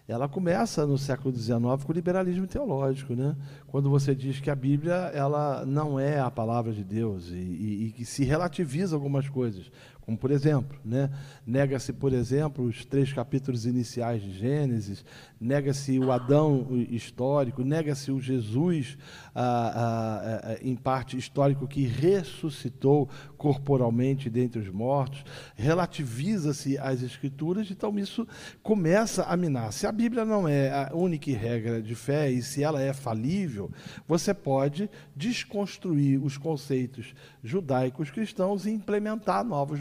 ela 0.06 0.28
começa 0.28 0.86
no 0.86 0.98
século 0.98 1.34
XIX 1.34 1.58
com 1.82 1.90
o 1.90 1.94
liberalismo 1.94 2.46
teológico, 2.46 3.14
né? 3.14 3.34
quando 3.66 3.88
você 3.88 4.14
diz 4.14 4.38
que 4.38 4.50
a 4.50 4.54
Bíblia 4.54 5.10
ela 5.14 5.64
não 5.64 5.98
é 5.98 6.20
a 6.20 6.30
palavra 6.30 6.72
de 6.72 6.84
Deus 6.84 7.30
e, 7.30 7.36
e, 7.36 7.86
e 7.86 7.92
que 7.92 8.04
se 8.04 8.22
relativiza 8.22 8.94
algumas 8.94 9.28
coisas. 9.28 9.70
Como, 10.04 10.18
por 10.18 10.30
exemplo, 10.30 10.78
né? 10.84 11.10
nega-se, 11.46 11.92
por 11.92 12.12
exemplo, 12.12 12.64
os 12.64 12.84
três 12.84 13.12
capítulos 13.12 13.64
iniciais 13.64 14.22
de 14.22 14.32
Gênesis, 14.32 15.04
nega-se 15.40 15.98
o 15.98 16.12
Adão 16.12 16.68
histórico, 16.90 17.62
nega-se 17.62 18.12
o 18.12 18.20
Jesus, 18.20 18.98
ah, 19.34 19.72
ah, 19.74 20.40
ah, 20.44 20.58
em 20.60 20.76
parte 20.76 21.16
histórico, 21.16 21.66
que 21.66 21.86
ressuscitou 21.86 23.08
corporalmente 23.38 24.28
dentre 24.28 24.60
os 24.60 24.68
mortos, 24.68 25.24
relativiza-se 25.54 26.76
as 26.78 27.02
Escrituras, 27.02 27.70
então 27.70 27.98
isso 27.98 28.26
começa 28.62 29.24
a 29.24 29.36
minar. 29.36 29.72
Se 29.72 29.86
a 29.86 29.92
Bíblia 29.92 30.24
não 30.24 30.46
é 30.46 30.70
a 30.70 30.90
única 30.94 31.30
regra 31.30 31.80
de 31.80 31.94
fé 31.94 32.30
e 32.30 32.42
se 32.42 32.62
ela 32.62 32.82
é 32.82 32.92
falível, 32.92 33.70
você 34.06 34.34
pode 34.34 34.90
desconstruir 35.16 36.22
os 36.22 36.36
conceitos 36.36 37.14
judaicos 37.42 38.10
cristãos 38.10 38.66
e 38.66 38.70
implementar 38.70 39.44
novos, 39.44 39.78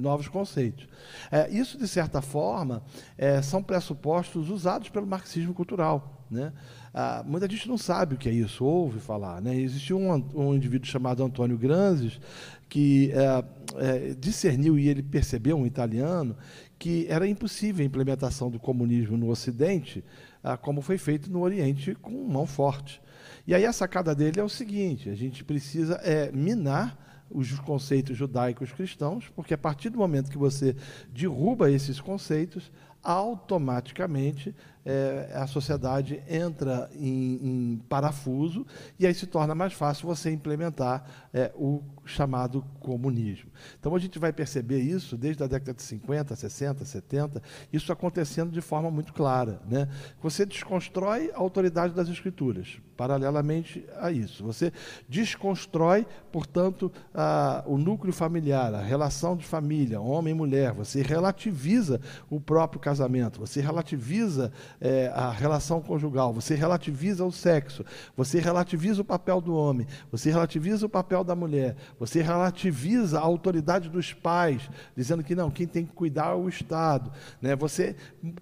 novos 0.00 0.28
conceitos. 0.28 0.88
É, 1.30 1.50
isso, 1.50 1.78
de 1.78 1.88
certa 1.88 2.20
forma, 2.20 2.82
é, 3.16 3.40
são 3.42 3.62
pressupostos 3.62 4.48
usados 4.50 4.88
pelo 4.88 5.06
marxismo 5.06 5.54
cultural. 5.54 6.26
Né? 6.30 6.52
Ah, 6.94 7.24
muita 7.26 7.48
gente 7.48 7.68
não 7.68 7.76
sabe 7.76 8.14
o 8.14 8.18
que 8.18 8.28
é 8.28 8.32
isso, 8.32 8.64
ouve 8.64 9.00
falar. 9.00 9.40
Né? 9.42 9.56
Existiu 9.56 9.98
um, 9.98 10.24
um 10.34 10.54
indivíduo 10.54 10.86
chamado 10.86 11.24
Antônio 11.24 11.58
Granzes 11.58 12.20
que 12.68 13.10
é, 13.12 13.44
é, 13.84 14.14
discerniu 14.14 14.78
e 14.78 14.88
ele 14.88 15.02
percebeu, 15.02 15.58
um 15.58 15.66
italiano, 15.66 16.36
que 16.78 17.04
era 17.08 17.26
impossível 17.26 17.82
a 17.82 17.86
implementação 17.86 18.48
do 18.48 18.60
comunismo 18.60 19.16
no 19.16 19.28
Ocidente, 19.28 20.04
ah, 20.42 20.56
como 20.56 20.80
foi 20.80 20.96
feito 20.96 21.30
no 21.30 21.40
Oriente 21.40 21.94
com 21.96 22.12
mão 22.28 22.46
forte. 22.46 23.02
E 23.46 23.54
aí 23.54 23.66
a 23.66 23.72
sacada 23.72 24.14
dele 24.14 24.38
é 24.38 24.44
o 24.44 24.48
seguinte: 24.48 25.10
a 25.10 25.14
gente 25.14 25.42
precisa 25.42 25.94
é, 26.04 26.30
minar 26.30 27.09
os 27.30 27.58
conceitos 27.60 28.16
judaicos 28.16 28.72
cristãos, 28.72 29.30
porque 29.34 29.54
a 29.54 29.58
partir 29.58 29.90
do 29.90 29.98
momento 29.98 30.30
que 30.30 30.38
você 30.38 30.76
derruba 31.12 31.70
esses 31.70 32.00
conceitos, 32.00 32.70
automaticamente 33.02 34.54
é, 34.84 35.30
a 35.34 35.46
sociedade 35.46 36.22
entra 36.28 36.90
em, 36.94 37.34
em, 37.42 37.82
parafuso 37.88 38.66
e 38.98 39.06
aí 39.06 39.14
se 39.14 39.26
torna 39.26 39.54
mais 39.54 39.72
fácil 39.72 40.06
você 40.06 40.30
implementar 40.30 41.04
é, 41.32 41.52
o 41.54 41.82
chamado 42.10 42.64
comunismo. 42.80 43.50
Então 43.78 43.94
a 43.94 43.98
gente 43.98 44.18
vai 44.18 44.32
perceber 44.32 44.80
isso 44.80 45.16
desde 45.16 45.42
a 45.42 45.46
década 45.46 45.74
de 45.74 45.82
50, 45.82 46.34
60, 46.36 46.84
70, 46.84 47.42
isso 47.72 47.92
acontecendo 47.92 48.50
de 48.50 48.60
forma 48.60 48.90
muito 48.90 49.12
clara. 49.12 49.60
Né? 49.68 49.88
Você 50.22 50.44
desconstrói 50.44 51.30
a 51.34 51.38
autoridade 51.38 51.94
das 51.94 52.08
escrituras, 52.08 52.78
paralelamente 52.96 53.86
a 53.98 54.10
isso. 54.10 54.44
Você 54.44 54.72
desconstrói, 55.08 56.06
portanto, 56.30 56.92
a, 57.14 57.64
o 57.66 57.78
núcleo 57.78 58.12
familiar, 58.12 58.74
a 58.74 58.82
relação 58.82 59.36
de 59.36 59.46
família, 59.46 60.00
homem 60.00 60.32
e 60.32 60.36
mulher. 60.36 60.72
Você 60.74 61.02
relativiza 61.02 62.00
o 62.28 62.40
próprio 62.40 62.80
casamento, 62.80 63.40
você 63.40 63.60
relativiza 63.60 64.52
é, 64.80 65.08
a 65.14 65.30
relação 65.30 65.80
conjugal, 65.80 66.32
você 66.32 66.54
relativiza 66.54 67.24
o 67.24 67.32
sexo, 67.32 67.84
você 68.16 68.38
relativiza 68.38 69.02
o 69.02 69.04
papel 69.04 69.40
do 69.40 69.54
homem, 69.54 69.86
você 70.10 70.30
relativiza 70.30 70.86
o 70.86 70.88
papel 70.88 71.24
da 71.24 71.34
mulher, 71.34 71.76
você 72.00 72.22
relativiza 72.22 73.18
a 73.18 73.22
autoridade 73.22 73.90
dos 73.90 74.14
pais, 74.14 74.70
dizendo 74.96 75.22
que 75.22 75.34
não, 75.34 75.50
quem 75.50 75.66
tem 75.66 75.84
que 75.84 75.92
cuidar 75.92 76.32
é 76.32 76.34
o 76.34 76.48
Estado. 76.48 77.12
Né? 77.42 77.54
Você 77.54 77.94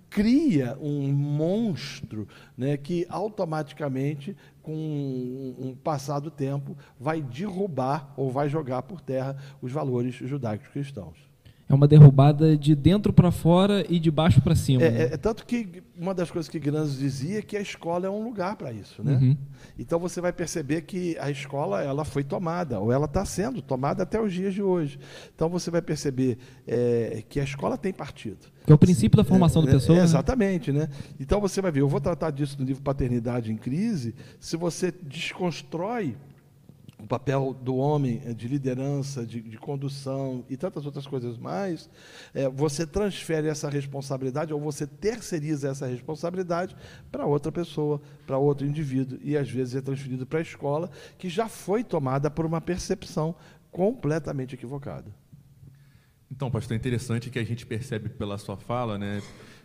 cria 0.09 0.79
um 0.81 1.13
monstro 1.13 2.29
né, 2.57 2.77
que 2.77 3.05
automaticamente, 3.11 4.37
com 4.63 5.57
um 5.59 5.75
passado 5.75 6.31
tempo, 6.31 6.77
vai 7.01 7.21
derrubar 7.21 8.15
ou 8.17 8.31
vai 8.31 8.49
jogar 8.49 8.83
por 8.83 9.01
terra 9.01 9.37
os 9.61 9.73
valores 9.73 10.15
judaicos 10.15 10.69
cristãos. 10.69 11.28
É 11.69 11.75
uma 11.75 11.87
derrubada 11.87 12.57
de 12.57 12.75
dentro 12.75 13.13
para 13.13 13.31
fora 13.31 13.85
e 13.91 14.01
de 14.01 14.11
baixo 14.11 14.41
para 14.41 14.55
cima. 14.55 14.83
É, 14.83 14.91
né? 14.91 15.03
é, 15.03 15.05
é, 15.15 15.17
tanto 15.19 15.45
que 15.45 15.83
uma 15.95 16.15
das 16.15 16.31
coisas 16.31 16.49
que 16.49 16.59
Grandes 16.59 16.97
dizia 16.97 17.41
é 17.41 17.43
que 17.43 17.59
a 17.59 17.61
escola 17.61 18.07
é 18.07 18.11
um 18.11 18.25
lugar 18.25 18.57
para 18.57 18.73
isso, 18.73 19.05
né? 19.05 19.19
Uhum. 19.21 19.37
Então 19.79 19.99
você 19.99 20.19
vai 20.19 20.33
perceber 20.33 20.83
que 20.83 21.19
a 21.19 21.31
escola 21.31 21.83
ela 21.83 22.07
foi 22.07 22.25
tomada 22.25 22.81
ou 22.81 22.91
ela 22.91 23.05
está 23.05 23.23
sendo 23.27 23.61
tomada 23.61 24.03
até 24.03 24.19
os 24.19 24.33
dias 24.33 24.55
de 24.55 24.63
hoje. 24.63 24.99
Então 25.35 25.51
você 25.51 25.71
vai 25.71 25.83
perceber 25.83 26.39
é, 26.67 27.23
que 27.29 27.39
a 27.39 27.45
escola 27.45 27.77
tem 27.77 27.93
partido. 27.93 28.47
Que 28.65 28.73
é 28.73 28.75
o 28.75 28.79
princípio 28.79 29.19
da 29.19 29.25
formação 29.25 29.63
é, 29.63 29.67
da 29.67 29.73
pessoa. 29.73 29.99
É, 29.99 30.03
exatamente, 30.03 30.73
né? 30.73 30.89
Então 31.21 31.39
você 31.39 31.61
vai 31.61 31.71
ver. 31.71 31.81
Eu 31.81 31.89
vou 31.89 32.01
tratar 32.01 32.31
disso 32.31 32.57
no 32.59 32.65
livro 32.65 32.83
Paternidade 32.83 33.53
em 33.53 33.57
Crise. 33.57 34.15
Se 34.41 34.57
você 34.57 34.91
desconstrói 34.91 36.17
o 37.03 37.07
papel 37.07 37.55
do 37.55 37.77
homem 37.77 38.21
eh, 38.25 38.35
de 38.35 38.49
liderança, 38.49 39.25
de, 39.25 39.41
de 39.41 39.57
condução 39.57 40.45
e 40.49 40.57
tantas 40.57 40.85
outras 40.85 41.07
coisas 41.07 41.39
mais, 41.39 41.89
é, 42.35 42.49
você 42.49 42.87
transfere 42.87 43.47
essa 43.49 43.71
responsabilidade 43.71 44.53
ou 44.53 44.61
você 44.61 44.87
terceiriza 44.87 45.69
essa 45.69 45.87
responsabilidade 45.87 46.77
para 47.11 47.25
outra 47.25 47.53
pessoa, 47.53 48.01
para 48.27 48.37
outro 48.37 48.67
indivíduo, 48.67 49.19
e 49.23 49.37
às 49.37 49.49
vezes 49.49 49.77
é 49.77 49.81
transferido 49.81 50.27
para 50.27 50.41
a 50.41 50.43
escola, 50.43 50.91
que 51.17 51.29
já 51.29 51.49
foi 51.49 51.85
tomada 51.85 52.31
por 52.31 52.45
uma 52.45 52.61
percepção 52.61 53.35
completamente 53.71 54.55
equivocada. 54.55 55.15
Então, 56.31 56.51
pastor, 56.51 56.75
é 56.75 56.77
interessante 56.77 57.31
que 57.31 57.39
a 57.39 57.45
gente 57.45 57.65
percebe 57.65 58.09
pela 58.09 58.37
sua 58.39 58.57
fala, 58.57 58.99
né, 58.99 59.23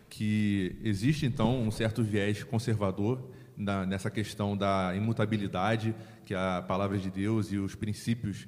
que 0.08 0.78
existe 0.82 1.26
então 1.26 1.60
um 1.60 1.70
certo 1.70 2.02
viés 2.02 2.44
conservador 2.44 3.30
na, 3.56 3.86
nessa 3.86 4.10
questão 4.10 4.56
da 4.56 4.94
imutabilidade, 4.96 5.94
que 6.24 6.34
a 6.34 6.62
palavra 6.66 6.98
de 6.98 7.10
Deus 7.10 7.52
e 7.52 7.58
os 7.58 7.74
princípios 7.74 8.46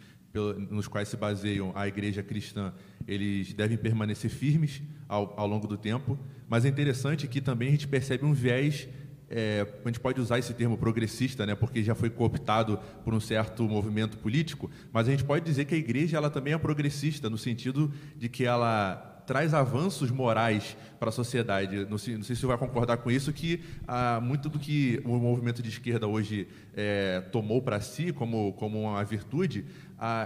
nos 0.71 0.87
quais 0.87 1.09
se 1.09 1.17
baseiam 1.17 1.73
a 1.75 1.89
igreja 1.89 2.23
cristã, 2.23 2.73
eles 3.09 3.55
devem 3.55 3.79
permanecer 3.79 4.31
firmes 4.31 4.83
ao, 5.09 5.33
ao 5.35 5.47
longo 5.47 5.67
do 5.67 5.79
tempo. 5.79 6.19
Mas 6.47 6.67
é 6.67 6.69
interessante 6.69 7.27
que 7.27 7.41
também 7.41 7.69
a 7.69 7.71
gente 7.71 7.89
percebe 7.89 8.25
um 8.25 8.35
viés 8.35 8.87
é, 9.29 9.67
a 9.85 9.89
gente 9.89 10.01
pode 10.01 10.21
usar 10.21 10.39
esse 10.39 10.55
termo 10.55 10.79
progressista, 10.79 11.45
né, 11.45 11.55
porque 11.55 11.83
já 11.83 11.95
foi 11.95 12.09
cooptado 12.09 12.79
por 13.05 13.13
um 13.13 13.21
certo 13.21 13.65
movimento 13.65 14.17
político, 14.19 14.71
mas 14.93 15.09
a 15.09 15.11
gente 15.11 15.25
pode 15.25 15.45
dizer 15.45 15.65
que 15.65 15.75
a 15.75 15.79
igreja 15.79 16.17
ela 16.17 16.31
também 16.31 16.55
é 16.55 16.59
progressista 16.59 17.29
no 17.29 17.37
sentido 17.37 17.93
de 18.17 18.29
que 18.29 18.45
ela 18.45 19.16
traz 19.27 19.53
avanços 19.53 20.11
morais 20.11 20.77
para 20.99 21.09
a 21.09 21.13
sociedade. 21.13 21.87
Não 21.91 21.99
sei, 21.99 22.17
não 22.17 22.23
sei, 22.23 22.37
se 22.37 22.41
você 22.41 22.47
vai 22.47 22.57
concordar 22.57 22.99
com 22.99 23.11
isso, 23.11 23.33
que 23.33 23.63
ah, 23.87 24.21
muito 24.23 24.49
do 24.49 24.59
que 24.59 25.01
o 25.05 25.17
movimento 25.17 25.63
de 25.63 25.69
esquerda 25.69 26.07
hoje 26.07 26.49
é, 26.75 27.21
tomou 27.33 27.61
para 27.61 27.81
si 27.81 28.13
como, 28.13 28.53
como 28.55 28.83
uma 28.83 29.05
virtude, 29.05 29.65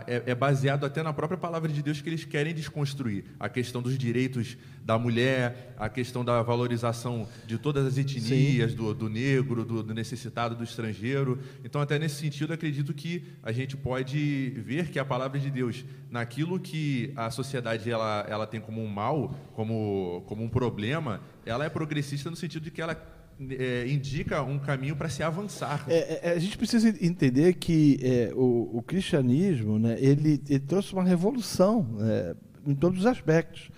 é, 0.06 0.22
é, 0.26 0.34
baseado 0.34 0.84
até 0.84 1.02
na 1.02 1.12
própria 1.12 1.38
palavra 1.38 1.70
de 1.70 1.82
Deus 1.82 2.00
que 2.00 2.08
eles 2.08 2.24
querem 2.24 2.52
desconstruir. 2.52 3.24
A 3.38 3.48
questão 3.48 3.80
dos 3.80 3.96
direitos 3.96 4.56
da 4.84 4.98
mulher, 4.98 5.74
a 5.78 5.88
questão 5.88 6.24
da 6.24 6.42
valorização 6.42 7.28
de 7.46 7.56
todas 7.58 7.86
as 7.86 7.96
etnias, 7.96 8.74
do, 8.74 8.92
do, 8.92 9.08
negro, 9.08 9.64
do, 9.64 9.82
do, 9.82 9.94
necessitado, 9.94 10.56
do 10.56 10.64
estrangeiro. 10.64 11.38
Então, 11.64 11.80
até 11.80 11.98
nesse 11.98 12.16
sentido, 12.16 12.52
acredito 12.52 12.92
que 12.92 13.24
a 13.42 13.52
gente 13.52 13.76
pode 13.76 14.50
ver 14.64 14.88
que 14.88 14.98
a 14.98 15.04
palavra 15.04 15.38
de 15.38 15.50
Deus, 15.50 15.84
naquilo 16.10 16.58
que 16.58 17.12
a 17.14 17.30
sociedade 17.30 17.90
ela, 17.90 18.26
ela 18.28 18.46
tem 18.46 18.60
como 18.60 18.82
um 18.82 18.88
mal, 18.88 19.34
como, 19.52 20.24
como 20.26 20.42
um 20.42 20.48
problema, 20.48 21.20
ela 21.46 21.64
é 21.64 21.68
progressista 21.68 22.28
no 22.28 22.36
sentido 22.36 22.64
de 22.64 22.70
que 22.70 22.82
ela 22.82 22.94
é, 23.48 23.86
indica 23.88 24.42
um 24.42 24.58
caminho 24.58 24.94
para 24.94 25.08
se 25.08 25.22
avançar. 25.22 25.84
É, 25.88 26.28
é, 26.28 26.32
a 26.32 26.38
gente 26.38 26.58
precisa 26.58 26.88
entender 26.88 27.54
que 27.54 27.98
é, 28.02 28.32
o, 28.34 28.78
o, 28.78 28.82
cristianismo 28.82 29.78
né, 29.78 29.96
ele, 29.98 30.42
ele, 30.48 30.60
trouxe 30.60 30.92
uma 30.92 31.04
revolução 31.04 31.96
é, 32.00 32.34
em 32.66 32.74
todos 32.74 33.00
os 33.00 33.06
aspectos. 33.06 33.70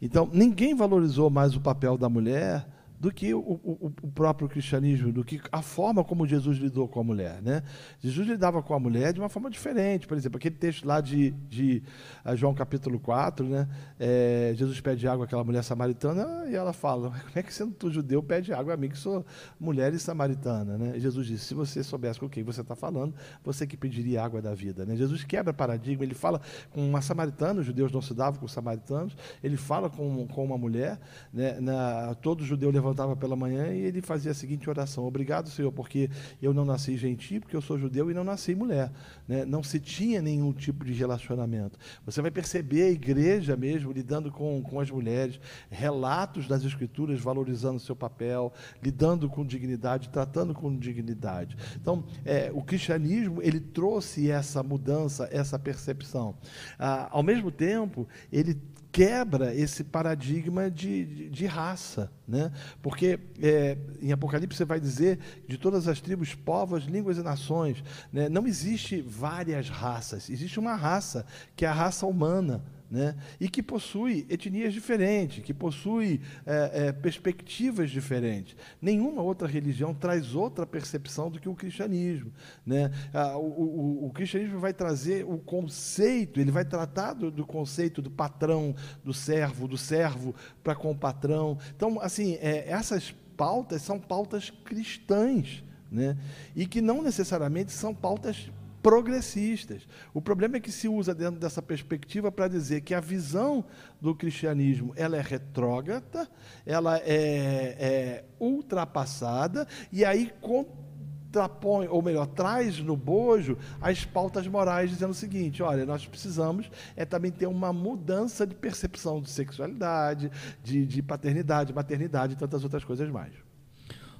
Então, 0.00 0.30
ninguém 0.32 0.74
valorizou 0.74 1.28
mais 1.28 1.56
o 1.56 1.60
papel 1.60 1.98
da 1.98 2.08
mulher 2.08 2.66
do 3.00 3.12
que 3.12 3.32
o, 3.32 3.38
o, 3.38 3.92
o, 4.02 4.10
próprio 4.10 4.48
cristianismo, 4.48 5.12
do 5.12 5.24
que 5.24 5.40
a 5.52 5.62
forma 5.62 6.02
como 6.02 6.26
Jesus 6.26 6.58
lidou 6.58 6.88
com 6.88 6.98
a 6.98 7.04
mulher. 7.04 7.40
Né? 7.40 7.62
Jesus 8.00 8.26
lidava 8.26 8.60
com 8.60 8.74
a 8.74 8.80
mulher 8.80 9.12
de 9.12 9.20
uma 9.20 9.28
forma 9.28 9.48
diferente. 9.48 10.06
Por 10.06 10.16
exemplo, 10.16 10.36
aquele 10.36 10.56
texto 10.56 10.84
lá 10.84 11.00
de, 11.00 11.30
de 11.48 11.82
uh, 12.24 12.36
João 12.36 12.52
capítulo 12.54 12.98
4, 12.98 13.46
né? 13.46 13.68
É, 14.00 14.52
Jesus 14.56 14.80
pede 14.80 15.06
água 15.06 15.26
àquela 15.26 15.44
mulher 15.44 15.62
samaritana 15.62 16.46
e 16.48 16.54
ela 16.54 16.72
fala, 16.72 17.10
como 17.10 17.32
é 17.36 17.42
que 17.42 17.54
sendo 17.54 17.72
tu 17.72 17.90
judeu 17.90 18.22
pede 18.22 18.52
água 18.52 18.74
a 18.74 18.76
mim 18.76 18.88
que 18.88 18.98
sou 18.98 19.24
mulher 19.60 19.94
e 19.94 19.98
samaritana? 19.98 20.76
Né? 20.76 20.96
E 20.96 21.00
Jesus 21.00 21.26
disse, 21.26 21.44
se 21.46 21.54
você 21.54 21.84
soubesse 21.84 22.18
com 22.18 22.28
quem 22.28 22.42
você 22.42 22.62
está 22.62 22.74
falando, 22.74 23.14
você 23.44 23.66
que 23.66 23.76
pediria 23.76 24.24
água 24.24 24.42
da 24.42 24.54
vida. 24.54 24.84
Né? 24.84 24.96
Jesus 24.96 25.22
quebra 25.22 25.52
paradigma, 25.52 26.04
ele 26.04 26.14
fala 26.14 26.40
com 26.70 26.86
uma 26.88 27.00
samaritana, 27.00 27.60
os 27.60 27.66
judeus 27.66 27.92
não 27.92 28.02
se 28.02 28.12
davam 28.12 28.40
com 28.40 28.46
os 28.46 28.52
samaritanos, 28.52 29.16
ele 29.42 29.56
fala 29.56 29.88
com, 29.88 30.26
com 30.26 30.44
uma 30.44 30.58
mulher, 30.58 30.98
né? 31.32 31.60
Na, 31.60 32.14
todo 32.16 32.44
judeu 32.44 32.70
levanta 32.70 32.87
levantava 32.88 33.14
pela 33.16 33.36
manhã 33.36 33.72
e 33.72 33.80
ele 33.80 34.00
fazia 34.00 34.32
a 34.32 34.34
seguinte 34.34 34.68
oração: 34.68 35.06
Obrigado, 35.06 35.48
Senhor, 35.48 35.70
porque 35.72 36.10
eu 36.40 36.54
não 36.54 36.64
nasci 36.64 36.96
gentil, 36.96 37.40
porque 37.40 37.54
eu 37.54 37.60
sou 37.60 37.78
judeu 37.78 38.10
e 38.10 38.14
não 38.14 38.24
nasci 38.24 38.54
mulher. 38.54 38.90
Né? 39.26 39.44
Não 39.44 39.62
se 39.62 39.78
tinha 39.78 40.22
nenhum 40.22 40.52
tipo 40.52 40.84
de 40.84 40.92
relacionamento. 40.92 41.78
Você 42.04 42.22
vai 42.22 42.30
perceber 42.30 42.82
a 42.84 42.90
igreja 42.90 43.56
mesmo 43.56 43.92
lidando 43.92 44.30
com, 44.30 44.62
com 44.62 44.80
as 44.80 44.90
mulheres, 44.90 45.40
relatos 45.70 46.48
das 46.48 46.64
Escrituras 46.64 47.20
valorizando 47.20 47.78
seu 47.78 47.94
papel, 47.94 48.52
lidando 48.82 49.28
com 49.28 49.44
dignidade, 49.44 50.08
tratando 50.08 50.54
com 50.54 50.76
dignidade. 50.76 51.56
Então, 51.76 52.04
é, 52.24 52.50
o 52.52 52.62
cristianismo 52.62 53.42
ele 53.42 53.60
trouxe 53.60 54.30
essa 54.30 54.62
mudança, 54.62 55.28
essa 55.30 55.58
percepção. 55.58 56.36
Ah, 56.78 57.08
ao 57.10 57.22
mesmo 57.22 57.50
tempo, 57.50 58.08
ele 58.32 58.60
quebra 58.90 59.54
esse 59.54 59.84
paradigma 59.84 60.70
de, 60.70 61.04
de, 61.04 61.30
de 61.30 61.46
raça. 61.46 62.10
Né? 62.26 62.50
Porque 62.82 63.18
é, 63.40 63.76
em 64.00 64.12
Apocalipse 64.12 64.56
você 64.56 64.64
vai 64.64 64.80
dizer 64.80 65.18
de 65.46 65.58
todas 65.58 65.88
as 65.88 66.00
tribos, 66.00 66.34
povos, 66.34 66.84
línguas 66.84 67.18
e 67.18 67.22
nações. 67.22 67.82
Né? 68.12 68.28
Não 68.28 68.46
existe 68.46 69.00
várias 69.00 69.68
raças, 69.68 70.28
existe 70.30 70.58
uma 70.58 70.74
raça, 70.74 71.26
que 71.54 71.64
é 71.64 71.68
a 71.68 71.72
raça 71.72 72.06
humana 72.06 72.62
né? 72.90 73.14
e 73.38 73.48
que 73.48 73.62
possui 73.62 74.26
etnias 74.30 74.72
diferentes, 74.72 75.44
que 75.44 75.52
possui 75.52 76.20
é, 76.46 76.86
é, 76.86 76.92
perspectivas 76.92 77.90
diferentes. 77.90 78.56
Nenhuma 78.80 79.22
outra 79.22 79.46
religião 79.46 79.94
traz 79.94 80.34
outra 80.34 80.66
percepção 80.66 81.30
do 81.30 81.38
que 81.38 81.48
o 81.48 81.54
cristianismo. 81.54 82.32
Né? 82.64 82.90
O, 83.36 83.38
o, 83.38 84.06
o, 84.06 84.10
cristianismo 84.10 84.58
vai 84.58 84.72
trazer 84.72 85.24
o 85.24 85.38
conceito, 85.38 86.40
ele 86.40 86.50
vai 86.50 86.64
tratar 86.64 87.12
do, 87.12 87.30
do 87.30 87.46
conceito 87.46 88.00
do 88.00 88.10
patrão, 88.10 88.74
do 89.04 89.12
servo, 89.12 89.68
do 89.68 89.76
servo 89.76 90.34
para 90.62 90.74
com 90.74 90.90
o 90.90 90.96
patrão. 90.96 91.58
Então, 91.76 92.00
assim, 92.00 92.38
é, 92.40 92.68
essas 92.68 93.14
pautas 93.36 93.82
são 93.82 94.00
pautas 94.00 94.50
cristãs. 94.64 95.62
Né? 95.90 96.18
E 96.54 96.66
que 96.66 96.82
não 96.82 97.02
necessariamente 97.02 97.72
são 97.72 97.94
pautas 97.94 98.50
progressistas. 98.82 99.82
O 100.14 100.20
problema 100.20 100.56
é 100.56 100.60
que 100.60 100.72
se 100.72 100.88
usa 100.88 101.14
dentro 101.14 101.40
dessa 101.40 101.60
perspectiva 101.60 102.30
para 102.30 102.48
dizer 102.48 102.80
que 102.82 102.94
a 102.94 103.00
visão 103.00 103.64
do 104.00 104.14
cristianismo 104.14 104.92
ela 104.96 105.16
é 105.16 105.20
retrógrada, 105.20 106.28
ela 106.64 106.98
é, 106.98 107.76
é 107.78 108.24
ultrapassada, 108.38 109.66
e 109.92 110.04
aí 110.04 110.32
contrapõe, 110.40 111.88
ou 111.88 112.00
melhor, 112.00 112.26
traz 112.26 112.78
no 112.78 112.96
bojo 112.96 113.58
as 113.80 114.04
pautas 114.04 114.46
morais, 114.46 114.90
dizendo 114.90 115.10
o 115.10 115.14
seguinte: 115.14 115.62
olha, 115.62 115.84
nós 115.84 116.06
precisamos 116.06 116.70
é 116.96 117.04
também 117.04 117.30
ter 117.30 117.46
uma 117.46 117.72
mudança 117.72 118.46
de 118.46 118.54
percepção 118.54 119.20
de 119.20 119.30
sexualidade, 119.30 120.30
de, 120.62 120.86
de 120.86 121.02
paternidade, 121.02 121.72
maternidade 121.72 122.34
e 122.34 122.36
tantas 122.36 122.64
outras 122.64 122.84
coisas 122.84 123.10
mais. 123.10 123.32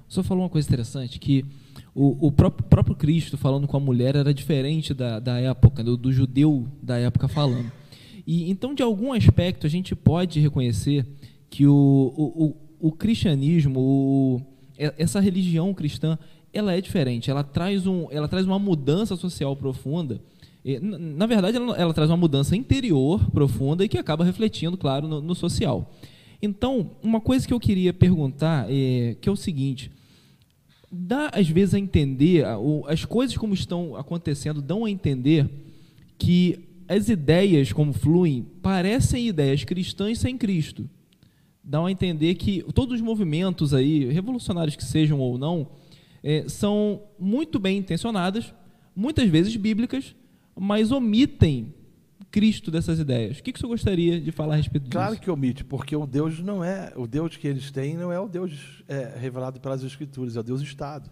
O 0.07 0.11
senhor 0.11 0.23
falou 0.23 0.43
uma 0.43 0.49
coisa 0.49 0.67
interessante, 0.67 1.19
que 1.19 1.45
o, 1.93 2.27
o 2.27 2.31
próprio, 2.31 2.67
próprio, 2.67 2.95
Cristo 2.95 3.37
falando 3.37 3.67
com 3.67 3.77
a 3.77 3.79
mulher 3.79 4.15
era 4.15 4.33
diferente 4.33 4.93
da, 4.93 5.19
da 5.19 5.39
época, 5.39 5.83
do, 5.83 5.97
do, 5.97 6.11
judeu 6.11 6.67
da 6.81 6.97
época 6.97 7.27
falando. 7.27 7.71
E 8.25 8.49
Então, 8.49 8.73
de 8.73 8.83
algum 8.83 9.11
aspecto, 9.11 9.65
a 9.65 9.69
gente 9.69 9.95
pode 9.95 10.39
reconhecer 10.39 11.05
que 11.49 11.65
o, 11.65 12.13
o, 12.15 12.55
o 12.79 12.91
cristianismo, 12.91 13.79
o, 13.79 14.41
essa 14.77 15.19
religião 15.19 15.73
cristã, 15.73 16.17
ela 16.53 16.73
é 16.73 16.81
diferente, 16.81 17.29
ela 17.29 17.43
traz, 17.43 17.85
um, 17.85 18.07
ela 18.11 18.27
traz 18.27 18.45
uma 18.45 18.59
mudança 18.59 19.15
social 19.15 19.55
profunda. 19.55 20.21
Na 20.81 21.25
verdade, 21.25 21.57
ela, 21.57 21.75
ela 21.77 21.93
traz 21.93 22.09
uma 22.09 22.17
mudança 22.17 22.55
interior 22.55 23.29
profunda 23.31 23.83
e 23.83 23.89
que 23.89 23.97
acaba 23.97 24.23
refletindo, 24.23 24.77
claro, 24.77 25.07
no, 25.07 25.21
no 25.21 25.33
social. 25.33 25.91
Então, 26.41 26.91
uma 27.01 27.19
coisa 27.19 27.47
que 27.47 27.53
eu 27.53 27.59
queria 27.59 27.93
perguntar 27.93 28.65
é 28.69 29.15
que 29.19 29.27
é 29.27 29.31
o 29.31 29.35
seguinte: 29.35 29.91
dá 30.91 31.29
às 31.33 31.47
vezes 31.47 31.73
a 31.73 31.79
entender, 31.79 32.45
as 32.87 33.05
coisas 33.05 33.37
como 33.37 33.53
estão 33.53 33.95
acontecendo 33.95 34.61
dão 34.61 34.85
a 34.85 34.89
entender 34.89 35.49
que 36.17 36.67
as 36.87 37.07
ideias 37.07 37.71
como 37.71 37.93
fluem 37.93 38.45
parecem 38.61 39.27
ideias 39.27 39.63
cristãs 39.63 40.17
sem 40.19 40.37
Cristo. 40.37 40.89
Dão 41.63 41.85
a 41.85 41.91
entender 41.91 42.33
que 42.35 42.63
todos 42.73 42.95
os 42.95 43.01
movimentos 43.01 43.73
aí, 43.73 44.11
revolucionários 44.11 44.75
que 44.75 44.83
sejam 44.83 45.19
ou 45.19 45.37
não, 45.37 45.67
é, 46.23 46.45
são 46.49 47.03
muito 47.19 47.59
bem 47.59 47.77
intencionadas, 47.77 48.53
muitas 48.95 49.29
vezes 49.29 49.55
bíblicas, 49.55 50.15
mas 50.59 50.91
omitem 50.91 51.73
Cristo 52.31 52.69
dessas 52.69 52.99
ideias. 52.99 53.39
O 53.39 53.43
que, 53.43 53.51
que 53.51 53.57
o 53.57 53.61
senhor 53.61 53.71
gostaria 53.71 54.19
de 54.21 54.31
falar 54.31 54.53
a 54.53 54.57
respeito 54.57 54.83
disso? 54.83 54.91
Claro 54.91 55.19
que 55.19 55.29
omite, 55.31 55.63
porque 55.63 55.95
o 55.95 56.05
Deus 56.05 56.39
não 56.39 56.63
é, 56.63 56.93
o 56.95 57.07
Deus 57.07 57.35
que 57.35 57.47
eles 57.47 57.71
têm 57.71 57.95
não 57.95 58.11
é 58.11 58.19
o 58.19 58.27
Deus 58.27 58.83
é, 58.87 59.17
revelado 59.17 59.59
pelas 59.59 59.83
Escrituras, 59.83 60.35
é 60.35 60.39
o 60.39 60.43
Deus 60.43 60.61
Estado. 60.61 61.09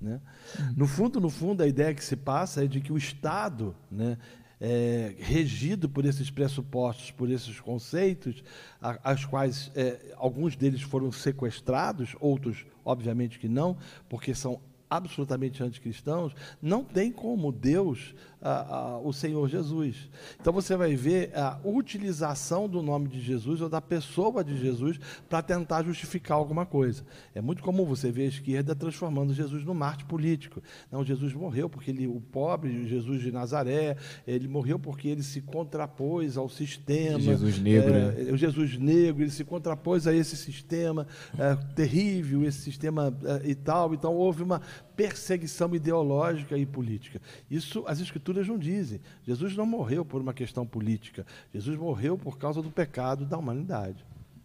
Né? 0.00 0.20
Uhum. 0.58 0.74
No 0.76 0.86
fundo, 0.86 1.20
no 1.20 1.30
fundo, 1.30 1.62
a 1.62 1.66
ideia 1.66 1.94
que 1.94 2.04
se 2.04 2.16
passa 2.16 2.64
é 2.64 2.66
de 2.66 2.80
que 2.80 2.92
o 2.92 2.96
Estado, 2.96 3.74
né, 3.90 4.16
é, 4.60 5.14
regido 5.18 5.88
por 5.88 6.04
esses 6.04 6.30
pressupostos, 6.30 7.10
por 7.10 7.30
esses 7.30 7.60
conceitos, 7.60 8.42
a, 8.80 8.98
as 9.12 9.24
quais 9.24 9.70
é, 9.74 10.14
alguns 10.16 10.56
deles 10.56 10.82
foram 10.82 11.12
sequestrados, 11.12 12.16
outros, 12.20 12.66
obviamente, 12.84 13.38
que 13.38 13.48
não, 13.48 13.76
porque 14.08 14.34
são 14.34 14.60
absolutamente 14.90 15.62
anticristãos, 15.62 16.32
não 16.62 16.82
tem 16.82 17.12
como 17.12 17.52
Deus 17.52 18.14
o 19.02 19.12
Senhor 19.12 19.48
Jesus. 19.48 20.08
Então 20.40 20.52
você 20.52 20.76
vai 20.76 20.94
ver 20.94 21.36
a 21.36 21.58
utilização 21.64 22.68
do 22.68 22.82
nome 22.82 23.08
de 23.08 23.20
Jesus 23.20 23.60
ou 23.60 23.68
da 23.68 23.80
pessoa 23.80 24.44
de 24.44 24.56
Jesus 24.56 24.98
para 25.28 25.42
tentar 25.42 25.82
justificar 25.82 26.36
alguma 26.36 26.64
coisa. 26.64 27.04
É 27.34 27.40
muito 27.40 27.62
comum 27.62 27.84
você 27.84 28.10
ver 28.10 28.22
a 28.22 28.28
esquerda 28.28 28.74
transformando 28.74 29.34
Jesus 29.34 29.64
no 29.64 29.74
Marte 29.74 30.04
político. 30.04 30.62
Não, 30.90 31.04
Jesus 31.04 31.32
morreu 31.34 31.68
porque 31.68 31.90
ele, 31.90 32.06
o 32.06 32.20
pobre 32.20 32.86
Jesus 32.86 33.20
de 33.20 33.32
Nazaré, 33.32 33.96
ele 34.26 34.46
morreu 34.46 34.78
porque 34.78 35.08
ele 35.08 35.22
se 35.22 35.40
contrapôs 35.40 36.36
ao 36.36 36.48
sistema. 36.48 37.20
Jesus 37.20 37.58
negro. 37.58 37.94
É, 37.94 38.12
né? 38.12 38.32
O 38.32 38.36
Jesus 38.36 38.78
negro, 38.78 39.22
ele 39.22 39.30
se 39.30 39.44
contrapôs 39.44 40.06
a 40.06 40.14
esse 40.14 40.36
sistema 40.36 41.06
é, 41.36 41.56
terrível, 41.74 42.44
esse 42.44 42.60
sistema 42.60 43.16
é, 43.24 43.48
e 43.48 43.54
tal. 43.54 43.94
Então 43.94 44.14
houve 44.14 44.42
uma 44.42 44.60
perseguição 44.96 45.74
ideológica 45.74 46.56
e 46.58 46.66
política. 46.66 47.20
Isso 47.50 47.84
as 47.86 48.00
escrituras 48.00 48.27
não 48.36 48.58
dizem. 48.58 49.00
Jesus 49.26 49.56
não 49.56 49.64
morreu 49.64 50.04
por 50.04 50.20
uma 50.20 50.34
questão 50.34 50.66
política. 50.66 51.24
Jesus 51.54 51.78
morreu 51.78 52.18
por 52.18 52.36
causa 52.36 52.60
do 52.60 52.70
pecado 52.70 53.24
da 53.24 53.38
humanidade. 53.38 54.04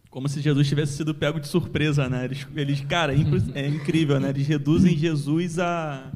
Como 0.10 0.30
se 0.30 0.42
Jesus 0.42 0.68
tivesse 0.68 0.94
sido 0.94 1.14
pego 1.14 1.40
de 1.40 1.48
surpresa, 1.48 2.08
né? 2.08 2.26
Eles, 2.26 2.48
eles 2.56 2.82
cara, 2.82 3.14
é 3.56 3.68
incrível, 3.68 4.20
né? 4.20 4.30
Eles 4.30 4.46
reduzem 4.46 4.96
Jesus 4.96 5.58
a, 5.58 6.12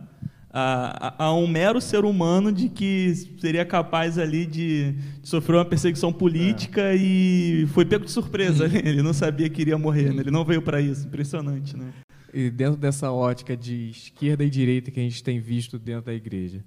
a, 0.52 1.26
a, 1.26 1.34
um 1.34 1.48
mero 1.48 1.82
ser 1.82 2.06
humano 2.06 2.52
de 2.52 2.70
que 2.70 3.14
seria 3.40 3.66
capaz 3.66 4.18
ali 4.18 4.46
de, 4.46 4.92
de 4.92 5.28
sofrer 5.28 5.56
uma 5.58 5.66
perseguição 5.66 6.14
política 6.14 6.82
é. 6.82 6.96
e 6.96 7.68
foi 7.74 7.86
pego 7.86 8.06
de 8.06 8.12
surpresa. 8.12 8.66
Ele 8.86 9.02
não 9.02 9.14
sabia 9.14 9.50
que 9.50 9.62
iria 9.62 9.78
morrer, 9.78 10.14
né? 10.14 10.22
ele 10.22 10.32
não 10.32 10.46
veio 10.46 10.62
para 10.62 10.80
isso. 10.80 11.08
Impressionante, 11.08 11.76
né? 11.76 11.92
E 12.34 12.50
dentro 12.50 12.80
dessa 12.80 13.12
ótica 13.12 13.56
de 13.56 13.90
esquerda 13.90 14.44
e 14.44 14.50
direita 14.50 14.92
que 14.92 15.00
a 15.00 15.04
gente 15.04 15.24
tem 15.24 15.40
visto 15.40 15.80
dentro 15.80 16.06
da 16.06 16.14
igreja, 16.14 16.64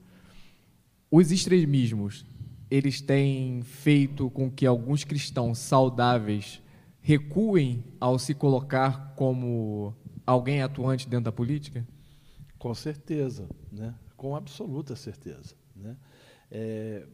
os 1.11 1.33
extremismos, 1.33 2.25
eles 2.71 3.01
têm 3.01 3.63
feito 3.63 4.31
com 4.31 4.51
que 4.51 4.65
alguns 4.65 5.03
cristãos 5.03 5.59
saudáveis 5.59 6.63
recuem 7.01 7.85
ao 7.99 8.19
se 8.19 8.35
colocar 8.35 9.15
como 9.17 9.95
alguém 10.25 10.63
atuante 10.63 11.09
dentro 11.09 11.25
da 11.25 11.33
política? 11.33 11.87
Com 12.59 12.75
certeza, 12.75 13.49
né? 13.73 13.95
com 14.17 14.37
absoluta 14.37 14.95
certeza. 14.95 15.55
Né? 15.75 15.97
É, 16.51 17.07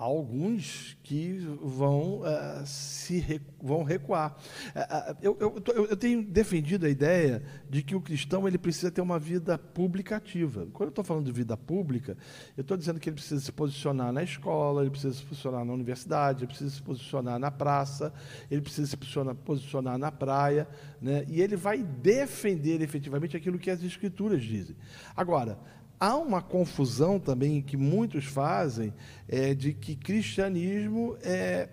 alguns 0.00 0.96
que 1.02 1.36
vão 1.62 2.20
uh, 2.20 2.64
se 2.64 3.38
vão 3.62 3.82
recuar. 3.82 4.34
Uh, 4.74 5.16
eu, 5.20 5.36
eu, 5.38 5.62
eu, 5.90 5.96
tenho 5.96 6.22
defendido 6.22 6.86
a 6.86 6.88
ideia 6.88 7.42
de 7.68 7.82
que 7.82 7.94
o 7.94 8.00
cristão 8.00 8.48
ele 8.48 8.56
precisa 8.56 8.90
ter 8.90 9.02
uma 9.02 9.18
vida 9.18 9.58
pública 9.58 10.16
ativa. 10.16 10.66
Quando 10.72 10.86
eu 10.86 10.88
estou 10.88 11.04
falando 11.04 11.26
de 11.26 11.32
vida 11.32 11.54
pública, 11.54 12.16
eu 12.56 12.62
estou 12.62 12.78
dizendo 12.78 12.98
que 12.98 13.10
ele 13.10 13.16
precisa 13.16 13.42
se 13.42 13.52
posicionar 13.52 14.10
na 14.10 14.22
escola, 14.22 14.80
ele 14.80 14.90
precisa 14.90 15.12
se 15.12 15.22
posicionar 15.22 15.66
na 15.66 15.72
universidade, 15.74 16.44
ele 16.44 16.46
precisa 16.46 16.70
se 16.70 16.80
posicionar 16.80 17.38
na 17.38 17.50
praça, 17.50 18.10
ele 18.50 18.62
precisa 18.62 18.86
se 18.86 18.96
posicionar, 18.96 19.34
posicionar 19.34 19.98
na 19.98 20.10
praia, 20.10 20.66
né? 20.98 21.26
e 21.28 21.42
ele 21.42 21.56
vai 21.56 21.82
defender 21.82 22.80
efetivamente 22.80 23.36
aquilo 23.36 23.58
que 23.58 23.70
as 23.70 23.82
escrituras 23.82 24.42
dizem. 24.42 24.74
Agora, 25.14 25.58
há 26.00 26.16
uma 26.16 26.40
confusão 26.40 27.20
também 27.20 27.60
que 27.60 27.76
muitos 27.76 28.24
fazem 28.24 28.94
é, 29.28 29.54
de 29.54 29.74
que 29.74 29.94
cristianismo 29.94 31.18
é 31.22 31.68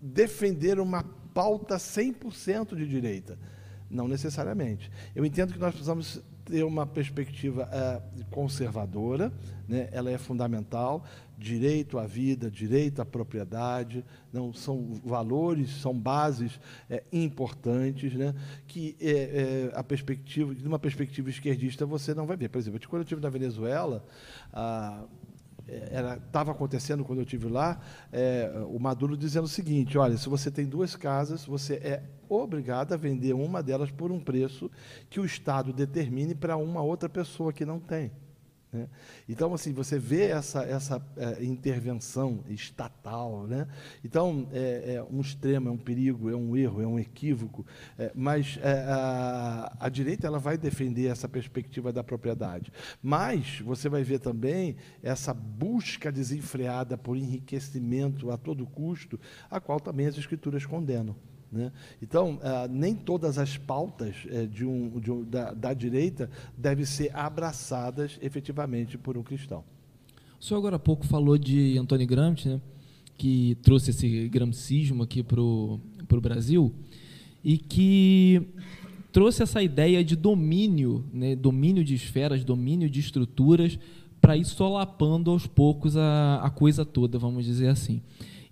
defender 0.00 0.80
uma 0.80 1.04
pauta 1.34 1.76
100% 1.76 2.74
de 2.74 2.88
direita. 2.88 3.38
Não 3.90 4.08
necessariamente. 4.08 4.90
Eu 5.14 5.24
entendo 5.24 5.52
que 5.52 5.58
nós 5.58 5.70
precisamos 5.70 6.22
ter 6.48 6.64
uma 6.64 6.86
perspectiva 6.86 7.68
é, 7.70 8.02
conservadora, 8.30 9.32
né? 9.68 9.88
ela 9.92 10.10
é 10.10 10.16
fundamental, 10.16 11.04
direito 11.36 11.98
à 11.98 12.06
vida, 12.06 12.50
direito 12.50 13.00
à 13.00 13.04
propriedade, 13.04 14.04
não 14.32 14.52
são 14.52 15.00
valores, 15.04 15.70
são 15.80 15.96
bases 15.96 16.58
é, 16.88 17.04
importantes, 17.12 18.14
né? 18.14 18.34
que 18.66 18.96
é, 19.00 19.10
é, 19.10 19.78
a 19.78 19.84
perspectiva, 19.84 20.54
de 20.54 20.66
uma 20.66 20.78
perspectiva 20.78 21.28
esquerdista 21.28 21.84
você 21.84 22.14
não 22.14 22.26
vai 22.26 22.36
ver. 22.36 22.48
Por 22.48 22.58
exemplo, 22.58 22.80
quando 22.88 23.00
eu 23.00 23.04
estive 23.04 23.20
na 23.20 23.28
Venezuela, 23.28 24.04
estava 26.24 26.52
acontecendo 26.52 27.04
quando 27.04 27.18
eu 27.18 27.24
estive 27.24 27.48
lá, 27.48 27.80
é, 28.12 28.50
o 28.68 28.78
Maduro 28.78 29.16
dizendo 29.16 29.44
o 29.44 29.48
seguinte: 29.48 29.98
olha, 29.98 30.16
se 30.16 30.28
você 30.28 30.50
tem 30.50 30.66
duas 30.66 30.96
casas, 30.96 31.44
você 31.44 31.74
é 31.74 32.02
obrigado 32.28 32.92
a 32.92 32.96
vender 32.96 33.32
uma 33.34 33.62
delas 33.62 33.90
por 33.90 34.10
um 34.10 34.20
preço 34.20 34.70
que 35.08 35.20
o 35.20 35.24
Estado 35.24 35.72
determine 35.72 36.34
para 36.34 36.56
uma 36.56 36.82
outra 36.82 37.08
pessoa 37.08 37.52
que 37.52 37.64
não 37.64 37.80
tem. 37.80 38.10
Né? 38.72 38.88
Então, 39.28 39.54
assim, 39.54 39.72
você 39.72 39.98
vê 39.98 40.26
essa, 40.26 40.62
essa 40.62 41.02
é, 41.16 41.42
intervenção 41.44 42.44
estatal. 42.48 43.46
Né? 43.46 43.66
Então, 44.04 44.48
é, 44.52 44.94
é, 44.94 45.02
um 45.02 45.20
extremo, 45.20 45.68
é 45.68 45.72
um 45.72 45.78
perigo, 45.78 46.30
é 46.30 46.36
um 46.36 46.56
erro, 46.56 46.82
é 46.82 46.86
um 46.86 46.98
equívoco, 46.98 47.66
é, 47.98 48.12
mas 48.14 48.58
é, 48.62 48.84
a, 48.88 49.76
a, 49.80 49.88
direita 49.88 50.26
ela 50.26 50.38
vai 50.38 50.58
defender 50.58 51.06
essa 51.06 51.28
perspectiva 51.28 51.92
da 51.92 52.04
propriedade. 52.04 52.72
Mas 53.02 53.60
você 53.60 53.88
vai 53.88 54.02
ver 54.02 54.18
também 54.18 54.76
essa 55.02 55.32
busca 55.32 56.12
desenfreada 56.12 56.98
por 56.98 57.16
enriquecimento 57.16 58.30
a 58.30 58.36
todo 58.36 58.66
custo, 58.66 59.18
a 59.50 59.60
qual 59.60 59.80
também 59.80 60.06
as 60.06 60.16
escrituras 60.18 60.66
condenam. 60.66 61.16
Né? 61.50 61.72
Então, 62.02 62.38
ah, 62.42 62.68
nem 62.70 62.94
todas 62.94 63.38
as 63.38 63.56
pautas 63.56 64.14
eh, 64.28 64.46
de 64.46 64.66
um, 64.66 65.00
de 65.00 65.10
um, 65.10 65.24
da, 65.24 65.54
da, 65.54 65.72
direita 65.72 66.30
devem 66.56 66.84
ser 66.84 67.10
abraçadas 67.16 68.18
efetivamente 68.20 68.98
por 68.98 69.16
um 69.16 69.22
cristão. 69.22 69.64
O 70.38 70.44
senhor 70.44 70.58
agora 70.58 70.76
há 70.76 70.78
pouco 70.78 71.06
falou 71.06 71.38
de 71.38 71.78
Antônio 71.78 72.06
Gramsci, 72.06 72.48
né, 72.48 72.60
que 73.16 73.56
trouxe 73.62 73.90
esse 73.90 74.28
gramscismo 74.28 75.02
aqui 75.02 75.22
para 75.22 75.40
o 75.40 75.80
Brasil 76.20 76.72
e 77.42 77.56
que 77.56 78.46
trouxe 79.10 79.42
essa 79.42 79.62
ideia 79.62 80.04
de 80.04 80.14
domínio, 80.14 81.04
né, 81.12 81.34
domínio 81.34 81.82
de 81.82 81.94
esferas, 81.94 82.44
domínio 82.44 82.90
de 82.90 83.00
estruturas, 83.00 83.78
para 84.20 84.36
ir 84.36 84.44
solapando 84.44 85.30
aos 85.30 85.46
poucos 85.46 85.96
a, 85.96 86.40
a 86.42 86.50
coisa 86.50 86.84
toda, 86.84 87.18
vamos 87.18 87.44
dizer 87.44 87.68
assim. 87.68 88.02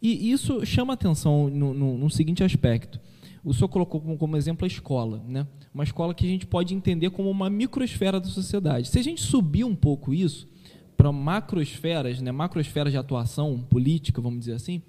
E 0.01 0.31
isso 0.31 0.65
chama 0.65 0.93
atenção 0.93 1.49
no, 1.49 1.73
no, 1.73 1.99
no 1.99 2.11
seguinte 2.11 2.45
aspecto. 2.45 3.01
O 3.45 3.55
senhor 3.55 3.69
colocou 3.69 4.01
como, 4.01 4.19
como, 4.19 4.37
exemplo 4.37 4.65
a 4.65 4.67
escola, 4.67 5.23
né? 5.27 5.47
uma 5.73 5.85
escola 5.85 6.13
que 6.13 6.27
a 6.27 6.29
gente 6.29 6.47
pode 6.47 6.75
entender 6.75 7.11
como 7.11 7.31
uma 7.31 7.49
microesfera 7.49 8.19
da 8.19 8.27
sociedade. 8.27 8.89
Se 8.89 8.99
a 8.99 9.03
gente 9.03 9.21
subir 9.21 9.63
um 9.63 9.75
pouco 9.75 10.13
isso 10.13 10.49
para 10.97 11.13
macroesferas, 11.13 12.21
né? 12.21 12.33
macroesferas 12.33 12.93
de 12.93 12.99
atuação 12.99 13.65
política, 13.71 14.21
vamos 14.21 14.41
dizer 14.41 14.55
assim, 14.55 14.83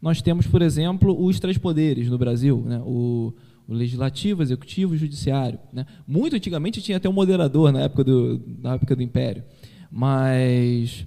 nós 0.00 0.22
temos, 0.22 0.46
por 0.46 0.62
exemplo, 0.62 1.22
os 1.22 1.38
três 1.38 1.58
poderes 1.58 2.08
no 2.08 2.16
Brasil, 2.16 2.62
né? 2.64 2.80
o, 2.82 3.34
o 3.68 3.74
legislativo, 3.74 4.42
executivo 4.42 4.94
e 4.94 4.98
judiciário. 4.98 5.58
Né? 5.70 5.84
Muito 6.06 6.34
antigamente 6.34 6.80
tinha 6.80 6.96
até 6.96 7.08
um 7.10 7.12
moderador 7.12 7.70
na 7.70 7.82
época 7.82 8.04
do, 8.04 8.42
na 8.62 8.74
época 8.74 8.96
do 8.96 9.02
Império, 9.02 9.44
mas 9.90 11.06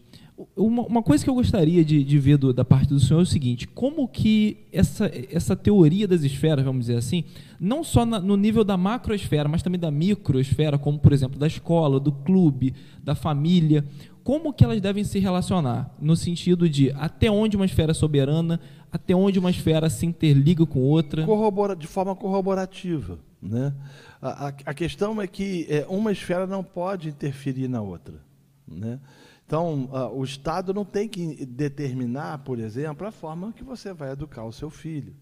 uma, 0.55 0.83
uma, 0.83 1.03
coisa 1.03 1.23
que 1.23 1.29
eu 1.29 1.33
gostaria 1.33 1.83
de, 1.83 2.03
de 2.03 2.19
ver 2.19 2.37
do, 2.37 2.53
da 2.53 2.63
parte 2.63 2.89
do 2.89 2.99
senhor 2.99 3.19
é 3.19 3.23
o 3.23 3.25
seguinte: 3.25 3.67
como 3.67 4.07
que 4.07 4.65
essa, 4.71 5.11
essa 5.31 5.55
teoria 5.55 6.07
das 6.07 6.23
esferas, 6.23 6.63
vamos 6.63 6.81
dizer 6.87 6.97
assim, 6.97 7.23
não 7.59 7.83
só 7.83 8.05
na, 8.05 8.19
no 8.19 8.35
nível 8.35 8.63
da 8.63 8.77
macroesfera, 8.77 9.47
mas 9.47 9.61
também 9.61 9.79
da 9.79 9.91
microesfera, 9.91 10.77
como 10.77 10.99
por 10.99 11.13
exemplo 11.13 11.39
da 11.39 11.47
escola, 11.47 11.99
do 11.99 12.11
clube, 12.11 12.73
da 13.03 13.15
família, 13.15 13.85
como 14.23 14.53
que 14.53 14.63
elas 14.63 14.79
devem 14.79 15.03
se 15.03 15.19
relacionar 15.19 15.93
no 15.99 16.15
sentido 16.15 16.69
de 16.69 16.91
até 16.91 17.29
onde 17.29 17.55
uma 17.55 17.65
esfera 17.65 17.91
é 17.91 17.95
soberana, 17.95 18.59
até 18.91 19.15
onde 19.15 19.39
uma 19.39 19.49
esfera 19.49 19.89
se 19.89 20.05
interliga 20.05 20.65
com 20.65 20.79
outra? 20.79 21.25
Corrobora, 21.25 21.75
de 21.75 21.87
forma 21.87 22.15
corroborativa. 22.15 23.17
Né? 23.41 23.73
A, 24.21 24.47
a, 24.47 24.47
a 24.47 24.73
questão 24.73 25.19
é 25.21 25.25
que 25.25 25.65
é, 25.69 25.85
uma 25.89 26.11
esfera 26.11 26.45
não 26.45 26.63
pode 26.63 27.09
interferir 27.09 27.67
na 27.67 27.81
outra. 27.81 28.15
Né? 28.67 28.99
Então, 29.51 29.89
uh, 29.91 30.17
o 30.17 30.23
Estado 30.23 30.73
não 30.73 30.85
tem 30.85 31.09
que 31.09 31.45
determinar, 31.45 32.37
por 32.37 32.57
exemplo, 32.57 33.05
a 33.05 33.11
forma 33.11 33.51
que 33.51 33.65
você 33.65 33.91
vai 33.91 34.11
educar 34.11 34.45
o 34.45 34.53
seu 34.53 34.69
filho. 34.69 35.13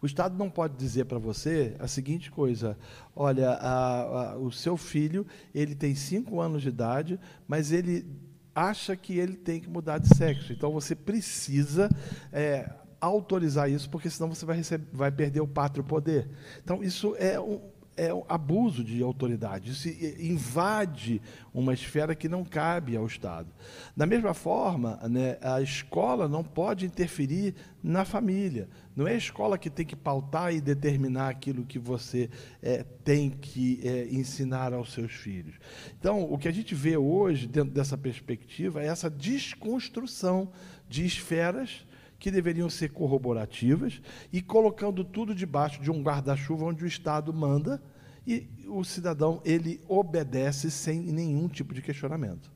O 0.00 0.06
Estado 0.06 0.38
não 0.38 0.48
pode 0.48 0.74
dizer 0.78 1.04
para 1.04 1.18
você 1.18 1.76
a 1.78 1.86
seguinte 1.86 2.30
coisa: 2.30 2.78
olha, 3.14 3.50
a, 3.50 4.30
a, 4.30 4.38
o 4.38 4.50
seu 4.50 4.78
filho 4.78 5.26
ele 5.54 5.74
tem 5.74 5.94
cinco 5.94 6.40
anos 6.40 6.62
de 6.62 6.70
idade, 6.70 7.20
mas 7.46 7.72
ele 7.72 8.06
acha 8.54 8.96
que 8.96 9.18
ele 9.18 9.36
tem 9.36 9.60
que 9.60 9.68
mudar 9.68 9.98
de 9.98 10.16
sexo. 10.16 10.50
Então 10.54 10.72
você 10.72 10.94
precisa 10.94 11.90
é, 12.32 12.70
autorizar 12.98 13.70
isso, 13.70 13.90
porque 13.90 14.08
senão 14.08 14.34
você 14.34 14.46
vai, 14.46 14.56
receber, 14.56 14.86
vai 14.94 15.12
perder 15.12 15.42
o 15.42 15.46
pátrio 15.46 15.84
poder. 15.84 16.26
Então 16.62 16.82
isso 16.82 17.14
é 17.18 17.38
um, 17.38 17.60
é 17.96 18.12
um 18.12 18.24
abuso 18.28 18.82
de 18.82 19.02
autoridade, 19.02 19.70
isso 19.70 19.88
invade 20.18 21.20
uma 21.52 21.72
esfera 21.72 22.14
que 22.14 22.28
não 22.28 22.44
cabe 22.44 22.96
ao 22.96 23.06
Estado. 23.06 23.48
Da 23.96 24.06
mesma 24.06 24.34
forma, 24.34 24.98
né, 25.08 25.38
a 25.40 25.60
escola 25.60 26.28
não 26.28 26.42
pode 26.42 26.84
interferir 26.86 27.54
na 27.82 28.04
família. 28.04 28.68
Não 28.96 29.06
é 29.06 29.12
a 29.12 29.18
escola 29.18 29.58
que 29.58 29.70
tem 29.70 29.84
que 29.84 29.96
pautar 29.96 30.54
e 30.54 30.60
determinar 30.60 31.28
aquilo 31.28 31.64
que 31.64 31.78
você 31.78 32.30
é, 32.62 32.84
tem 33.04 33.30
que 33.30 33.80
é, 33.82 34.08
ensinar 34.10 34.72
aos 34.72 34.92
seus 34.92 35.12
filhos. 35.12 35.54
Então, 35.98 36.22
o 36.22 36.38
que 36.38 36.48
a 36.48 36.52
gente 36.52 36.74
vê 36.74 36.96
hoje, 36.96 37.46
dentro 37.46 37.72
dessa 37.72 37.98
perspectiva, 37.98 38.82
é 38.82 38.86
essa 38.86 39.10
desconstrução 39.10 40.50
de 40.88 41.04
esferas 41.04 41.84
que 42.24 42.30
deveriam 42.30 42.70
ser 42.70 42.88
corroborativas 42.88 44.00
e 44.32 44.40
colocando 44.40 45.04
tudo 45.04 45.34
debaixo 45.34 45.82
de 45.82 45.90
um 45.90 46.02
guarda-chuva 46.02 46.64
onde 46.64 46.82
o 46.82 46.86
Estado 46.86 47.34
manda 47.34 47.82
e 48.26 48.48
o 48.66 48.82
cidadão 48.82 49.42
ele 49.44 49.78
obedece 49.86 50.70
sem 50.70 51.02
nenhum 51.02 51.48
tipo 51.48 51.74
de 51.74 51.82
questionamento. 51.82 52.50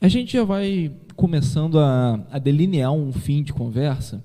A 0.00 0.08
gente 0.08 0.32
já 0.32 0.44
vai 0.44 0.96
começando 1.14 1.78
a, 1.78 2.14
a 2.30 2.38
delinear 2.38 2.90
um 2.90 3.12
fim 3.12 3.42
de 3.42 3.52
conversa 3.52 4.24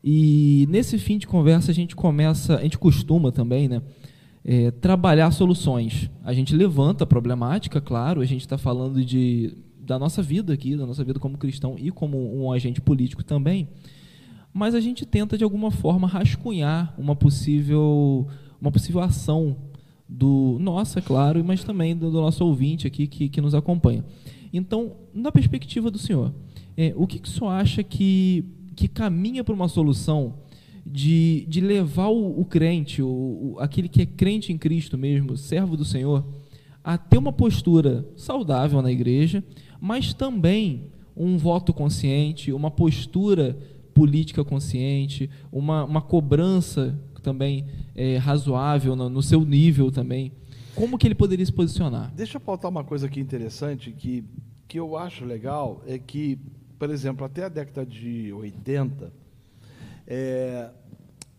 e 0.00 0.64
nesse 0.70 0.96
fim 0.96 1.18
de 1.18 1.26
conversa 1.26 1.72
a 1.72 1.74
gente 1.74 1.96
começa, 1.96 2.54
a 2.54 2.62
gente 2.62 2.78
costuma 2.78 3.32
também, 3.32 3.66
né? 3.66 3.82
É, 4.44 4.70
trabalhar 4.70 5.30
soluções. 5.30 6.10
A 6.22 6.34
gente 6.34 6.54
levanta 6.54 7.04
a 7.04 7.06
problemática, 7.06 7.80
claro, 7.80 8.20
a 8.20 8.24
gente 8.26 8.42
está 8.42 8.58
falando 8.58 9.02
de, 9.02 9.56
da 9.80 9.98
nossa 9.98 10.22
vida 10.22 10.52
aqui, 10.52 10.76
da 10.76 10.86
nossa 10.86 11.02
vida 11.02 11.18
como 11.18 11.38
cristão 11.38 11.76
e 11.78 11.90
como 11.90 12.18
um 12.36 12.52
agente 12.52 12.80
político 12.80 13.24
também, 13.24 13.68
mas 14.52 14.74
a 14.74 14.80
gente 14.80 15.06
tenta 15.06 15.38
de 15.38 15.44
alguma 15.44 15.70
forma 15.70 16.06
rascunhar 16.06 16.94
uma 16.98 17.16
possível, 17.16 18.28
uma 18.60 18.70
possível 18.70 19.00
ação 19.00 19.56
do 20.06 20.58
nossa, 20.60 20.98
é 20.98 21.02
claro, 21.02 21.42
mas 21.42 21.64
também 21.64 21.96
do, 21.96 22.10
do 22.10 22.20
nosso 22.20 22.44
ouvinte 22.44 22.86
aqui 22.86 23.06
que, 23.06 23.28
que 23.28 23.40
nos 23.40 23.54
acompanha. 23.54 24.04
Então, 24.52 24.92
na 25.12 25.32
perspectiva 25.32 25.90
do 25.90 25.98
senhor, 25.98 26.32
é, 26.76 26.92
o 26.94 27.06
que, 27.06 27.18
que 27.18 27.28
o 27.28 27.32
senhor 27.32 27.50
acha 27.50 27.82
que, 27.82 28.44
que 28.76 28.86
caminha 28.86 29.42
para 29.42 29.54
uma 29.54 29.66
solução 29.66 30.34
de, 30.86 31.46
de 31.48 31.60
levar 31.60 32.08
o, 32.08 32.40
o 32.40 32.44
crente, 32.44 33.02
o, 33.02 33.08
o, 33.08 33.56
aquele 33.58 33.88
que 33.88 34.02
é 34.02 34.06
crente 34.06 34.52
em 34.52 34.58
Cristo 34.58 34.98
mesmo, 34.98 35.36
servo 35.36 35.76
do 35.76 35.84
Senhor, 35.84 36.24
a 36.82 36.98
ter 36.98 37.16
uma 37.16 37.32
postura 37.32 38.06
saudável 38.16 38.82
na 38.82 38.92
igreja, 38.92 39.42
mas 39.80 40.12
também 40.12 40.90
um 41.16 41.38
voto 41.38 41.72
consciente, 41.72 42.52
uma 42.52 42.70
postura 42.70 43.56
política 43.94 44.44
consciente, 44.44 45.30
uma, 45.50 45.84
uma 45.84 46.02
cobrança 46.02 47.00
também 47.22 47.64
é, 47.94 48.18
razoável 48.18 48.94
no, 48.94 49.08
no, 49.08 49.22
seu 49.22 49.44
nível 49.44 49.90
também. 49.90 50.32
Como 50.74 50.98
que 50.98 51.06
ele 51.06 51.14
poderia 51.14 51.46
se 51.46 51.52
posicionar? 51.52 52.12
Deixa 52.14 52.36
eu 52.36 52.40
pautar 52.40 52.70
uma 52.70 52.84
coisa 52.84 53.06
aqui 53.06 53.20
interessante 53.20 53.92
que, 53.92 54.24
que 54.68 54.78
eu 54.78 54.96
acho 54.96 55.24
legal, 55.24 55.82
é 55.86 55.98
que, 55.98 56.38
por 56.78 56.90
exemplo, 56.90 57.24
até 57.24 57.44
a 57.44 57.48
década 57.48 57.86
de 57.86 58.32
80, 58.32 59.12
é, 60.06 60.70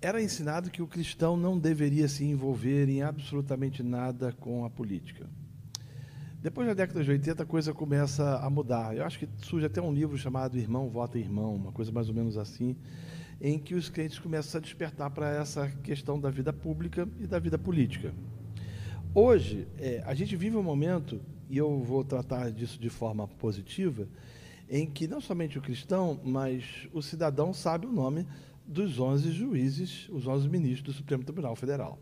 era 0.02 0.22
ensinado 0.22 0.70
que 0.70 0.82
o 0.82 0.88
cristão 0.88 1.36
não 1.36 1.58
deveria 1.58 2.08
se 2.08 2.24
envolver 2.24 2.88
em 2.90 3.02
absolutamente 3.02 3.82
nada 3.82 4.32
com 4.34 4.66
a 4.66 4.70
política. 4.70 5.28
Depois 6.42 6.68
da 6.68 6.76
década 6.76 7.04
de 7.04 7.10
80, 7.10 7.42
a 7.42 7.46
coisa 7.46 7.74
começa 7.74 8.38
a 8.38 8.48
mudar. 8.52 8.96
Eu 8.96 9.04
acho 9.04 9.18
que 9.18 9.28
surge 9.40 9.66
até 9.66 9.82
um 9.82 9.92
livro 9.92 10.16
chamado 10.16 10.60
Irmão 10.60 10.88
Vota 10.90 11.18
Irmão, 11.18 11.56
uma 11.56 11.72
coisa 11.72 11.92
mais 11.92 12.08
ou 12.08 12.14
menos 12.14 12.38
assim, 12.38 12.76
em 13.42 13.58
que 13.58 13.74
os 13.74 13.90
crentes 13.90 14.20
começam 14.20 14.60
a 14.60 14.62
despertar 14.62 15.10
para 15.10 15.28
essa 15.28 15.68
questão 15.84 16.20
da 16.20 16.30
vida 16.30 16.54
pública 16.54 17.10
e 17.20 17.26
da 17.26 17.40
vida 17.40 17.58
política. 17.58 18.14
Hoje, 19.12 19.68
é, 19.80 20.04
a 20.06 20.14
gente 20.14 20.36
vive 20.36 20.56
um 20.56 20.62
momento, 20.62 21.20
e 21.50 21.58
eu 21.58 21.80
vou 21.80 22.04
tratar 22.04 22.52
disso 22.52 22.80
de 22.80 22.90
forma 22.90 23.28
positiva, 23.28 24.08
em 24.70 24.86
que 24.86 25.08
não 25.08 25.20
somente 25.20 25.58
o 25.58 25.62
cristão, 25.62 26.20
mas 26.24 26.88
o 26.94 27.02
cidadão 27.02 27.54
sabe 27.54 27.88
o 27.88 27.92
nome 27.92 28.26
dos 28.68 29.00
11 29.00 29.32
juízes, 29.32 30.10
os 30.10 30.28
11 30.28 30.50
ministros 30.50 30.96
do 30.96 30.98
Supremo 30.98 31.24
Tribunal 31.24 31.56
Federal. 31.56 32.00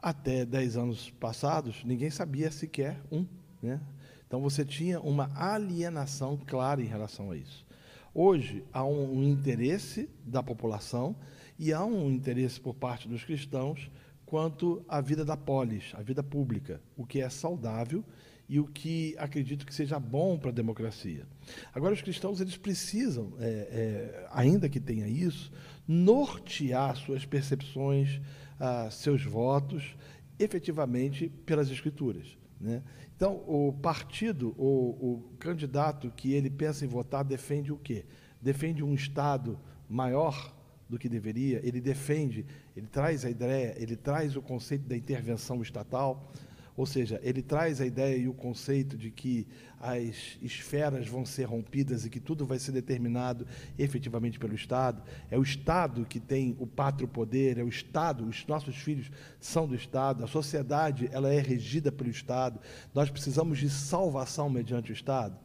Até 0.00 0.44
10 0.44 0.76
anos 0.76 1.10
passados, 1.10 1.84
ninguém 1.84 2.10
sabia 2.10 2.50
sequer 2.50 3.00
um. 3.10 3.26
Né? 3.62 3.80
Então 4.26 4.40
você 4.40 4.64
tinha 4.64 5.00
uma 5.00 5.30
alienação 5.34 6.36
clara 6.36 6.82
em 6.82 6.86
relação 6.86 7.30
a 7.30 7.36
isso. 7.36 7.64
Hoje 8.12 8.64
há 8.72 8.84
um, 8.84 9.22
interesse 9.24 10.08
da 10.24 10.42
população 10.42 11.16
e 11.58 11.72
há 11.72 11.84
um 11.84 12.10
interesse 12.10 12.60
por 12.60 12.74
parte 12.74 13.08
dos 13.08 13.24
cristãos 13.24 13.90
quanto 14.24 14.84
à 14.88 15.00
vida 15.00 15.24
da 15.24 15.36
polis, 15.36 15.92
a 15.94 16.02
vida 16.02 16.22
pública, 16.22 16.80
o 16.96 17.04
que 17.06 17.20
é 17.20 17.28
saudável 17.28 18.04
e 18.48 18.60
o 18.60 18.66
que 18.66 19.14
acredito 19.18 19.64
que 19.64 19.74
seja 19.74 19.98
bom 19.98 20.38
para 20.38 20.50
a 20.50 20.52
democracia. 20.52 21.26
Agora, 21.72 21.94
os 21.94 22.02
cristãos 22.02 22.40
eles 22.40 22.56
precisam, 22.56 23.32
é, 23.38 23.44
é, 23.46 24.28
ainda 24.32 24.68
que 24.68 24.78
tenha 24.78 25.08
isso, 25.08 25.50
nortear 25.86 26.96
suas 26.96 27.24
percepções, 27.24 28.20
ah, 28.58 28.88
seus 28.90 29.24
votos, 29.24 29.96
efetivamente 30.38 31.28
pelas 31.46 31.70
escrituras. 31.70 32.36
Né? 32.60 32.82
Então, 33.16 33.42
o 33.46 33.72
partido, 33.72 34.54
o, 34.58 35.12
o 35.12 35.36
candidato 35.38 36.12
que 36.16 36.32
ele 36.32 36.50
pensa 36.50 36.84
em 36.84 36.88
votar 36.88 37.24
defende 37.24 37.72
o 37.72 37.76
quê? 37.76 38.04
Defende 38.40 38.82
um 38.82 38.94
Estado 38.94 39.58
maior 39.88 40.54
do 40.88 40.98
que 40.98 41.08
deveria, 41.08 41.60
ele 41.66 41.80
defende, 41.80 42.44
ele 42.76 42.86
traz 42.86 43.24
a 43.24 43.30
ideia, 43.30 43.74
ele 43.78 43.96
traz 43.96 44.36
o 44.36 44.42
conceito 44.42 44.86
da 44.86 44.96
intervenção 44.96 45.62
estatal, 45.62 46.32
ou 46.76 46.86
seja, 46.86 47.20
ele 47.22 47.40
traz 47.40 47.80
a 47.80 47.86
ideia 47.86 48.16
e 48.16 48.28
o 48.28 48.34
conceito 48.34 48.96
de 48.96 49.10
que 49.10 49.46
as 49.80 50.36
esferas 50.42 51.06
vão 51.06 51.24
ser 51.24 51.44
rompidas 51.44 52.04
e 52.04 52.10
que 52.10 52.18
tudo 52.18 52.44
vai 52.44 52.58
ser 52.58 52.72
determinado 52.72 53.46
efetivamente 53.78 54.38
pelo 54.38 54.54
Estado. 54.54 55.02
É 55.30 55.38
o 55.38 55.42
Estado 55.42 56.04
que 56.04 56.18
tem 56.18 56.56
o 56.58 56.66
pátrio 56.66 57.06
poder, 57.06 57.58
é 57.58 57.62
o 57.62 57.68
Estado, 57.68 58.26
os 58.26 58.44
nossos 58.46 58.74
filhos 58.74 59.10
são 59.38 59.68
do 59.68 59.74
Estado, 59.74 60.24
a 60.24 60.26
sociedade 60.26 61.08
ela 61.12 61.32
é 61.32 61.38
regida 61.38 61.92
pelo 61.92 62.10
Estado. 62.10 62.58
Nós 62.92 63.08
precisamos 63.08 63.58
de 63.58 63.70
salvação 63.70 64.50
mediante 64.50 64.90
o 64.90 64.94
Estado. 64.94 65.38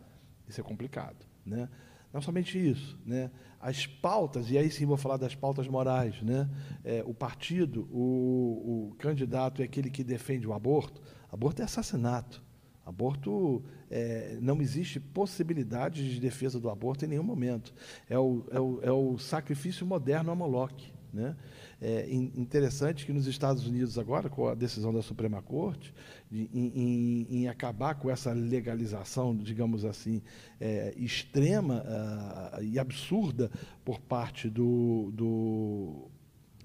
Isso 0.48 0.60
é 0.60 0.64
complicado, 0.64 1.28
né? 1.46 1.70
Não 2.12 2.24
somente 2.24 2.58
isso, 2.58 2.98
né? 3.06 3.30
as 3.60 3.86
pautas, 3.86 4.50
e 4.50 4.58
aí 4.58 4.72
sim 4.72 4.86
vou 4.86 4.96
falar 4.96 5.18
das 5.18 5.36
pautas 5.36 5.68
morais, 5.68 6.22
né? 6.22 6.50
É, 6.84 7.04
o 7.06 7.14
partido, 7.14 7.90
o, 7.92 8.92
o 8.92 8.96
candidato 8.98 9.62
é 9.62 9.66
aquele 9.66 9.90
que 9.90 10.04
defende 10.04 10.48
o 10.48 10.54
aborto, 10.54 11.02
Aborto 11.32 11.62
é 11.62 11.66
assassinato. 11.66 12.42
Aborto, 12.86 13.64
é, 13.90 14.38
não 14.42 14.60
existe 14.62 15.00
possibilidade 15.00 16.12
de 16.12 16.20
defesa 16.20 16.60
do 16.60 16.70
aborto 16.70 17.06
em 17.06 17.08
nenhum 17.08 17.24
momento. 17.24 17.74
É 18.10 18.18
o, 18.18 18.44
é 18.50 18.60
o, 18.60 18.80
é 18.82 18.92
o 18.92 19.18
sacrifício 19.20 19.86
moderno 19.86 20.32
a 20.32 20.36
Moloque. 20.36 20.92
Né? 21.14 21.36
É 21.82 22.08
interessante 22.12 23.06
que 23.06 23.14
nos 23.14 23.26
Estados 23.26 23.66
Unidos, 23.66 23.98
agora, 23.98 24.30
com 24.30 24.48
a 24.48 24.56
decisão 24.56 24.94
da 24.94 25.02
Suprema 25.02 25.42
Corte, 25.42 25.94
de, 26.30 26.50
em, 26.54 27.28
em, 27.30 27.48
acabar 27.48 27.96
com 27.96 28.10
essa 28.10 28.32
legalização, 28.32 29.36
digamos 29.36 29.86
assim, 29.86 30.22
é, 30.60 30.94
extrema 30.98 31.84
uh, 31.84 32.64
e 32.64 32.78
absurda 32.78 33.50
por 33.84 34.00
parte 34.00 34.50
do, 34.50 35.12
do, 35.14 36.10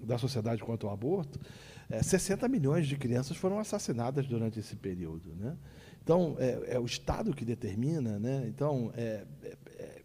da 0.03 0.19
sociedade 0.19 0.63
quanto 0.63 0.87
ao 0.87 0.93
aborto, 0.93 1.39
é, 1.91 2.03
60 2.03 2.49
milhões 2.49 2.87
de 2.87 2.97
crianças 2.97 3.37
foram 3.37 3.59
assassinadas 3.59 4.27
durante 4.27 4.59
esse 4.59 4.77
período. 4.77 5.35
Né? 5.35 5.57
Então, 6.03 6.37
é, 6.39 6.75
é 6.75 6.79
o 6.79 6.85
Estado 6.85 7.35
que 7.35 7.45
determina. 7.45 8.19
Né? 8.19 8.45
Então, 8.49 8.93
é, 8.97 9.25
é, 9.43 9.57
é 9.79 10.03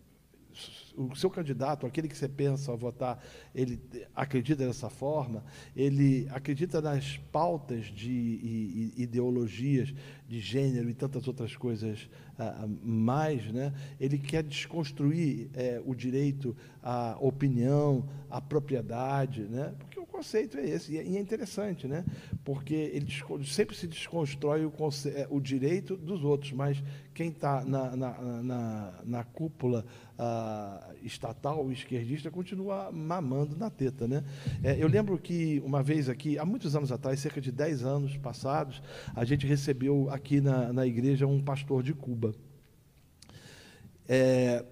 o 0.99 1.15
seu 1.15 1.29
candidato, 1.29 1.85
aquele 1.85 2.09
que 2.09 2.17
você 2.17 2.27
pensa 2.27 2.75
votar, 2.75 3.23
ele 3.55 3.79
acredita 4.13 4.65
dessa 4.65 4.89
forma, 4.89 5.43
ele 5.75 6.27
acredita 6.29 6.81
nas 6.81 7.17
pautas 7.31 7.85
de 7.85 8.91
ideologias 8.97 9.93
de 10.27 10.39
gênero 10.39 10.89
e 10.89 10.93
tantas 10.93 11.27
outras 11.27 11.55
coisas 11.55 12.09
ah, 12.37 12.67
mais, 12.83 13.45
né? 13.51 13.73
ele 13.99 14.17
quer 14.17 14.43
desconstruir 14.43 15.49
é, 15.53 15.81
o 15.85 15.95
direito 15.95 16.55
à 16.83 17.17
opinião, 17.19 18.07
à 18.29 18.41
propriedade, 18.41 19.43
né? 19.43 19.73
Conceito 20.19 20.57
é 20.57 20.69
esse, 20.69 20.91
e 20.91 20.97
é 20.97 21.19
interessante, 21.19 21.87
né? 21.87 22.03
porque 22.43 22.73
ele 22.73 23.07
sempre 23.45 23.73
se 23.73 23.87
desconstrói 23.87 24.65
o, 24.65 24.73
é, 25.15 25.27
o 25.29 25.39
direito 25.39 25.95
dos 25.95 26.25
outros, 26.25 26.51
mas 26.51 26.83
quem 27.13 27.29
está 27.29 27.63
na, 27.63 27.95
na, 27.95 28.21
na, 28.43 28.93
na, 29.05 29.23
cúpula 29.23 29.85
ah, 30.17 30.93
estatal 31.03 31.71
esquerdista 31.71 32.29
continua 32.29 32.91
mamando 32.91 33.55
na 33.55 33.69
teta. 33.69 34.07
Né? 34.07 34.23
É, 34.61 34.75
eu 34.77 34.89
lembro 34.89 35.17
que 35.17 35.61
uma 35.65 35.81
vez 35.81 36.09
aqui, 36.09 36.37
há 36.37 36.43
muitos 36.43 36.75
anos 36.75 36.91
atrás, 36.91 37.19
cerca 37.21 37.39
de 37.39 37.51
10 37.51 37.85
anos 37.85 38.17
passados, 38.17 38.81
a 39.15 39.23
gente 39.23 39.47
recebeu 39.47 40.09
aqui 40.11 40.41
na, 40.41 40.73
na 40.73 40.85
igreja 40.85 41.25
um 41.25 41.41
pastor 41.41 41.81
de 41.81 41.93
Cuba. 41.93 42.35
É, 44.07 44.65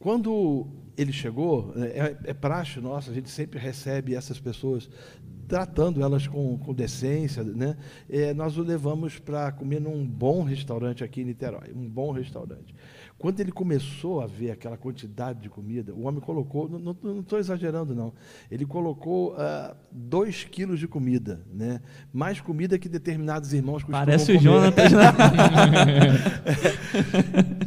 quando 0.00 0.66
ele 0.96 1.12
chegou, 1.12 1.72
é, 1.76 2.16
é 2.24 2.34
praxe 2.34 2.80
nossa, 2.80 3.10
a 3.10 3.14
gente 3.14 3.30
sempre 3.30 3.58
recebe 3.58 4.14
essas 4.14 4.40
pessoas 4.40 4.88
tratando 5.46 6.00
elas 6.00 6.26
com, 6.26 6.56
com 6.58 6.72
decência, 6.72 7.42
né? 7.42 7.76
É, 8.08 8.32
nós 8.32 8.56
o 8.56 8.62
levamos 8.62 9.18
para 9.18 9.50
comer 9.50 9.80
num 9.80 10.06
bom 10.06 10.44
restaurante 10.44 11.02
aqui 11.02 11.22
em 11.22 11.24
Niterói, 11.24 11.72
um 11.74 11.88
bom 11.88 12.12
restaurante. 12.12 12.74
Quando 13.18 13.40
ele 13.40 13.52
começou 13.52 14.20
a 14.22 14.26
ver 14.26 14.52
aquela 14.52 14.78
quantidade 14.78 15.42
de 15.42 15.50
comida, 15.50 15.92
o 15.92 16.06
homem 16.06 16.20
colocou, 16.20 16.68
não 16.68 17.20
estou 17.20 17.38
exagerando 17.38 17.94
não, 17.94 18.14
ele 18.50 18.64
colocou 18.64 19.32
uh, 19.34 19.76
dois 19.90 20.44
quilos 20.44 20.78
de 20.78 20.88
comida, 20.88 21.44
né? 21.52 21.82
mais 22.12 22.40
comida 22.40 22.78
que 22.78 22.88
determinados 22.88 23.52
irmãos 23.52 23.82
costumam 23.82 24.06
Parece 24.06 24.26
comer. 24.26 24.38
o 24.38 24.42
Jonatas, 24.42 24.92
né? 24.92 25.12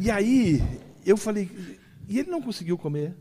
e 0.00 0.10
aí, 0.10 0.62
eu 1.06 1.16
falei, 1.16 1.48
e 2.08 2.18
ele 2.18 2.30
não 2.30 2.42
conseguiu 2.42 2.76
comer. 2.78 3.14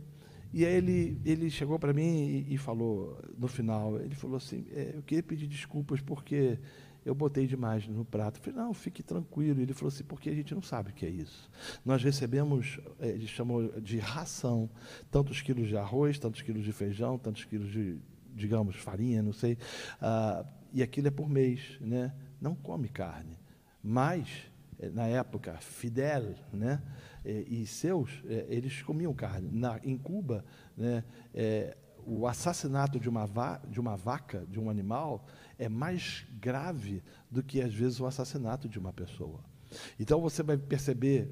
E 0.54 0.66
aí 0.66 0.76
ele, 0.76 1.20
ele 1.26 1.50
chegou 1.50 1.80
para 1.80 1.92
mim 1.94 2.46
e, 2.48 2.54
e, 2.54 2.58
falou, 2.58 3.20
no 3.38 3.48
final, 3.48 4.00
ele 4.00 4.14
falou 4.14 4.38
assim, 4.38 4.66
é, 4.72 4.92
eu 4.94 5.02
queria 5.02 5.24
pedir 5.24 5.48
desculpas 5.48 6.00
porque 6.00 6.60
eu 7.04 7.16
botei 7.16 7.48
demais 7.48 7.88
no 7.88 8.06
prato. 8.06 8.40
Eu 8.40 8.44
falei, 8.44 8.60
não, 8.60 8.74
fique 8.74 9.02
tranquilo. 9.02 9.62
Ele 9.62 9.74
falou 9.74 9.88
assim, 9.90 10.04
porque 10.04 10.30
a 10.30 10.34
gente 10.34 10.54
não 10.54 10.62
sabe 10.62 10.92
o 10.92 10.94
que 10.94 11.06
é 11.06 11.10
isso. 11.10 11.50
Nós 11.84 12.04
recebemos, 12.04 12.80
é, 13.00 13.10
ele 13.10 13.28
chamou 13.28 13.82
de 13.82 13.98
ração, 13.98 14.70
tantos 15.10 15.42
quilos 15.42 15.68
de 15.68 15.76
arroz, 15.76 16.20
tantos 16.20 16.42
quilos 16.44 16.64
de 16.64 16.72
feijão, 16.72 17.18
tantos 17.18 17.46
quilos 17.46 17.72
de, 17.72 17.98
digamos, 18.36 18.76
farinha, 18.76 19.24
não 19.24 19.34
sei. 19.34 19.58
Ah, 20.00 20.46
e 20.72 20.84
aquilo 20.84 21.08
é 21.08 21.12
por 21.12 21.28
mês, 21.28 21.78
né? 21.82 22.14
Não 22.40 22.56
come 22.56 22.90
carne. 22.90 23.40
Mas, 23.84 24.28
na 24.94 25.08
época, 25.08 25.58
Fidel, 25.60 26.36
né? 26.52 26.82
É, 27.26 27.44
e 27.48 27.66
seus, 27.66 28.24
é, 28.26 28.46
eles 28.50 28.82
comiam 28.82 29.14
carne. 29.14 29.50
Na, 29.52 29.80
em 29.84 29.98
Cuba, 29.98 30.44
né, 30.76 31.04
é, 31.34 31.78
o 32.06 32.28
assassinato 32.28 33.00
de 33.00 33.08
uma, 33.10 33.28
de 33.70 33.80
uma 33.80 33.96
vaca, 33.96 34.46
de 34.50 34.60
um 34.60 34.70
animal, 34.70 35.26
é 35.58 35.70
mais 35.70 36.26
grave 36.40 37.02
do 37.32 37.42
que, 37.42 37.62
às 37.62 37.74
vezes, 37.74 38.00
o 38.00 38.06
assassinato 38.06 38.68
de 38.68 38.78
uma 38.78 38.92
pessoa. 38.92 39.40
Então, 40.00 40.22
você 40.22 40.44
vai 40.44 40.58
perceber 40.58 41.30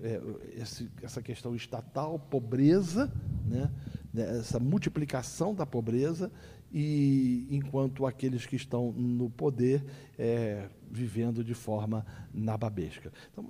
esse, 0.56 0.90
essa 1.04 1.22
questão 1.22 1.56
estatal, 1.56 2.18
pobreza, 2.18 3.12
né, 3.46 3.70
né 4.14 4.40
essa 4.40 4.60
multiplicação 4.60 5.54
da 5.54 5.66
pobreza, 5.66 6.32
e 6.74 7.48
enquanto 7.52 8.06
aqueles 8.06 8.46
que 8.46 8.56
estão 8.56 8.92
no 8.94 9.30
poder 9.30 9.84
é, 10.18 10.70
vivendo 10.90 11.44
de 11.44 11.54
forma 11.54 12.06
nababesca. 12.34 13.12
Então, 13.32 13.46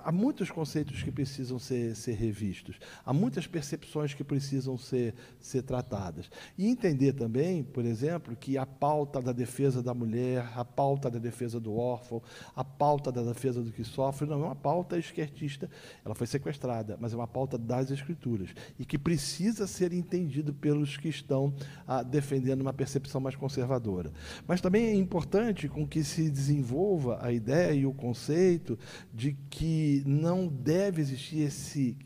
há 0.00 0.12
muitos 0.12 0.50
conceitos 0.50 1.02
que 1.02 1.10
precisam 1.10 1.58
ser, 1.58 1.94
ser 1.94 2.14
revistos, 2.14 2.76
há 3.04 3.12
muitas 3.12 3.46
percepções 3.46 4.14
que 4.14 4.24
precisam 4.24 4.76
ser, 4.76 5.14
ser 5.40 5.62
tratadas. 5.62 6.30
E 6.56 6.66
entender 6.66 7.12
também, 7.12 7.62
por 7.62 7.84
exemplo, 7.84 8.36
que 8.36 8.58
a 8.58 8.66
pauta 8.66 9.20
da 9.20 9.32
defesa 9.32 9.82
da 9.82 9.94
mulher, 9.94 10.50
a 10.54 10.64
pauta 10.64 11.10
da 11.10 11.18
defesa 11.18 11.60
do 11.60 11.76
órfão, 11.76 12.22
a 12.54 12.64
pauta 12.64 13.12
da 13.12 13.22
defesa 13.22 13.62
do 13.62 13.70
que 13.70 13.84
sofre, 13.84 14.26
não 14.28 14.42
é 14.42 14.46
uma 14.46 14.56
pauta 14.56 14.98
esquertista, 14.98 15.70
ela 16.04 16.14
foi 16.14 16.26
sequestrada, 16.26 16.96
mas 17.00 17.12
é 17.12 17.16
uma 17.16 17.28
pauta 17.28 17.58
das 17.58 17.90
Escrituras, 17.90 18.50
e 18.78 18.84
que 18.84 18.98
precisa 18.98 19.66
ser 19.66 19.92
entendido 19.92 20.52
pelos 20.52 20.96
que 20.96 21.08
estão 21.08 21.54
ah, 21.86 22.02
defendendo 22.02 22.60
uma 22.60 22.72
percepção 22.72 23.20
mais 23.20 23.36
conservadora. 23.36 24.12
Mas 24.46 24.60
também 24.60 24.86
é 24.86 24.94
importante 24.94 25.68
com 25.68 25.86
que 25.86 26.02
se 26.02 26.30
desenvolva 26.30 27.18
a 27.20 27.32
ideia 27.32 27.72
e 27.72 27.86
o 27.86 27.92
conceito 27.92 28.78
de 29.12 29.36
que 29.50 29.75
não 30.06 30.46
deve 30.46 31.00
existir 31.00 31.40
esse 31.40 31.96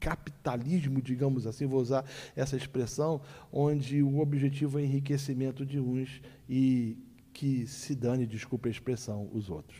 capitalismo, 0.00 1.02
digamos 1.02 1.46
assim, 1.46 1.66
vou 1.66 1.80
usar 1.80 2.04
essa 2.34 2.56
expressão, 2.56 3.20
onde 3.52 4.02
o 4.02 4.18
objetivo 4.18 4.78
é 4.78 4.84
enriquecimento 4.84 5.64
de 5.66 5.78
uns 5.78 6.22
e 6.48 6.96
que 7.32 7.66
se 7.66 7.94
dane, 7.94 8.26
desculpa 8.26 8.68
a 8.68 8.70
expressão, 8.70 9.28
os 9.32 9.50
outros. 9.50 9.78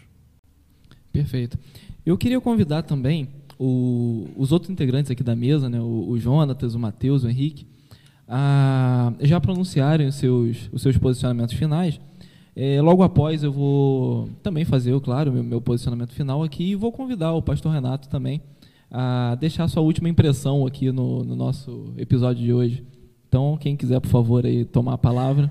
Perfeito. 1.10 1.58
Eu 2.04 2.16
queria 2.16 2.40
convidar 2.40 2.82
também 2.82 3.28
o, 3.58 4.28
os 4.36 4.52
outros 4.52 4.70
integrantes 4.70 5.10
aqui 5.10 5.22
da 5.22 5.34
mesa, 5.34 5.68
né, 5.68 5.80
o, 5.80 6.08
o 6.10 6.18
Jonatas, 6.18 6.74
o 6.74 6.78
Matheus, 6.78 7.24
o 7.24 7.28
Henrique, 7.28 7.66
a 8.28 9.12
já 9.20 9.40
pronunciarem 9.40 10.06
os 10.06 10.14
seus, 10.14 10.70
os 10.72 10.82
seus 10.82 10.96
posicionamentos 10.96 11.54
finais 11.54 12.00
é, 12.62 12.78
logo 12.82 13.02
após 13.02 13.42
eu 13.42 13.50
vou 13.50 14.28
também 14.42 14.66
fazer, 14.66 14.98
claro, 15.00 15.32
meu, 15.32 15.42
meu 15.42 15.62
posicionamento 15.62 16.12
final 16.12 16.42
aqui 16.42 16.72
e 16.72 16.74
vou 16.74 16.92
convidar 16.92 17.32
o 17.32 17.40
pastor 17.40 17.72
Renato 17.72 18.06
também 18.06 18.42
a 18.90 19.34
deixar 19.36 19.66
sua 19.66 19.80
última 19.80 20.10
impressão 20.10 20.66
aqui 20.66 20.92
no, 20.92 21.24
no 21.24 21.34
nosso 21.34 21.94
episódio 21.96 22.44
de 22.44 22.52
hoje. 22.52 22.84
Então, 23.26 23.56
quem 23.56 23.74
quiser, 23.74 23.98
por 23.98 24.10
favor, 24.10 24.44
aí, 24.44 24.66
tomar 24.66 24.92
a 24.92 24.98
palavra. 24.98 25.50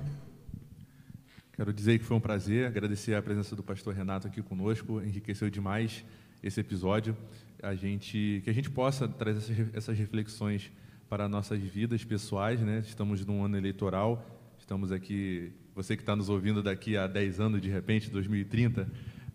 Quero 1.53 1.74
dizer 1.74 1.97
que 1.97 2.05
foi 2.05 2.16
um 2.16 2.20
prazer, 2.20 2.68
agradecer 2.68 3.16
a 3.16 3.24
presença 3.24 3.55
do 3.55 3.64
pastor 3.64 3.95
Renato 3.95 4.28
aqui 4.28 4.43
conosco, 4.43 5.01
enriqueceu 5.01 5.49
demais 5.49 6.05
esse 6.43 6.60
episódio. 6.60 7.18
A 7.64 7.74
gente, 7.74 8.39
que 8.43 8.51
a 8.51 8.53
gente 8.53 8.70
possa 8.70 9.07
trazer 9.07 9.68
essas 9.74 9.97
reflexões 9.97 10.72
para 11.10 11.28
nossas 11.28 11.60
vidas 11.60 12.03
pessoais, 12.03 12.62
né? 12.62 12.84
Estamos 12.86 13.26
num 13.26 13.43
ano 13.43 13.57
eleitoral, 13.57 14.24
estamos 14.60 14.91
aqui 14.91 15.51
você 15.80 15.95
que 15.95 16.01
está 16.01 16.13
nos 16.13 16.27
ouvindo 16.27 16.61
daqui 16.61 16.97
a 16.97 17.07
10 17.07 17.39
anos, 17.39 17.61
de 17.61 17.69
repente, 17.69 18.11
2030, 18.11 18.86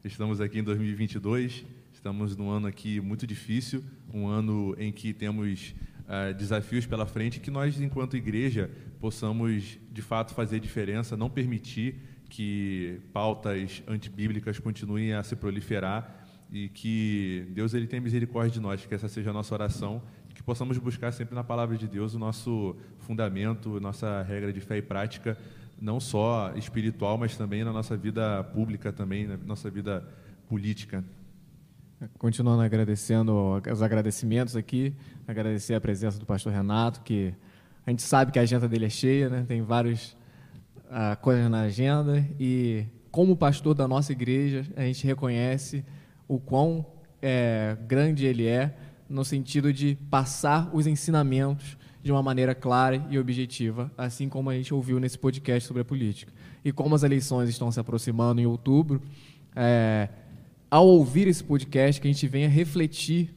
estamos 0.04 0.42
aqui 0.42 0.58
em 0.58 0.62
2022, 0.62 1.64
estamos 1.90 2.36
num 2.36 2.50
ano 2.50 2.66
aqui 2.66 3.00
muito 3.00 3.26
difícil, 3.26 3.82
um 4.12 4.26
ano 4.26 4.76
em 4.76 4.92
que 4.92 5.14
temos 5.14 5.74
uh, 6.00 6.34
desafios 6.34 6.84
pela 6.84 7.06
frente 7.06 7.40
que 7.40 7.50
nós, 7.50 7.80
enquanto 7.80 8.14
igreja, 8.14 8.70
possamos, 9.00 9.78
de 9.90 10.02
fato, 10.02 10.34
fazer 10.34 10.60
diferença, 10.60 11.16
não 11.16 11.30
permitir 11.30 11.96
que 12.28 13.00
pautas 13.10 13.82
antibíblicas 13.88 14.58
continuem 14.58 15.14
a 15.14 15.22
se 15.22 15.34
proliferar 15.36 16.26
e 16.52 16.68
que 16.68 17.46
Deus 17.52 17.72
ele 17.72 17.86
tenha 17.86 18.02
misericórdia 18.02 18.52
de 18.52 18.60
nós, 18.60 18.84
que 18.84 18.94
essa 18.94 19.08
seja 19.08 19.30
a 19.30 19.32
nossa 19.32 19.54
oração, 19.54 20.02
que 20.34 20.42
possamos 20.42 20.76
buscar 20.76 21.10
sempre 21.10 21.34
na 21.34 21.42
palavra 21.42 21.78
de 21.78 21.88
Deus 21.88 22.12
o 22.12 22.18
nosso 22.18 22.76
fundamento, 22.98 23.80
nossa 23.80 24.20
regra 24.22 24.52
de 24.52 24.60
fé 24.60 24.76
e 24.76 24.82
prática, 24.82 25.38
não 25.80 26.00
só 26.00 26.52
espiritual, 26.56 27.18
mas 27.18 27.36
também 27.36 27.64
na 27.64 27.72
nossa 27.72 27.96
vida 27.96 28.42
pública, 28.44 28.92
também 28.92 29.26
na 29.26 29.36
nossa 29.36 29.70
vida 29.70 30.06
política. 30.48 31.04
Continuando 32.18 32.62
agradecendo 32.62 33.62
os 33.70 33.82
agradecimentos 33.82 34.56
aqui, 34.56 34.94
agradecer 35.26 35.74
a 35.74 35.80
presença 35.80 36.18
do 36.18 36.26
pastor 36.26 36.52
Renato, 36.52 37.00
que 37.00 37.34
a 37.86 37.90
gente 37.90 38.02
sabe 38.02 38.32
que 38.32 38.38
a 38.38 38.42
agenda 38.42 38.68
dele 38.68 38.86
é 38.86 38.90
cheia, 38.90 39.28
né? 39.28 39.44
tem 39.46 39.62
várias 39.62 40.16
uh, 40.86 41.18
coisas 41.20 41.50
na 41.50 41.62
agenda, 41.62 42.26
e 42.38 42.86
como 43.10 43.36
pastor 43.36 43.74
da 43.74 43.86
nossa 43.86 44.12
igreja, 44.12 44.66
a 44.76 44.82
gente 44.82 45.06
reconhece 45.06 45.84
o 46.26 46.38
quão 46.38 46.84
é, 47.22 47.76
grande 47.86 48.26
ele 48.26 48.46
é, 48.46 48.76
no 49.08 49.24
sentido 49.24 49.72
de 49.72 49.96
passar 50.10 50.68
os 50.74 50.86
ensinamentos 50.86 51.76
de 52.04 52.12
uma 52.12 52.22
maneira 52.22 52.54
clara 52.54 53.02
e 53.08 53.18
objetiva, 53.18 53.90
assim 53.96 54.28
como 54.28 54.50
a 54.50 54.54
gente 54.54 54.74
ouviu 54.74 55.00
nesse 55.00 55.18
podcast 55.18 55.66
sobre 55.66 55.80
a 55.80 55.84
política. 55.86 56.30
E 56.62 56.70
como 56.70 56.94
as 56.94 57.02
eleições 57.02 57.48
estão 57.48 57.72
se 57.72 57.80
aproximando 57.80 58.42
em 58.42 58.44
outubro, 58.44 59.00
é, 59.56 60.10
ao 60.70 60.86
ouvir 60.86 61.26
esse 61.26 61.42
podcast, 61.42 61.98
que 61.98 62.06
a 62.06 62.12
gente 62.12 62.28
venha 62.28 62.46
refletir 62.46 63.34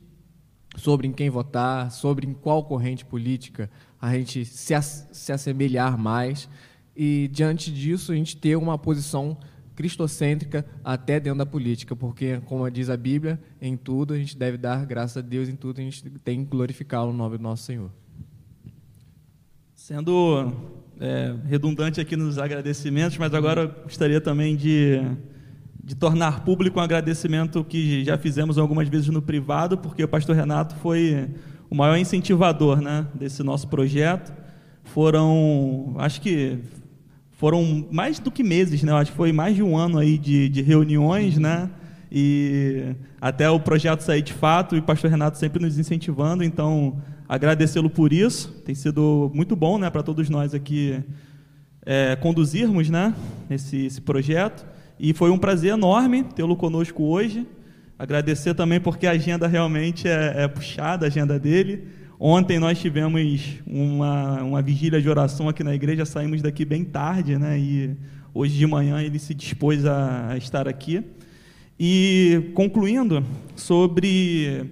sobre 0.75 1.07
em 1.07 1.13
quem 1.13 1.29
votar, 1.29 1.89
sobre 1.91 2.27
em 2.27 2.33
qual 2.33 2.61
corrente 2.65 3.05
política 3.05 3.69
a 4.01 4.13
gente 4.13 4.43
se, 4.43 4.73
as, 4.73 5.07
se 5.13 5.31
assemelhar 5.31 5.97
mais 5.97 6.49
e, 6.93 7.29
diante 7.31 7.71
disso, 7.71 8.11
a 8.11 8.15
gente 8.15 8.35
ter 8.35 8.57
uma 8.57 8.77
posição 8.77 9.37
cristocêntrica 9.77 10.65
até 10.83 11.21
dentro 11.21 11.39
da 11.39 11.45
política, 11.45 11.95
porque, 11.95 12.41
como 12.45 12.69
diz 12.69 12.89
a 12.89 12.97
Bíblia, 12.97 13.39
em 13.61 13.77
tudo 13.77 14.13
a 14.13 14.17
gente 14.17 14.37
deve 14.37 14.57
dar 14.57 14.85
graças 14.85 15.15
a 15.15 15.21
Deus, 15.21 15.47
em 15.47 15.55
tudo 15.55 15.79
a 15.79 15.83
gente 15.83 16.03
tem 16.19 16.43
que 16.43 16.51
glorificar 16.51 17.05
o 17.05 17.13
nome 17.13 17.37
do 17.37 17.43
nosso 17.43 17.63
Senhor. 17.63 17.89
Sendo 19.87 20.51
é, 20.99 21.33
redundante 21.45 22.01
aqui 22.01 22.17
nos 22.17 22.37
agradecimentos, 22.37 23.17
mas 23.17 23.33
agora 23.33 23.65
gostaria 23.85 24.19
também 24.19 24.53
de, 24.53 25.01
de 25.81 25.95
tornar 25.95 26.43
público 26.43 26.77
um 26.77 26.83
agradecimento 26.83 27.63
que 27.63 28.03
já 28.03 28.17
fizemos 28.17 28.57
algumas 28.57 28.89
vezes 28.89 29.07
no 29.07 29.21
privado, 29.21 29.77
porque 29.77 30.03
o 30.03 30.07
pastor 30.09 30.35
Renato 30.35 30.75
foi 30.81 31.29
o 31.69 31.73
maior 31.73 31.95
incentivador 31.95 32.81
né, 32.81 33.07
desse 33.13 33.41
nosso 33.43 33.69
projeto. 33.69 34.33
Foram, 34.83 35.95
acho 35.99 36.19
que 36.19 36.59
foram 37.31 37.87
mais 37.89 38.19
do 38.19 38.29
que 38.29 38.43
meses, 38.43 38.83
né? 38.83 38.91
Acho 38.91 39.11
que 39.11 39.17
foi 39.17 39.31
mais 39.31 39.55
de 39.55 39.63
um 39.63 39.77
ano 39.77 39.99
aí 39.99 40.17
de, 40.17 40.49
de 40.49 40.61
reuniões, 40.61 41.37
né? 41.37 41.69
E 42.11 42.93
até 43.21 43.49
o 43.49 43.57
projeto 43.57 44.01
sair 44.01 44.21
de 44.21 44.33
fato, 44.33 44.75
e 44.75 44.79
o 44.79 44.83
pastor 44.83 45.09
Renato 45.09 45.37
sempre 45.37 45.63
nos 45.63 45.79
incentivando, 45.79 46.43
então 46.43 47.01
agradecê-lo 47.27 47.89
por 47.89 48.13
isso. 48.13 48.49
Tem 48.65 48.73
sido 48.73 49.31
muito 49.33 49.55
bom 49.55 49.77
né, 49.77 49.89
para 49.89 50.03
todos 50.03 50.29
nós 50.29 50.53
aqui 50.53 51.03
é, 51.85 52.15
conduzirmos 52.15 52.89
né, 52.89 53.13
esse, 53.49 53.85
esse 53.85 54.01
projeto. 54.01 54.65
E 54.99 55.13
foi 55.13 55.29
um 55.29 55.37
prazer 55.37 55.73
enorme 55.73 56.23
tê-lo 56.23 56.55
conosco 56.55 57.03
hoje. 57.03 57.45
Agradecer 57.99 58.53
também 58.53 58.79
porque 58.79 59.07
a 59.07 59.11
agenda 59.11 59.47
realmente 59.47 60.07
é, 60.07 60.43
é 60.43 60.47
puxada, 60.47 61.05
a 61.05 61.07
agenda 61.07 61.39
dele. 61.39 61.87
Ontem 62.19 62.59
nós 62.59 62.79
tivemos 62.79 63.59
uma, 63.65 64.41
uma 64.41 64.61
vigília 64.61 65.01
de 65.01 65.07
oração 65.07 65.47
aqui 65.47 65.63
na 65.63 65.75
igreja, 65.75 66.05
saímos 66.05 66.41
daqui 66.41 66.65
bem 66.65 66.83
tarde, 66.83 67.37
né? 67.37 67.59
E 67.59 67.95
hoje 68.33 68.57
de 68.57 68.65
manhã 68.65 69.01
ele 69.01 69.19
se 69.19 69.35
dispôs 69.35 69.85
a, 69.85 70.31
a 70.31 70.37
estar 70.37 70.67
aqui. 70.67 71.03
E 71.79 72.51
concluindo 72.55 73.23
sobre 73.55 74.65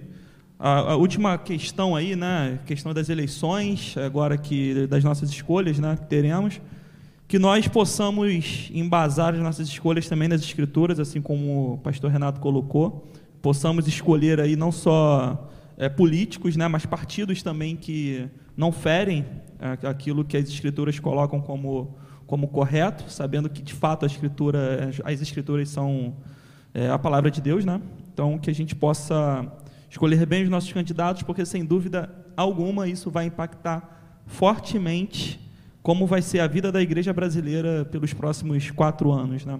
a, 0.58 0.92
a, 0.92 0.96
última 0.96 1.36
questão 1.36 1.94
aí, 1.94 2.16
né? 2.16 2.58
Questão 2.64 2.94
das 2.94 3.08
eleições, 3.08 3.94
agora 3.96 4.38
que 4.38 4.86
das 4.86 5.04
nossas 5.04 5.30
escolhas, 5.30 5.78
né? 5.78 5.96
Que 5.96 6.06
teremos, 6.06 6.60
que 7.28 7.38
nós 7.38 7.66
possamos 7.68 8.70
embasar 8.72 9.34
as 9.34 9.40
nossas 9.40 9.68
escolhas 9.68 10.08
também 10.08 10.28
nas 10.28 10.40
escrituras, 10.40 11.00
assim 11.00 11.20
como 11.20 11.74
o 11.74 11.78
pastor 11.78 12.10
Renato 12.10 12.40
colocou, 12.40 13.06
possamos 13.42 13.86
escolher 13.88 14.40
aí 14.40 14.56
não 14.56 14.70
só 14.70 15.50
é, 15.76 15.88
políticos, 15.88 16.56
né, 16.56 16.68
mas 16.68 16.86
partidos 16.86 17.42
também 17.42 17.76
que 17.76 18.28
não 18.56 18.72
ferem 18.72 19.26
é, 19.58 19.86
aquilo 19.86 20.24
que 20.24 20.36
as 20.36 20.48
escrituras 20.48 20.98
colocam 20.98 21.40
como, 21.40 21.96
como 22.26 22.48
correto, 22.48 23.10
sabendo 23.10 23.50
que 23.50 23.60
de 23.60 23.74
fato 23.74 24.04
a 24.04 24.06
escritura, 24.06 24.90
as 25.04 25.20
escrituras 25.20 25.68
são 25.68 26.14
é, 26.72 26.88
a 26.88 26.98
palavra 26.98 27.30
de 27.30 27.40
Deus, 27.40 27.64
né? 27.64 27.80
Então 28.12 28.38
que 28.38 28.48
a 28.48 28.54
gente 28.54 28.74
possa 28.74 29.46
escolher 29.88 30.26
bem 30.26 30.44
os 30.44 30.48
nossos 30.48 30.72
candidatos, 30.72 31.22
porque 31.22 31.44
sem 31.44 31.64
dúvida 31.64 32.10
alguma 32.36 32.88
isso 32.88 33.10
vai 33.10 33.26
impactar 33.26 34.22
fortemente 34.26 35.40
como 35.82 36.06
vai 36.06 36.20
ser 36.20 36.40
a 36.40 36.46
vida 36.46 36.72
da 36.72 36.82
igreja 36.82 37.12
brasileira 37.12 37.84
pelos 37.84 38.12
próximos 38.12 38.70
quatro 38.72 39.12
anos, 39.12 39.44
né? 39.44 39.58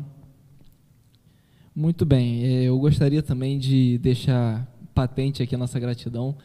Muito 1.74 2.04
bem. 2.04 2.42
É, 2.44 2.62
eu 2.64 2.78
gostaria 2.78 3.22
também 3.22 3.58
de 3.58 3.98
deixar 3.98 4.66
patente 4.94 5.42
aqui 5.42 5.54
a 5.54 5.58
nossa 5.58 5.78
gratidão, 5.78 6.36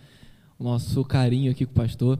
o 0.60 0.64
nosso 0.64 1.04
carinho 1.06 1.50
aqui 1.50 1.66
com 1.66 1.72
o 1.72 1.76
pastor. 1.76 2.20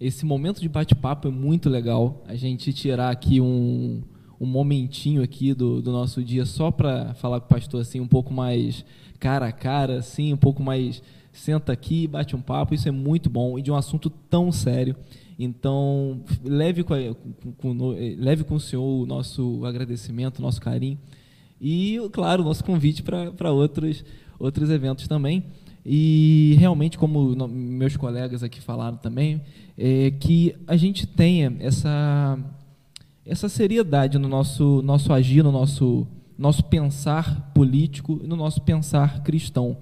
Esse 0.00 0.26
momento 0.26 0.60
de 0.60 0.68
bate-papo 0.68 1.28
é 1.28 1.30
muito 1.30 1.68
legal. 1.68 2.24
A 2.26 2.34
gente 2.34 2.72
tirar 2.72 3.10
aqui 3.10 3.40
um, 3.40 4.02
um 4.40 4.46
momentinho 4.46 5.22
aqui 5.22 5.54
do, 5.54 5.80
do 5.80 5.92
nosso 5.92 6.22
dia 6.22 6.44
só 6.44 6.70
para 6.70 7.14
falar 7.14 7.40
com 7.40 7.46
o 7.46 7.48
pastor 7.48 7.80
assim 7.80 8.00
um 8.00 8.08
pouco 8.08 8.32
mais 8.32 8.84
cara 9.16 9.46
a 9.46 9.52
cara, 9.52 9.98
assim, 9.98 10.32
um 10.32 10.36
pouco 10.36 10.62
mais 10.62 11.02
senta 11.32 11.72
aqui, 11.72 12.06
bate 12.06 12.34
um 12.34 12.40
papo. 12.40 12.74
Isso 12.74 12.88
é 12.88 12.92
muito 12.92 13.28
bom 13.28 13.58
e 13.58 13.62
de 13.62 13.70
um 13.70 13.76
assunto 13.76 14.10
tão 14.10 14.50
sério. 14.52 14.96
Então, 15.38 16.22
leve 16.42 16.82
com, 16.82 16.94
com, 17.42 17.74
com, 17.74 17.88
leve 18.18 18.44
com 18.44 18.54
o 18.54 18.60
senhor 18.60 18.82
o 18.82 19.06
nosso 19.06 19.64
agradecimento, 19.64 20.38
o 20.38 20.42
nosso 20.42 20.60
carinho. 20.60 20.98
E, 21.60 21.98
claro, 22.12 22.42
o 22.42 22.44
nosso 22.44 22.64
convite 22.64 23.02
para 23.02 23.52
outros, 23.52 24.04
outros 24.38 24.70
eventos 24.70 25.06
também. 25.06 25.44
E 25.84 26.56
realmente, 26.58 26.98
como 26.98 27.48
meus 27.48 27.96
colegas 27.96 28.42
aqui 28.42 28.60
falaram 28.60 28.96
também, 28.96 29.40
é 29.78 30.10
que 30.10 30.54
a 30.66 30.76
gente 30.76 31.06
tenha 31.06 31.54
essa, 31.60 32.38
essa 33.26 33.48
seriedade 33.48 34.18
no 34.18 34.28
nosso, 34.28 34.80
nosso 34.82 35.12
agir, 35.12 35.42
no 35.42 35.50
nosso, 35.50 36.06
nosso 36.38 36.62
pensar 36.64 37.50
político 37.52 38.20
e 38.22 38.26
no 38.26 38.36
nosso 38.36 38.62
pensar 38.62 39.22
cristão. 39.24 39.76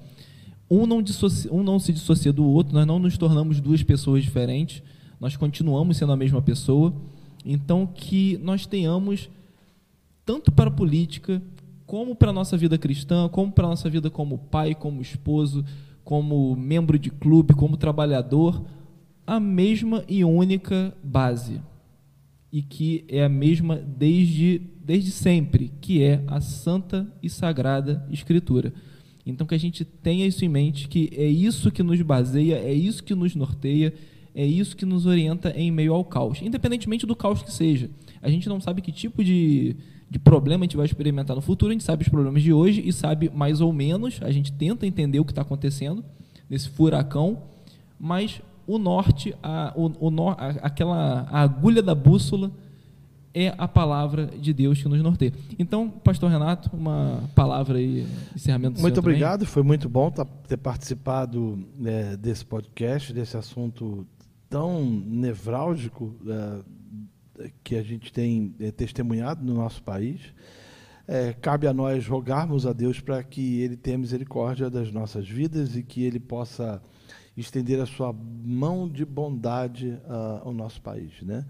Um 0.70 0.86
não, 0.86 1.02
dissocia, 1.02 1.52
um 1.52 1.62
não 1.62 1.78
se 1.78 1.92
dissocia 1.92 2.32
do 2.32 2.44
outro, 2.44 2.72
nós 2.72 2.86
não 2.86 2.98
nos 2.98 3.18
tornamos 3.18 3.60
duas 3.60 3.82
pessoas 3.82 4.24
diferentes, 4.24 4.82
nós 5.20 5.36
continuamos 5.36 5.98
sendo 5.98 6.12
a 6.12 6.16
mesma 6.16 6.40
pessoa. 6.40 6.94
Então, 7.44 7.86
que 7.86 8.38
nós 8.38 8.64
tenhamos, 8.64 9.28
tanto 10.24 10.50
para 10.50 10.70
a 10.70 10.72
política, 10.72 11.42
como 11.86 12.16
para 12.16 12.30
a 12.30 12.32
nossa 12.32 12.56
vida 12.56 12.78
cristã, 12.78 13.28
como 13.28 13.52
para 13.52 13.66
a 13.66 13.70
nossa 13.70 13.90
vida 13.90 14.08
como 14.10 14.38
pai, 14.38 14.74
como 14.74 15.02
esposo, 15.02 15.62
como 16.02 16.56
membro 16.56 16.98
de 16.98 17.10
clube, 17.10 17.52
como 17.52 17.76
trabalhador, 17.76 18.64
a 19.26 19.38
mesma 19.38 20.02
e 20.08 20.24
única 20.24 20.96
base. 21.04 21.60
E 22.54 22.62
que 22.62 23.04
é 23.08 23.24
a 23.24 23.28
mesma 23.28 23.74
desde, 23.74 24.62
desde 24.78 25.10
sempre, 25.10 25.72
que 25.80 26.00
é 26.00 26.22
a 26.28 26.40
Santa 26.40 27.04
e 27.20 27.28
Sagrada 27.28 28.06
Escritura. 28.08 28.72
Então 29.26 29.44
que 29.44 29.56
a 29.56 29.58
gente 29.58 29.84
tenha 29.84 30.24
isso 30.24 30.44
em 30.44 30.48
mente, 30.48 30.86
que 30.86 31.10
é 31.16 31.26
isso 31.26 31.72
que 31.72 31.82
nos 31.82 32.00
baseia, 32.00 32.54
é 32.54 32.72
isso 32.72 33.02
que 33.02 33.12
nos 33.12 33.34
norteia, 33.34 33.92
é 34.32 34.46
isso 34.46 34.76
que 34.76 34.86
nos 34.86 35.04
orienta 35.04 35.50
em 35.50 35.68
meio 35.72 35.94
ao 35.94 36.04
caos, 36.04 36.40
independentemente 36.42 37.04
do 37.04 37.16
caos 37.16 37.42
que 37.42 37.52
seja. 37.52 37.90
A 38.22 38.30
gente 38.30 38.48
não 38.48 38.60
sabe 38.60 38.82
que 38.82 38.92
tipo 38.92 39.24
de, 39.24 39.74
de 40.08 40.20
problema 40.20 40.62
a 40.62 40.66
gente 40.66 40.76
vai 40.76 40.86
experimentar 40.86 41.34
no 41.34 41.42
futuro, 41.42 41.70
a 41.70 41.72
gente 41.72 41.82
sabe 41.82 42.04
os 42.04 42.08
problemas 42.08 42.40
de 42.40 42.52
hoje 42.52 42.80
e 42.86 42.92
sabe 42.92 43.32
mais 43.34 43.60
ou 43.60 43.72
menos, 43.72 44.20
a 44.22 44.30
gente 44.30 44.52
tenta 44.52 44.86
entender 44.86 45.18
o 45.18 45.24
que 45.24 45.32
está 45.32 45.42
acontecendo 45.42 46.04
nesse 46.48 46.68
furacão, 46.68 47.42
mas 47.98 48.40
o 48.66 48.78
norte, 48.78 49.34
a, 49.42 49.72
o, 49.76 50.08
o, 50.08 50.30
a, 50.30 50.48
aquela 50.62 51.26
a 51.30 51.40
agulha 51.40 51.82
da 51.82 51.94
bússola 51.94 52.50
é 53.34 53.52
a 53.58 53.66
palavra 53.66 54.26
de 54.26 54.52
Deus 54.52 54.80
que 54.80 54.88
nos 54.88 55.02
norteia. 55.02 55.32
Então, 55.58 55.90
Pastor 55.90 56.30
Renato, 56.30 56.70
uma 56.72 57.24
palavra 57.34 57.78
aí, 57.78 58.06
encerramento 58.34 58.76
do 58.76 58.80
Muito 58.80 58.98
obrigado, 58.98 59.40
também. 59.40 59.52
foi 59.52 59.62
muito 59.64 59.88
bom 59.88 60.08
tá, 60.10 60.24
ter 60.24 60.56
participado 60.56 61.58
né, 61.76 62.16
desse 62.16 62.44
podcast, 62.44 63.12
desse 63.12 63.36
assunto 63.36 64.06
tão 64.48 64.84
nevrálgico 64.84 66.14
é, 66.28 67.48
que 67.64 67.74
a 67.74 67.82
gente 67.82 68.12
tem 68.12 68.54
é, 68.60 68.70
testemunhado 68.70 69.44
no 69.44 69.54
nosso 69.54 69.82
país. 69.82 70.20
É, 71.06 71.32
cabe 71.32 71.66
a 71.66 71.74
nós 71.74 72.06
rogarmos 72.06 72.64
a 72.64 72.72
Deus 72.72 73.00
para 73.00 73.22
que 73.22 73.60
Ele 73.60 73.76
tenha 73.76 73.98
misericórdia 73.98 74.70
das 74.70 74.92
nossas 74.92 75.28
vidas 75.28 75.76
e 75.76 75.82
que 75.82 76.04
Ele 76.04 76.20
possa 76.20 76.80
estender 77.36 77.80
a 77.80 77.86
sua 77.86 78.12
mão 78.12 78.88
de 78.88 79.04
bondade 79.04 79.88
uh, 80.06 80.46
ao 80.46 80.52
nosso 80.52 80.80
país, 80.80 81.22
né? 81.22 81.44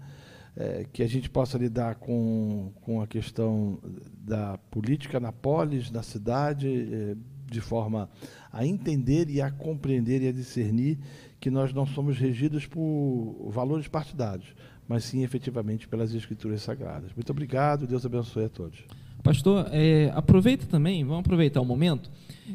É, 0.57 0.85
que 0.93 1.03
a 1.03 1.07
gente 1.07 1.29
possa 1.29 1.57
lidar 1.57 1.95
com, 1.95 2.71
com 2.81 3.01
a 3.01 3.07
questão 3.07 3.77
da 4.17 4.57
política 4.71 5.19
na 5.19 5.29
polis, 5.29 5.91
na 5.91 6.01
cidade, 6.01 6.69
é, 6.69 7.15
de 7.51 7.59
forma 7.59 8.09
a 8.53 8.65
entender 8.65 9.29
e 9.29 9.41
a 9.41 9.51
compreender 9.51 10.21
e 10.21 10.29
a 10.29 10.31
discernir 10.31 10.97
que 11.41 11.51
nós 11.51 11.73
não 11.73 11.85
somos 11.85 12.17
regidos 12.17 12.65
por 12.65 13.49
valores 13.51 13.89
partidários, 13.89 14.55
mas 14.87 15.03
sim 15.03 15.23
efetivamente 15.23 15.89
pelas 15.89 16.13
Escrituras 16.13 16.61
Sagradas. 16.61 17.11
Muito 17.13 17.29
obrigado, 17.31 17.85
Deus 17.85 18.05
abençoe 18.05 18.45
a 18.45 18.49
todos. 18.49 18.79
Pastor, 19.21 19.67
é, 19.71 20.11
aproveita 20.15 20.65
também, 20.67 21.03
vamos 21.03 21.19
aproveitar 21.19 21.59
o 21.59 21.65
momento. 21.65 22.09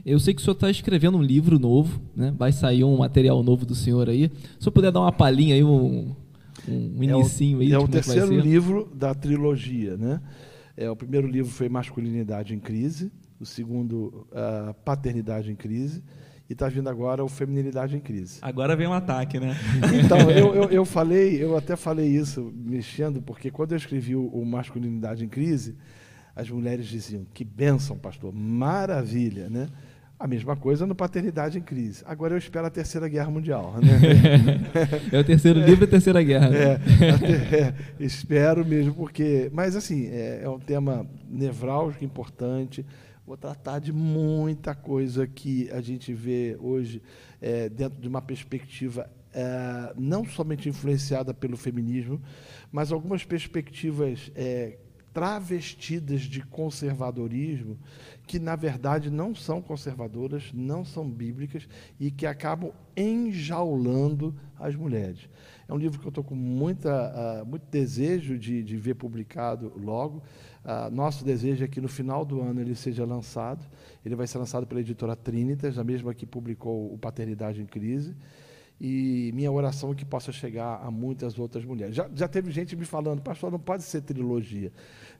Eu 0.04 0.18
sei 0.18 0.34
que 0.34 0.40
o 0.40 0.44
senhor 0.44 0.54
está 0.54 0.70
escrevendo 0.70 1.18
um 1.18 1.22
livro 1.22 1.58
novo, 1.58 2.00
né? 2.14 2.32
vai 2.36 2.52
sair 2.52 2.84
um 2.84 2.98
material 2.98 3.42
novo 3.42 3.66
do 3.66 3.74
senhor 3.74 4.08
aí. 4.08 4.30
Se 4.34 4.58
o 4.58 4.62
senhor 4.62 4.72
puder 4.72 4.92
dar 4.92 5.00
uma 5.00 5.12
palhinha 5.12 5.54
aí, 5.54 5.64
um, 5.64 6.14
um 6.68 7.02
inicinho 7.02 7.60
é 7.60 7.64
aí. 7.64 7.72
É 7.72 7.78
o, 7.78 7.84
é 7.84 7.88
terceiro 7.88 8.38
livro 8.38 8.90
da 8.94 9.14
trilogia. 9.14 9.96
Né? 9.96 10.20
É, 10.76 10.90
o 10.90 10.96
primeiro 10.96 11.26
livro 11.26 11.50
foi 11.50 11.68
Masculinidade 11.68 12.54
em 12.54 12.58
Crise, 12.58 13.10
o 13.40 13.46
segundo, 13.46 14.26
uh, 14.30 14.74
Paternidade 14.84 15.50
em 15.50 15.56
Crise, 15.56 16.02
e 16.48 16.52
está 16.52 16.68
vindo 16.68 16.88
agora 16.88 17.24
o 17.24 17.28
Feminilidade 17.28 17.96
em 17.96 18.00
Crise. 18.00 18.38
Agora 18.42 18.74
vem 18.74 18.86
um 18.86 18.92
ataque, 18.92 19.38
né? 19.38 19.56
Então, 20.04 20.30
eu, 20.30 20.54
eu, 20.54 20.64
eu, 20.70 20.84
falei, 20.86 21.42
eu 21.42 21.56
até 21.56 21.76
falei 21.76 22.08
isso 22.08 22.52
mexendo, 22.54 23.22
porque 23.22 23.50
quando 23.50 23.72
eu 23.72 23.76
escrevi 23.76 24.16
o, 24.16 24.26
o 24.26 24.44
Masculinidade 24.44 25.24
em 25.24 25.28
Crise, 25.28 25.76
as 26.34 26.48
mulheres 26.48 26.86
diziam, 26.86 27.26
que 27.32 27.44
bênção, 27.44 27.98
pastor, 27.98 28.32
maravilha, 28.32 29.48
né? 29.48 29.68
A 30.18 30.26
mesma 30.26 30.54
coisa 30.54 30.86
no 30.86 30.94
Paternidade 30.94 31.56
em 31.56 31.62
Crise. 31.62 32.02
Agora 32.04 32.34
eu 32.34 32.38
espero 32.38 32.66
a 32.66 32.70
Terceira 32.70 33.08
Guerra 33.08 33.30
Mundial. 33.30 33.74
Né? 33.80 35.08
é 35.10 35.18
o 35.18 35.24
terceiro 35.24 35.58
livro 35.60 35.84
e 35.84 35.86
a 35.86 35.90
Terceira 35.90 36.22
Guerra. 36.22 36.50
Né? 36.50 36.58
É, 36.62 37.56
é, 37.56 37.74
espero 37.98 38.62
mesmo, 38.62 38.92
porque. 38.92 39.50
Mas, 39.50 39.74
assim, 39.74 40.08
é, 40.08 40.42
é 40.42 40.48
um 40.48 40.58
tema 40.58 41.06
nevrálgico, 41.26 42.04
importante 42.04 42.84
vou 43.30 43.36
tratar 43.36 43.78
de 43.78 43.92
muita 43.92 44.74
coisa 44.74 45.24
que 45.24 45.70
a 45.70 45.80
gente 45.80 46.12
vê 46.12 46.56
hoje 46.58 47.00
é, 47.40 47.68
dentro 47.68 48.00
de 48.00 48.08
uma 48.08 48.20
perspectiva 48.20 49.08
é, 49.32 49.94
não 49.96 50.24
somente 50.24 50.68
influenciada 50.68 51.32
pelo 51.32 51.56
feminismo, 51.56 52.20
mas 52.72 52.90
algumas 52.90 53.24
perspectivas 53.24 54.32
é, 54.34 54.78
travestidas 55.12 56.22
de 56.22 56.40
conservadorismo 56.42 57.78
que 58.26 58.38
na 58.38 58.54
verdade 58.54 59.10
não 59.10 59.34
são 59.34 59.60
conservadoras, 59.60 60.52
não 60.54 60.84
são 60.84 61.08
bíblicas 61.10 61.68
e 61.98 62.10
que 62.10 62.26
acabam 62.26 62.70
enjaulando 62.96 64.34
as 64.56 64.76
mulheres. 64.76 65.28
É 65.66 65.72
um 65.72 65.76
livro 65.76 65.98
que 65.98 66.06
eu 66.06 66.10
estou 66.10 66.22
com 66.22 66.34
muita, 66.34 67.42
uh, 67.42 67.46
muito 67.46 67.64
desejo 67.70 68.38
de, 68.38 68.62
de 68.62 68.76
ver 68.76 68.94
publicado 68.94 69.72
logo. 69.76 70.22
Uh, 70.64 70.92
nosso 70.92 71.24
desejo 71.24 71.64
é 71.64 71.68
que 71.68 71.80
no 71.80 71.88
final 71.88 72.24
do 72.24 72.40
ano 72.40 72.60
ele 72.60 72.74
seja 72.74 73.04
lançado. 73.04 73.64
Ele 74.04 74.14
vai 74.14 74.26
ser 74.26 74.38
lançado 74.38 74.66
pela 74.66 74.80
editora 74.80 75.16
Trinitas, 75.16 75.78
a 75.78 75.84
mesma 75.84 76.14
que 76.14 76.26
publicou 76.26 76.92
o 76.92 76.98
Paternidade 76.98 77.60
em 77.60 77.66
Crise. 77.66 78.14
E 78.80 79.30
minha 79.34 79.52
oração 79.52 79.92
é 79.92 79.94
que 79.94 80.06
possa 80.06 80.32
chegar 80.32 80.80
a 80.82 80.90
muitas 80.90 81.38
outras 81.38 81.64
mulheres. 81.64 81.94
Já, 81.94 82.08
já 82.14 82.26
teve 82.26 82.50
gente 82.50 82.74
me 82.74 82.86
falando, 82.86 83.20
pastor, 83.20 83.50
não 83.52 83.58
pode 83.58 83.82
ser 83.82 84.00
trilogia. 84.00 84.72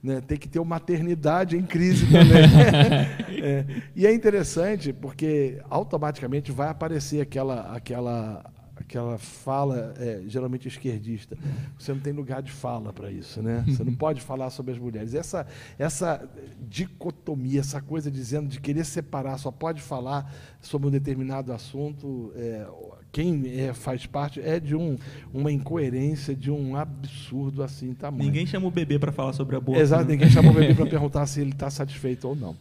Né? 0.03 0.23
Tem 0.23 0.39
que 0.39 0.49
ter 0.49 0.59
o 0.59 0.65
Maternidade 0.65 1.59
em 1.59 1.63
Crise 1.63 2.07
também. 2.07 2.41
é, 3.45 3.67
e 3.95 4.07
é 4.07 4.15
interessante 4.15 4.95
porque 4.95 5.61
automaticamente 5.69 6.51
vai 6.51 6.69
aparecer 6.69 7.21
aquela, 7.21 7.77
aquela 7.77 8.51
aquela 8.81 9.19
fala, 9.19 9.95
é, 9.99 10.23
geralmente 10.27 10.67
esquerdista. 10.67 11.37
Você 11.79 11.93
não 11.93 12.01
tem 12.01 12.13
lugar 12.13 12.43
de 12.43 12.51
fala 12.51 12.93
para 12.93 13.11
isso, 13.11 13.43
né? 13.43 13.63
Você 13.67 13.85
não 13.85 13.95
pode 13.95 14.21
falar 14.21 14.51
sobre 14.51 14.73
as 14.73 14.79
mulheres. 14.79 15.15
Essa, 15.15 15.47
essa 15.79 16.29
dicotomia, 16.69 17.61
essa 17.61 17.81
coisa 17.81 18.11
dizendo 18.11 18.49
de 18.49 18.59
querer 18.59 18.85
separar, 18.85 19.39
só 19.39 19.51
pode 19.51 19.83
falar 19.83 20.35
sobre 20.61 20.89
um 20.89 20.91
determinado 20.91 21.53
assunto, 21.53 22.33
é, 22.35 22.67
quem 23.13 23.43
é, 23.59 23.73
faz 23.73 24.07
parte 24.07 24.41
é 24.41 24.61
de 24.61 24.75
um, 24.77 24.97
uma 25.33 25.51
incoerência, 25.51 26.35
de 26.35 26.51
um 26.51 26.77
absurdo 26.77 27.63
assim 27.63 27.93
tamanho. 27.93 28.25
Ninguém 28.25 28.47
chama 28.47 28.69
o 28.69 28.71
bebê 28.71 28.99
para 28.99 29.11
falar 29.11 29.33
sobre 29.33 29.57
aborto. 29.57 29.81
Exato, 29.81 30.05
né? 30.05 30.13
ninguém 30.13 30.31
chama 30.31 30.51
o 30.51 30.55
bebê 30.55 30.75
para 30.75 30.87
perguntar 30.91 31.27
se 31.27 31.41
ele 31.41 31.51
está 31.51 31.69
satisfeito 31.71 32.29
ou 32.29 32.37
não. 32.37 32.55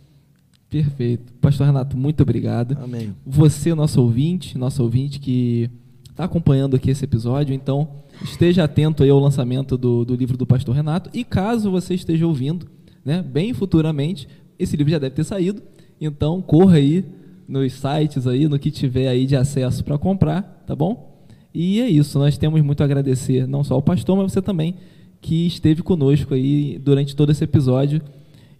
Perfeito. 0.69 1.33
Pastor 1.33 1.65
Renato, 1.67 1.97
muito 1.97 2.21
obrigado. 2.21 2.77
Amém. 2.81 3.15
Você, 3.25 3.73
nosso 3.73 4.01
ouvinte, 4.01 4.57
nosso 4.57 4.83
ouvinte 4.83 5.19
que 5.19 5.69
está 6.09 6.25
acompanhando 6.25 6.75
aqui 6.75 6.91
esse 6.91 7.03
episódio, 7.03 7.53
então 7.53 7.87
esteja 8.23 8.63
atento 8.63 9.03
aí 9.03 9.09
ao 9.09 9.19
lançamento 9.19 9.77
do, 9.77 10.05
do 10.05 10.15
livro 10.15 10.37
do 10.37 10.45
Pastor 10.45 10.75
Renato. 10.75 11.09
E 11.13 11.23
caso 11.23 11.71
você 11.71 11.93
esteja 11.93 12.27
ouvindo, 12.27 12.67
né, 13.03 13.21
bem 13.23 13.53
futuramente, 13.53 14.27
esse 14.59 14.75
livro 14.75 14.91
já 14.91 14.99
deve 14.99 15.15
ter 15.15 15.23
saído. 15.23 15.63
Então 15.99 16.41
corra 16.41 16.75
aí 16.75 17.05
nos 17.49 17.73
sites 17.73 18.27
aí, 18.27 18.47
no 18.47 18.59
que 18.59 18.69
tiver 18.69 19.07
aí 19.07 19.25
de 19.25 19.35
acesso 19.35 19.83
para 19.83 19.97
comprar, 19.97 20.63
tá 20.67 20.75
bom? 20.75 21.19
E 21.53 21.81
é 21.81 21.89
isso, 21.89 22.19
nós 22.19 22.37
temos 22.37 22.61
muito 22.61 22.81
a 22.81 22.85
agradecer, 22.85 23.47
não 23.47 23.63
só 23.63 23.73
ao 23.73 23.81
pastor, 23.81 24.15
mas 24.15 24.31
você 24.31 24.41
também 24.41 24.75
que 25.19 25.47
esteve 25.47 25.81
conosco 25.81 26.33
aí 26.33 26.77
durante 26.77 27.15
todo 27.15 27.31
esse 27.31 27.43
episódio 27.43 28.01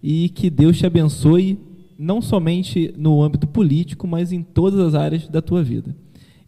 e 0.02 0.28
que 0.30 0.50
Deus 0.50 0.76
te 0.76 0.84
abençoe 0.84 1.58
não 1.96 2.20
somente 2.20 2.92
no 2.96 3.22
âmbito 3.22 3.46
político, 3.46 4.08
mas 4.08 4.32
em 4.32 4.42
todas 4.42 4.80
as 4.80 4.94
áreas 4.94 5.28
da 5.28 5.40
tua 5.40 5.62
vida. 5.62 5.94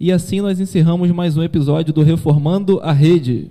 E 0.01 0.11
assim 0.11 0.41
nós 0.41 0.59
encerramos 0.59 1.11
mais 1.13 1.37
um 1.37 1.43
episódio 1.43 1.93
do 1.93 2.03
Reformando 2.03 2.81
a 2.81 2.93
Rede. 2.93 3.51